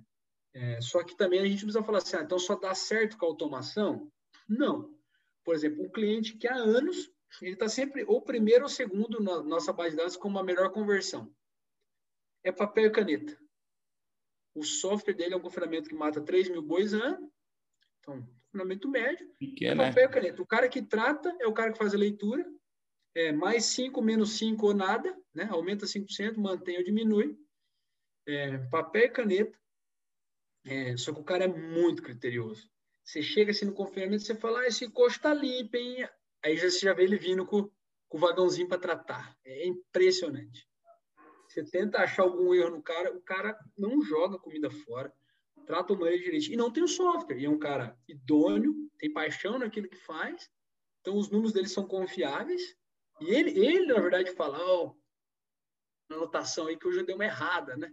[0.52, 3.24] É, só que também a gente precisa falar assim, ah, então só dá certo com
[3.24, 4.12] a automação?
[4.48, 4.94] Não.
[5.42, 7.10] Por exemplo, um cliente que há anos,
[7.40, 10.70] ele está sempre ou primeiro ou segundo na nossa base de dados com uma melhor
[10.70, 11.34] conversão.
[12.44, 13.36] É papel e caneta.
[14.54, 17.32] O software dele é um confinamento que mata 3 mil bois ano.
[17.98, 18.22] Então,
[18.52, 19.26] confinamento médio.
[19.38, 20.42] Pequeno, é papel e caneta.
[20.42, 22.46] O cara que trata é o cara que faz a leitura.
[23.14, 25.16] É mais 5, menos 5 ou nada.
[25.34, 25.48] Né?
[25.50, 27.38] Aumenta 5%, mantém ou diminui.
[28.26, 29.64] É, papel e caneta
[30.66, 32.70] é, só que o cara é muito criterioso.
[33.04, 36.08] Você chega assim no confinamento, você fala, ah, esse coxo tá limpo, hein?
[36.42, 37.70] Aí você já vê ele vindo com,
[38.08, 39.36] com o vagãozinho para tratar.
[39.44, 40.66] É impressionante.
[41.46, 45.12] Você tenta achar algum erro no cara, o cara não joga comida fora,
[45.66, 46.50] trata o maneiro direito.
[46.50, 47.38] E não tem o software.
[47.38, 50.50] E é um cara idôneo, tem paixão naquilo que faz.
[51.00, 52.74] Então, os números dele são confiáveis.
[53.20, 57.24] E ele, ele na verdade, fala, ó, oh, anotação aí que eu já dei uma
[57.24, 57.92] errada, né?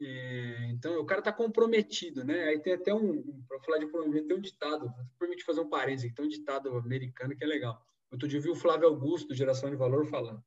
[0.00, 2.44] É, então, o cara está comprometido, né?
[2.44, 6.14] Aí tem até um, para falar de comprometimento, tem um ditado, permite fazer um parênteses
[6.14, 7.84] tem um ditado americano que é legal.
[8.10, 10.42] Outro dia eu vi o Flávio Augusto, Geração de Valor, falando,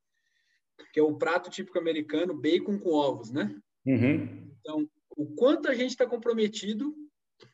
[0.93, 3.55] que é o prato típico americano, bacon com ovos, né?
[3.85, 4.55] Uhum.
[4.59, 6.95] Então, o quanto a gente está comprometido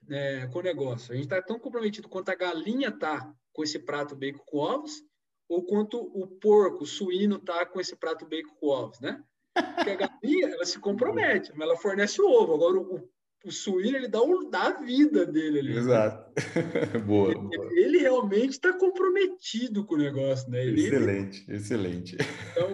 [0.09, 1.11] é, com o negócio.
[1.11, 5.03] A gente está tão comprometido quanto a galinha está com esse prato bacon com ovos,
[5.49, 9.23] ou quanto o porco, o suíno está com esse prato bacon com ovos, né?
[9.53, 12.53] Porque a galinha, ela se compromete, mas ela fornece o ovo.
[12.53, 13.09] Agora, o,
[13.45, 15.77] o suíno, ele dá, o, dá a vida dele ali.
[15.77, 16.31] Exato.
[17.07, 17.69] boa, ele, boa.
[17.71, 20.63] Ele realmente está comprometido com o negócio, né?
[20.63, 21.57] Ele, excelente, ele...
[21.57, 22.17] excelente.
[22.51, 22.73] Então,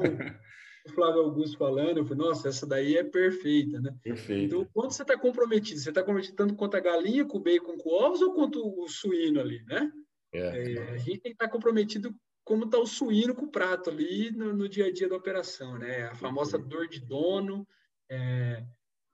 [0.85, 3.95] o Flávio Augusto falando, eu falei, nossa, essa daí é perfeita, né?
[4.03, 4.55] Perfeito.
[4.55, 7.77] Então, quando você está comprometido, você está comprometido tanto quanto a galinha com o bacon
[7.77, 9.89] com ovos ou quanto o suíno ali, né?
[10.33, 10.73] É.
[10.73, 12.13] É, a gente tem que estar tá comprometido
[12.43, 15.77] como está o suíno com o prato ali no, no, dia a dia da operação,
[15.77, 16.03] né?
[16.07, 17.67] A famosa dor de dono.
[18.09, 18.65] É,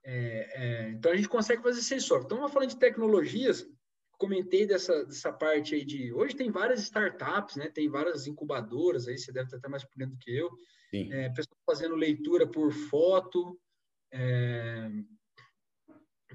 [0.04, 2.26] é, é, então a gente consegue fazer sem software.
[2.26, 3.68] Então, falando de tecnologias,
[4.18, 6.12] comentei dessa, dessa parte aí de.
[6.14, 7.70] Hoje tem várias startups, né?
[7.70, 10.50] Tem várias incubadoras aí, você deve estar até mais por dentro do que eu.
[10.90, 11.14] Sim.
[11.14, 13.60] É, pessoas fazendo leitura por foto.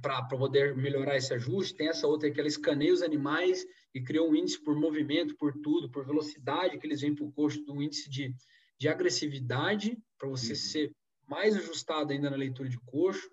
[0.00, 1.74] Para poder melhorar esse ajuste.
[1.74, 3.64] Tem essa outra que ela escaneia os animais
[3.94, 7.32] e criou um índice por movimento, por tudo, por velocidade que eles vêm para o
[7.32, 8.34] coxo, um índice de,
[8.78, 10.56] de agressividade, para você uhum.
[10.56, 10.92] ser
[11.28, 13.30] mais ajustado ainda na leitura de coxo.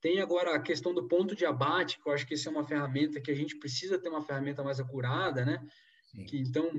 [0.00, 2.64] Tem agora a questão do ponto de abate, que eu acho que isso é uma
[2.64, 5.64] ferramenta que a gente precisa ter uma ferramenta mais acurada, né?
[6.26, 6.70] Que, então,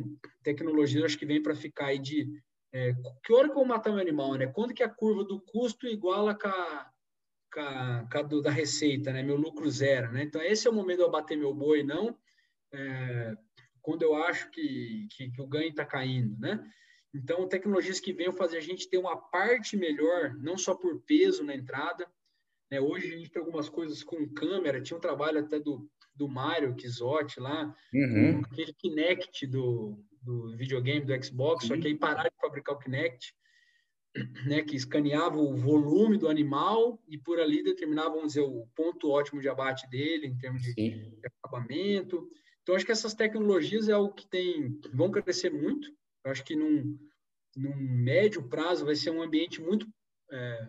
[0.44, 2.30] tecnologia acho que vem para ficar aí de
[2.72, 2.94] é,
[3.24, 4.48] que hora que eu vou matar meu animal, né?
[4.48, 6.92] Quando que a curva do custo iguala com a
[8.28, 9.24] do, da receita, né?
[9.24, 10.24] Meu lucro zero, né?
[10.24, 12.18] Então, esse é o momento de eu bater meu boi, não
[12.74, 13.38] é,
[13.82, 16.64] quando eu acho que, que, que o ganho está caindo, né?
[17.14, 21.44] Então, tecnologias que venham fazer a gente ter uma parte melhor, não só por peso
[21.44, 22.08] na entrada.
[22.72, 22.82] Né?
[22.82, 26.74] Hoje a gente tem algumas coisas com câmera, tinha um trabalho até do, do Mario
[26.76, 28.40] Kizotti lá, uhum.
[28.40, 31.68] aquele Kinect do, do videogame do Xbox, Sim.
[31.68, 33.36] só que aí pararam de fabricar o Kinect,
[34.46, 39.10] né, que escaneava o volume do animal e por ali determinava, vamos dizer, o ponto
[39.10, 42.28] ótimo de abate dele em termos de, de acabamento.
[42.62, 45.90] Então, acho que essas tecnologias é algo que tem, vão crescer muito.
[46.24, 46.98] Eu acho que num,
[47.56, 49.88] num médio prazo vai ser um ambiente muito
[50.32, 50.68] é,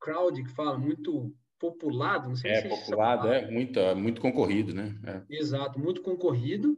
[0.00, 2.28] crowd, que fala, muito populado.
[2.28, 4.94] Não sei é, se populado, é muito, é muito concorrido, né?
[5.04, 5.36] É.
[5.36, 6.76] Exato, muito concorrido.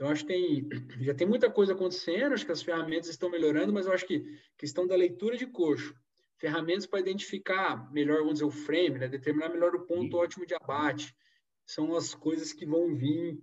[0.00, 0.66] Então, acho que tem,
[1.02, 4.24] já tem muita coisa acontecendo, acho que as ferramentas estão melhorando, mas eu acho que
[4.56, 5.94] questão da leitura de coxo,
[6.38, 9.08] ferramentas para identificar melhor, vamos dizer, o frame, né?
[9.08, 11.14] determinar melhor o ponto ótimo de abate,
[11.66, 13.38] são as coisas que vão vir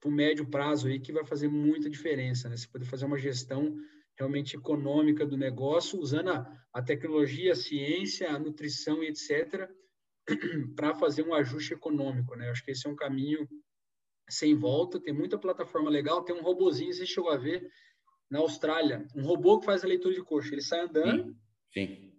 [0.00, 2.56] para o médio prazo aí que vai fazer muita diferença, né?
[2.56, 3.76] Você poder fazer uma gestão
[4.18, 9.70] realmente econômica do negócio, usando a, a tecnologia, a ciência, a nutrição e etc.,
[10.74, 12.48] para fazer um ajuste econômico, né?
[12.48, 13.48] Eu acho que esse é um caminho
[14.30, 17.68] sem volta, tem muita plataforma legal, tem um robozinho, você chegou a ver,
[18.30, 21.36] na Austrália, um robô que faz a leitura de coxo, ele sai andando,
[21.72, 22.12] sim, sim.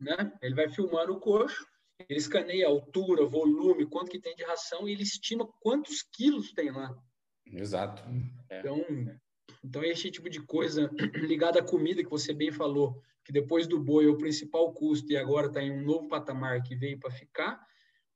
[0.00, 0.32] Né?
[0.42, 1.64] ele vai filmando o coxo,
[2.08, 6.52] ele escaneia a altura, volume, quanto que tem de ração e ele estima quantos quilos
[6.52, 6.90] tem lá.
[7.46, 8.02] Exato.
[8.50, 8.60] É.
[8.60, 8.84] Então,
[9.64, 13.78] então, esse tipo de coisa ligada à comida que você bem falou, que depois do
[13.78, 17.10] boi é o principal custo e agora está em um novo patamar que veio para
[17.10, 17.64] ficar.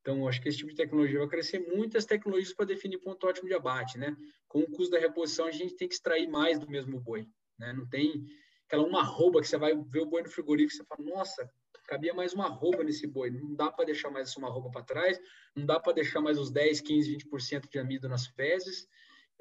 [0.06, 1.98] Então, acho que esse tipo de tecnologia vai crescer muito.
[1.98, 4.16] As tecnologias para definir ponto ótimo de abate, né?
[4.46, 7.26] Com o custo da reposição, a gente tem que extrair mais do mesmo boi,
[7.58, 7.72] né?
[7.72, 8.24] Não tem
[8.68, 11.50] aquela uma arroba que você vai ver o boi no frigorífico e você fala, nossa,
[11.88, 13.30] cabia mais uma arroba nesse boi.
[13.30, 15.18] Não dá para deixar mais uma arroba para trás,
[15.56, 18.86] não dá para deixar mais os 10, 15, 20% de amido nas fezes,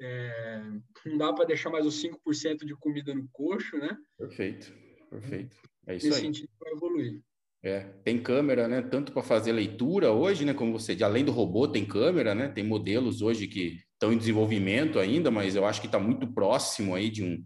[0.00, 0.62] é,
[1.04, 3.96] não dá para deixar mais os 5% de comida no coxo, né?
[4.18, 4.72] Perfeito,
[5.10, 5.56] perfeito.
[5.86, 6.26] É isso Nesse aí.
[6.26, 7.22] sentido, vai evoluir.
[7.62, 8.82] É, tem câmera, né?
[8.82, 10.54] Tanto para fazer leitura hoje, né?
[10.54, 12.48] Como você, além do robô, tem câmera, né?
[12.48, 16.94] Tem modelos hoje que estão em desenvolvimento ainda, mas eu acho que está muito próximo
[16.94, 17.42] aí de um,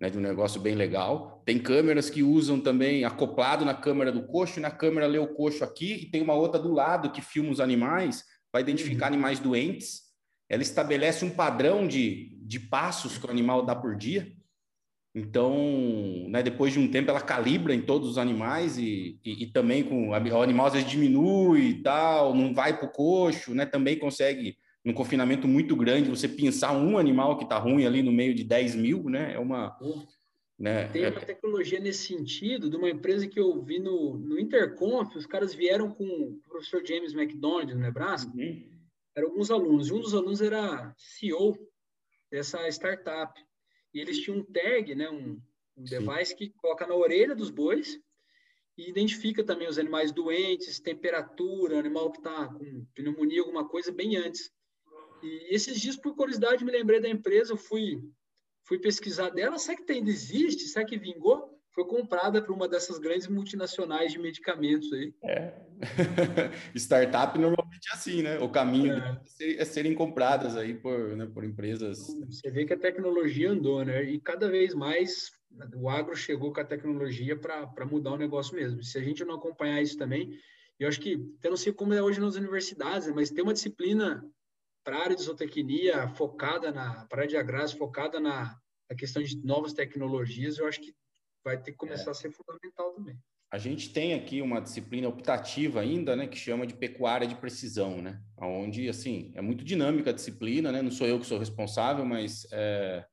[0.00, 1.42] né, de um negócio bem legal.
[1.46, 5.34] Tem câmeras que usam também acoplado na câmera do coxo, e na câmera lê o
[5.34, 9.14] coxo aqui, e tem uma outra do lado que filma os animais, vai identificar uhum.
[9.14, 10.02] animais doentes.
[10.48, 14.32] Ela estabelece um padrão de, de passos que o animal dá por dia.
[15.18, 19.46] Então, né, depois de um tempo, ela calibra em todos os animais e, e, e
[19.46, 23.64] também com o animal às vezes diminui e tal, não vai para o coxo, né,
[23.64, 28.12] também consegue num confinamento muito grande, você pensar um animal que está ruim ali no
[28.12, 29.32] meio de 10 mil, né?
[29.32, 29.74] É uma.
[30.58, 31.24] Né, Tem uma é...
[31.24, 35.90] tecnologia nesse sentido, de uma empresa que eu vi no, no Interconf, os caras vieram
[35.90, 38.64] com o professor James McDonald, no Nebraska, uhum.
[39.16, 41.56] eram alguns alunos, e um dos alunos era CEO
[42.30, 43.32] dessa startup.
[43.96, 45.40] E eles tinham um tag, né, um,
[45.74, 47.98] um device que coloca na orelha dos bois
[48.76, 54.16] e identifica também os animais doentes, temperatura, animal que está com pneumonia, alguma coisa, bem
[54.16, 54.52] antes.
[55.22, 57.98] E esses dias, por curiosidade, me lembrei da empresa, eu fui,
[58.64, 59.58] fui pesquisar dela.
[59.58, 60.64] Será que ainda existe?
[60.64, 61.55] Será que vingou?
[61.76, 65.14] Foi comprada por uma dessas grandes multinacionais de medicamentos aí.
[65.22, 65.52] É.
[66.74, 68.38] Startup normalmente é assim, né?
[68.38, 69.20] O caminho é,
[69.58, 71.98] é serem compradas aí por, né, por empresas.
[72.30, 74.02] Você vê que a tecnologia andou, né?
[74.04, 75.30] E cada vez mais
[75.74, 78.82] o agro chegou com a tecnologia para mudar o negócio mesmo.
[78.82, 80.30] Se a gente não acompanhar isso também,
[80.80, 84.26] eu acho que, eu não sei como é hoje nas universidades, mas tem uma disciplina
[84.82, 88.58] para a área de zootecnia focada na, para a área de agrários focada na,
[88.88, 90.94] na, questão de novas tecnologias, eu acho que
[91.46, 92.10] vai ter que começar é.
[92.10, 93.16] a ser fundamental também.
[93.52, 98.02] A gente tem aqui uma disciplina optativa ainda, né, que chama de pecuária de precisão,
[98.02, 102.04] né, onde, assim, é muito dinâmica a disciplina, né, não sou eu que sou responsável,
[102.04, 103.04] mas é,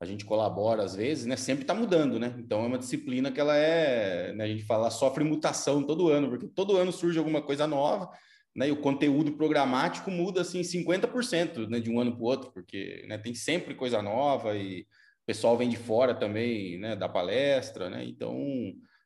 [0.00, 3.38] a gente colabora às vezes, né, sempre está mudando, né, então é uma disciplina que
[3.38, 7.42] ela é, né, a gente fala, sofre mutação todo ano, porque todo ano surge alguma
[7.42, 8.10] coisa nova,
[8.56, 12.50] né, e o conteúdo programático muda assim 50% né, de um ano para o outro,
[12.52, 14.86] porque né, tem sempre coisa nova e
[15.26, 18.04] pessoal vem de fora também né, da palestra, né?
[18.04, 18.36] Então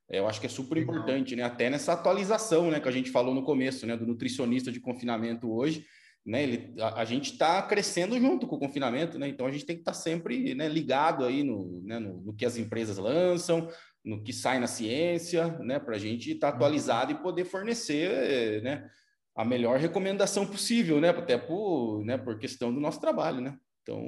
[0.09, 1.43] eu acho que é super importante, né?
[1.43, 5.53] Até nessa atualização, né, que a gente falou no começo, né, do nutricionista de confinamento
[5.53, 5.85] hoje,
[6.25, 6.43] né?
[6.43, 9.29] Ele, a, a gente está crescendo junto com o confinamento, né?
[9.29, 12.35] Então a gente tem que estar tá sempre né, ligado aí no, né, no, no,
[12.35, 13.69] que as empresas lançam,
[14.05, 15.79] no que sai na ciência, né?
[15.79, 18.89] Para a gente estar tá atualizado e poder fornecer, né?
[19.37, 21.11] A melhor recomendação possível, né?
[21.11, 23.57] Até por, né, por questão do nosso trabalho, né?
[23.83, 24.03] Então,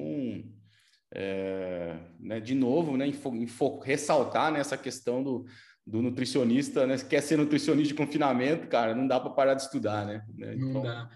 [1.13, 5.45] é, né, de novo, né, info, ressaltar né, questão do,
[5.87, 6.97] do nutricionista, né?
[6.97, 10.25] Se quer ser nutricionista de confinamento, cara, não dá para parar de estudar, né?
[10.39, 10.73] Então...
[10.75, 11.11] Não dá.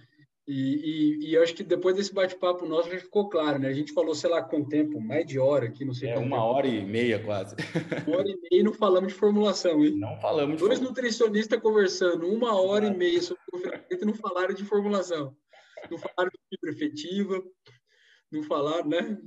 [0.46, 3.68] E, e, e, eu acho que depois desse bate-papo nosso já ficou claro, né?
[3.68, 6.10] A gente falou, sei lá, com tempo, mais de hora aqui, não sei.
[6.10, 7.56] É, uma hora e meia quase.
[8.06, 9.96] Uma hora e meia e não falamos de formulação, hein?
[9.96, 14.54] Não falamos de Dois nutricionistas conversando uma hora e meia sobre confinamento e não falaram
[14.54, 15.34] de formulação.
[15.90, 17.42] Não falaram de fibra efetiva,
[18.30, 19.18] não falaram, né?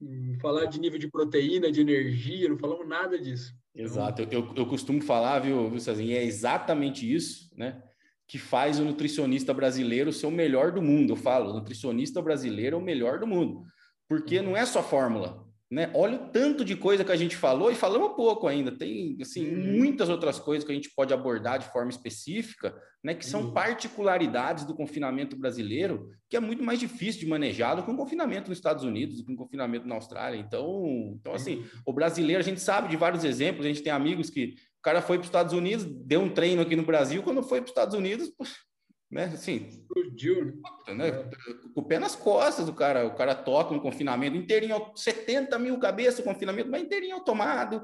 [0.00, 3.54] Não falaram de nível de proteína, de energia, não falamos nada disso.
[3.74, 4.22] Exato.
[4.22, 7.82] Eu, eu, eu costumo falar, viu, viu Cezinho, é exatamente isso, né?
[8.26, 11.12] Que faz o nutricionista brasileiro ser o melhor do mundo.
[11.12, 13.64] Eu falo, o nutricionista brasileiro é o melhor do mundo.
[14.08, 15.88] Porque não é só fórmula, né?
[15.94, 18.72] Olha o tanto de coisa que a gente falou e falamos pouco ainda.
[18.76, 19.78] Tem assim uhum.
[19.78, 22.74] muitas outras coisas que a gente pode abordar de forma específica,
[23.04, 23.14] né?
[23.14, 23.52] Que são uhum.
[23.52, 28.48] particularidades do confinamento brasileiro, que é muito mais difícil de manejar do que um confinamento
[28.48, 30.38] nos Estados Unidos, do que um confinamento na Austrália.
[30.38, 31.64] Então, então assim, uhum.
[31.86, 33.64] o brasileiro a gente sabe de vários exemplos.
[33.64, 36.62] A gente tem amigos que o cara foi para os Estados Unidos, deu um treino
[36.62, 38.32] aqui no Brasil, quando foi para os Estados Unidos,
[39.10, 39.24] né?
[39.24, 40.94] Assim, explodiu, né?
[40.94, 41.10] né?
[41.74, 45.78] Com o pé nas costas, o cara, o cara toca um confinamento inteirinho, 70 mil
[45.78, 47.82] cabeças, confinamento, mas inteirinho tomado,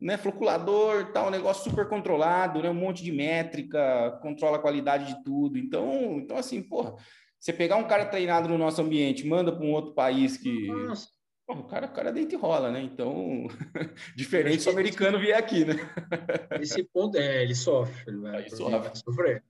[0.00, 0.16] né?
[0.16, 2.70] Floculador, tal, um negócio super controlado, né?
[2.70, 5.58] Um monte de métrica, controla a qualidade de tudo.
[5.58, 6.94] Então, então assim, porra,
[7.38, 10.68] você pegar um cara treinado no nosso ambiente, manda para um outro país que
[11.44, 12.82] Porra, o cara, o cara deita e rola, né?
[12.82, 13.48] Então,
[14.14, 15.76] diferente se o americano vier aqui, né?
[16.60, 18.78] Esse ponto é, ele sofre, ele vai, ele sofre.
[18.78, 19.42] vai sofrer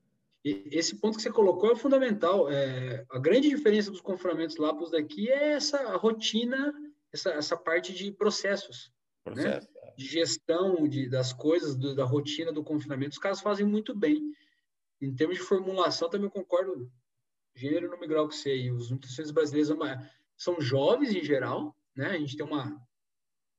[0.70, 2.50] esse ponto que você colocou é fundamental.
[2.50, 6.72] É, a grande diferença dos confinamentos lá para os daqui é essa rotina,
[7.12, 8.92] essa, essa parte de processos.
[9.26, 9.32] Né?
[9.34, 9.68] Processo.
[9.72, 9.92] Né?
[9.96, 13.12] De gestão de, das coisas, do, da rotina do confinamento.
[13.12, 14.32] Os caras fazem muito bem.
[15.00, 16.90] Em termos de formulação, também concordo
[17.54, 18.70] gênero no migral que você.
[18.70, 22.10] Os nutricionistas brasileiros é são jovens em geral, né?
[22.10, 22.80] A gente tem uma,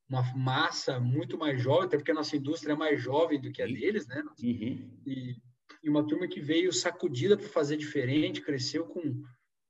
[0.08, 3.62] uma massa muito mais jovem, até porque a nossa indústria é mais jovem do que
[3.62, 4.24] a deles, né?
[4.42, 5.02] Uhum.
[5.06, 5.36] E
[5.84, 9.22] e uma turma que veio sacudida para fazer diferente, cresceu com,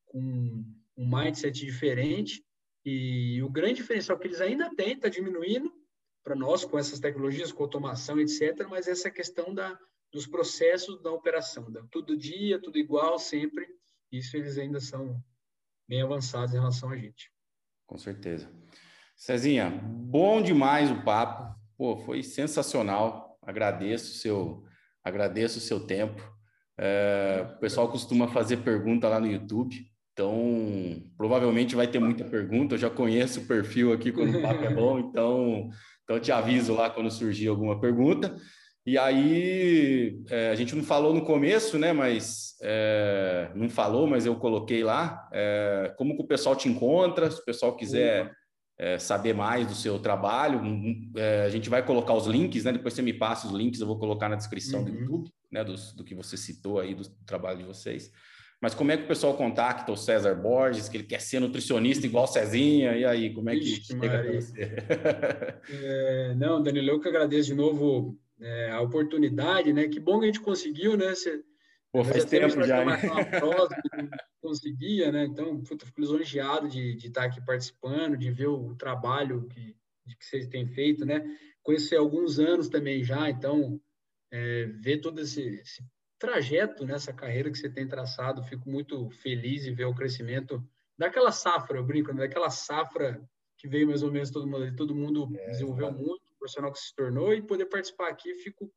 [0.06, 0.66] com
[0.98, 2.44] um mindset diferente.
[2.86, 5.72] E o grande diferencial que eles ainda têm está diminuindo
[6.24, 8.68] para nós com essas tecnologias, com automação, etc.
[8.70, 9.78] Mas essa questão da,
[10.12, 13.68] dos processos da operação, da, tudo dia, tudo igual, sempre.
[14.12, 15.22] Isso eles ainda são
[15.88, 17.32] bem avançados em relação a gente.
[17.86, 18.52] Com certeza.
[19.16, 21.56] Cezinha, bom demais o papo.
[21.78, 23.38] Pô, foi sensacional.
[23.42, 24.69] Agradeço o seu
[25.04, 26.22] Agradeço o seu tempo.
[26.78, 29.76] É, o pessoal costuma fazer pergunta lá no YouTube,
[30.14, 32.76] então provavelmente vai ter muita pergunta.
[32.76, 35.70] Eu já conheço o perfil aqui quando o papo é bom, então,
[36.04, 38.36] então te aviso lá quando surgir alguma pergunta.
[38.86, 41.94] E aí, é, a gente não falou no começo, né?
[41.94, 45.28] Mas é, não falou, mas eu coloquei lá.
[45.32, 47.30] É, como que o pessoal te encontra?
[47.30, 48.32] Se o pessoal quiser
[48.80, 50.62] é, saber mais do seu trabalho,
[51.18, 52.72] é, a gente vai colocar os links, né?
[52.72, 54.86] Depois você me passa os links, eu vou colocar na descrição uhum.
[54.86, 55.64] do YouTube, né?
[55.66, 58.10] Do, do, que você citou aí do trabalho de vocês.
[58.62, 62.06] Mas como é que o pessoal contacta o César Borges, que ele quer ser nutricionista
[62.06, 62.96] igual Cezinha?
[62.96, 64.54] E aí, como é que Ixi, chega você?
[65.70, 69.90] é, não, Danilo, eu que agradeço de novo é, a oportunidade, né?
[69.90, 71.14] Que bom que a gente conseguiu, né?
[71.16, 71.42] Você,
[71.92, 72.98] Pô, faz tempo já, né?
[73.40, 73.76] Prosa,
[74.42, 75.26] conseguia, né?
[75.26, 79.76] Então, puta, fico lisonjeado de, de estar aqui participando, de ver o trabalho que,
[80.06, 81.24] que vocês têm feito, né?
[81.64, 83.82] Conheci há alguns anos também já, então,
[84.32, 85.84] é, ver todo esse, esse
[86.20, 90.64] trajeto nessa carreira que você tem traçado, fico muito feliz em ver o crescimento
[90.98, 92.28] daquela safra, eu brinco, né?
[92.28, 93.22] daquela safra
[93.58, 96.80] que veio mais ou menos todo mundo, todo mundo é, desenvolveu muito, o profissional que
[96.80, 98.72] se tornou, e poder participar aqui, fico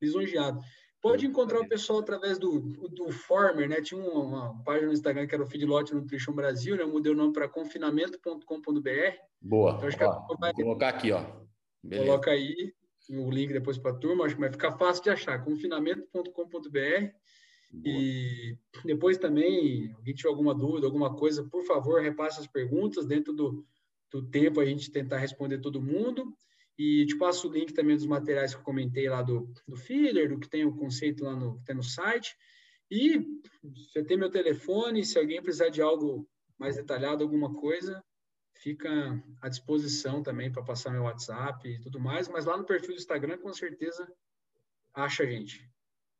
[0.00, 0.60] lisonjeado.
[1.00, 3.80] Pode encontrar o pessoal através do, do Former, né?
[3.80, 6.82] Tinha uma, uma, página no Instagram que era o Feedlot Nutrition Brasil, né?
[6.82, 9.16] Eu mudei o nome para confinamento.com.br.
[9.40, 9.74] Boa.
[9.76, 10.52] Então, acho ó, que vai...
[10.52, 11.24] Vou colocar aqui, ó.
[11.82, 12.06] Beleza.
[12.06, 12.74] Coloca aí
[13.10, 17.10] o link depois para a turma, acho que vai ficar fácil de achar, confinamento.com.br.
[17.84, 23.32] E depois também, alguém tiver alguma dúvida, alguma coisa, por favor, repasse as perguntas dentro
[23.32, 23.64] do,
[24.10, 26.36] do tempo a gente tentar responder todo mundo.
[26.78, 30.28] E te passo o link também dos materiais que eu comentei lá do, do filler,
[30.28, 32.36] do que tem o conceito lá no, tem no site.
[32.90, 33.26] E
[33.62, 36.28] você tem meu telefone, se alguém precisar de algo
[36.58, 38.02] mais detalhado, alguma coisa,
[38.54, 42.28] fica à disposição também para passar meu WhatsApp e tudo mais.
[42.28, 44.06] Mas lá no perfil do Instagram, com certeza,
[44.94, 45.68] acha a gente.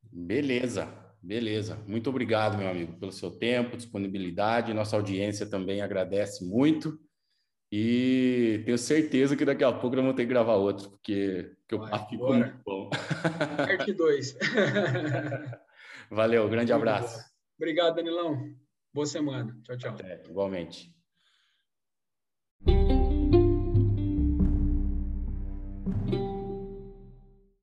[0.02, 0.86] Beleza,
[1.22, 1.76] beleza.
[1.86, 4.74] Muito obrigado, meu amigo, pelo seu tempo, disponibilidade.
[4.74, 6.98] Nossa audiência também agradece muito.
[7.70, 11.74] E tenho certeza que daqui a pouco nós vamos ter que gravar outro, porque, porque
[11.74, 12.90] o papo ficou muito bom.
[13.56, 14.38] Parte 2.
[16.10, 17.18] Valeu, grande muito abraço.
[17.18, 17.24] Bom.
[17.58, 18.54] Obrigado, Danilão.
[18.94, 19.56] Boa semana.
[19.64, 19.90] Tchau, tchau.
[19.92, 20.94] Até, igualmente.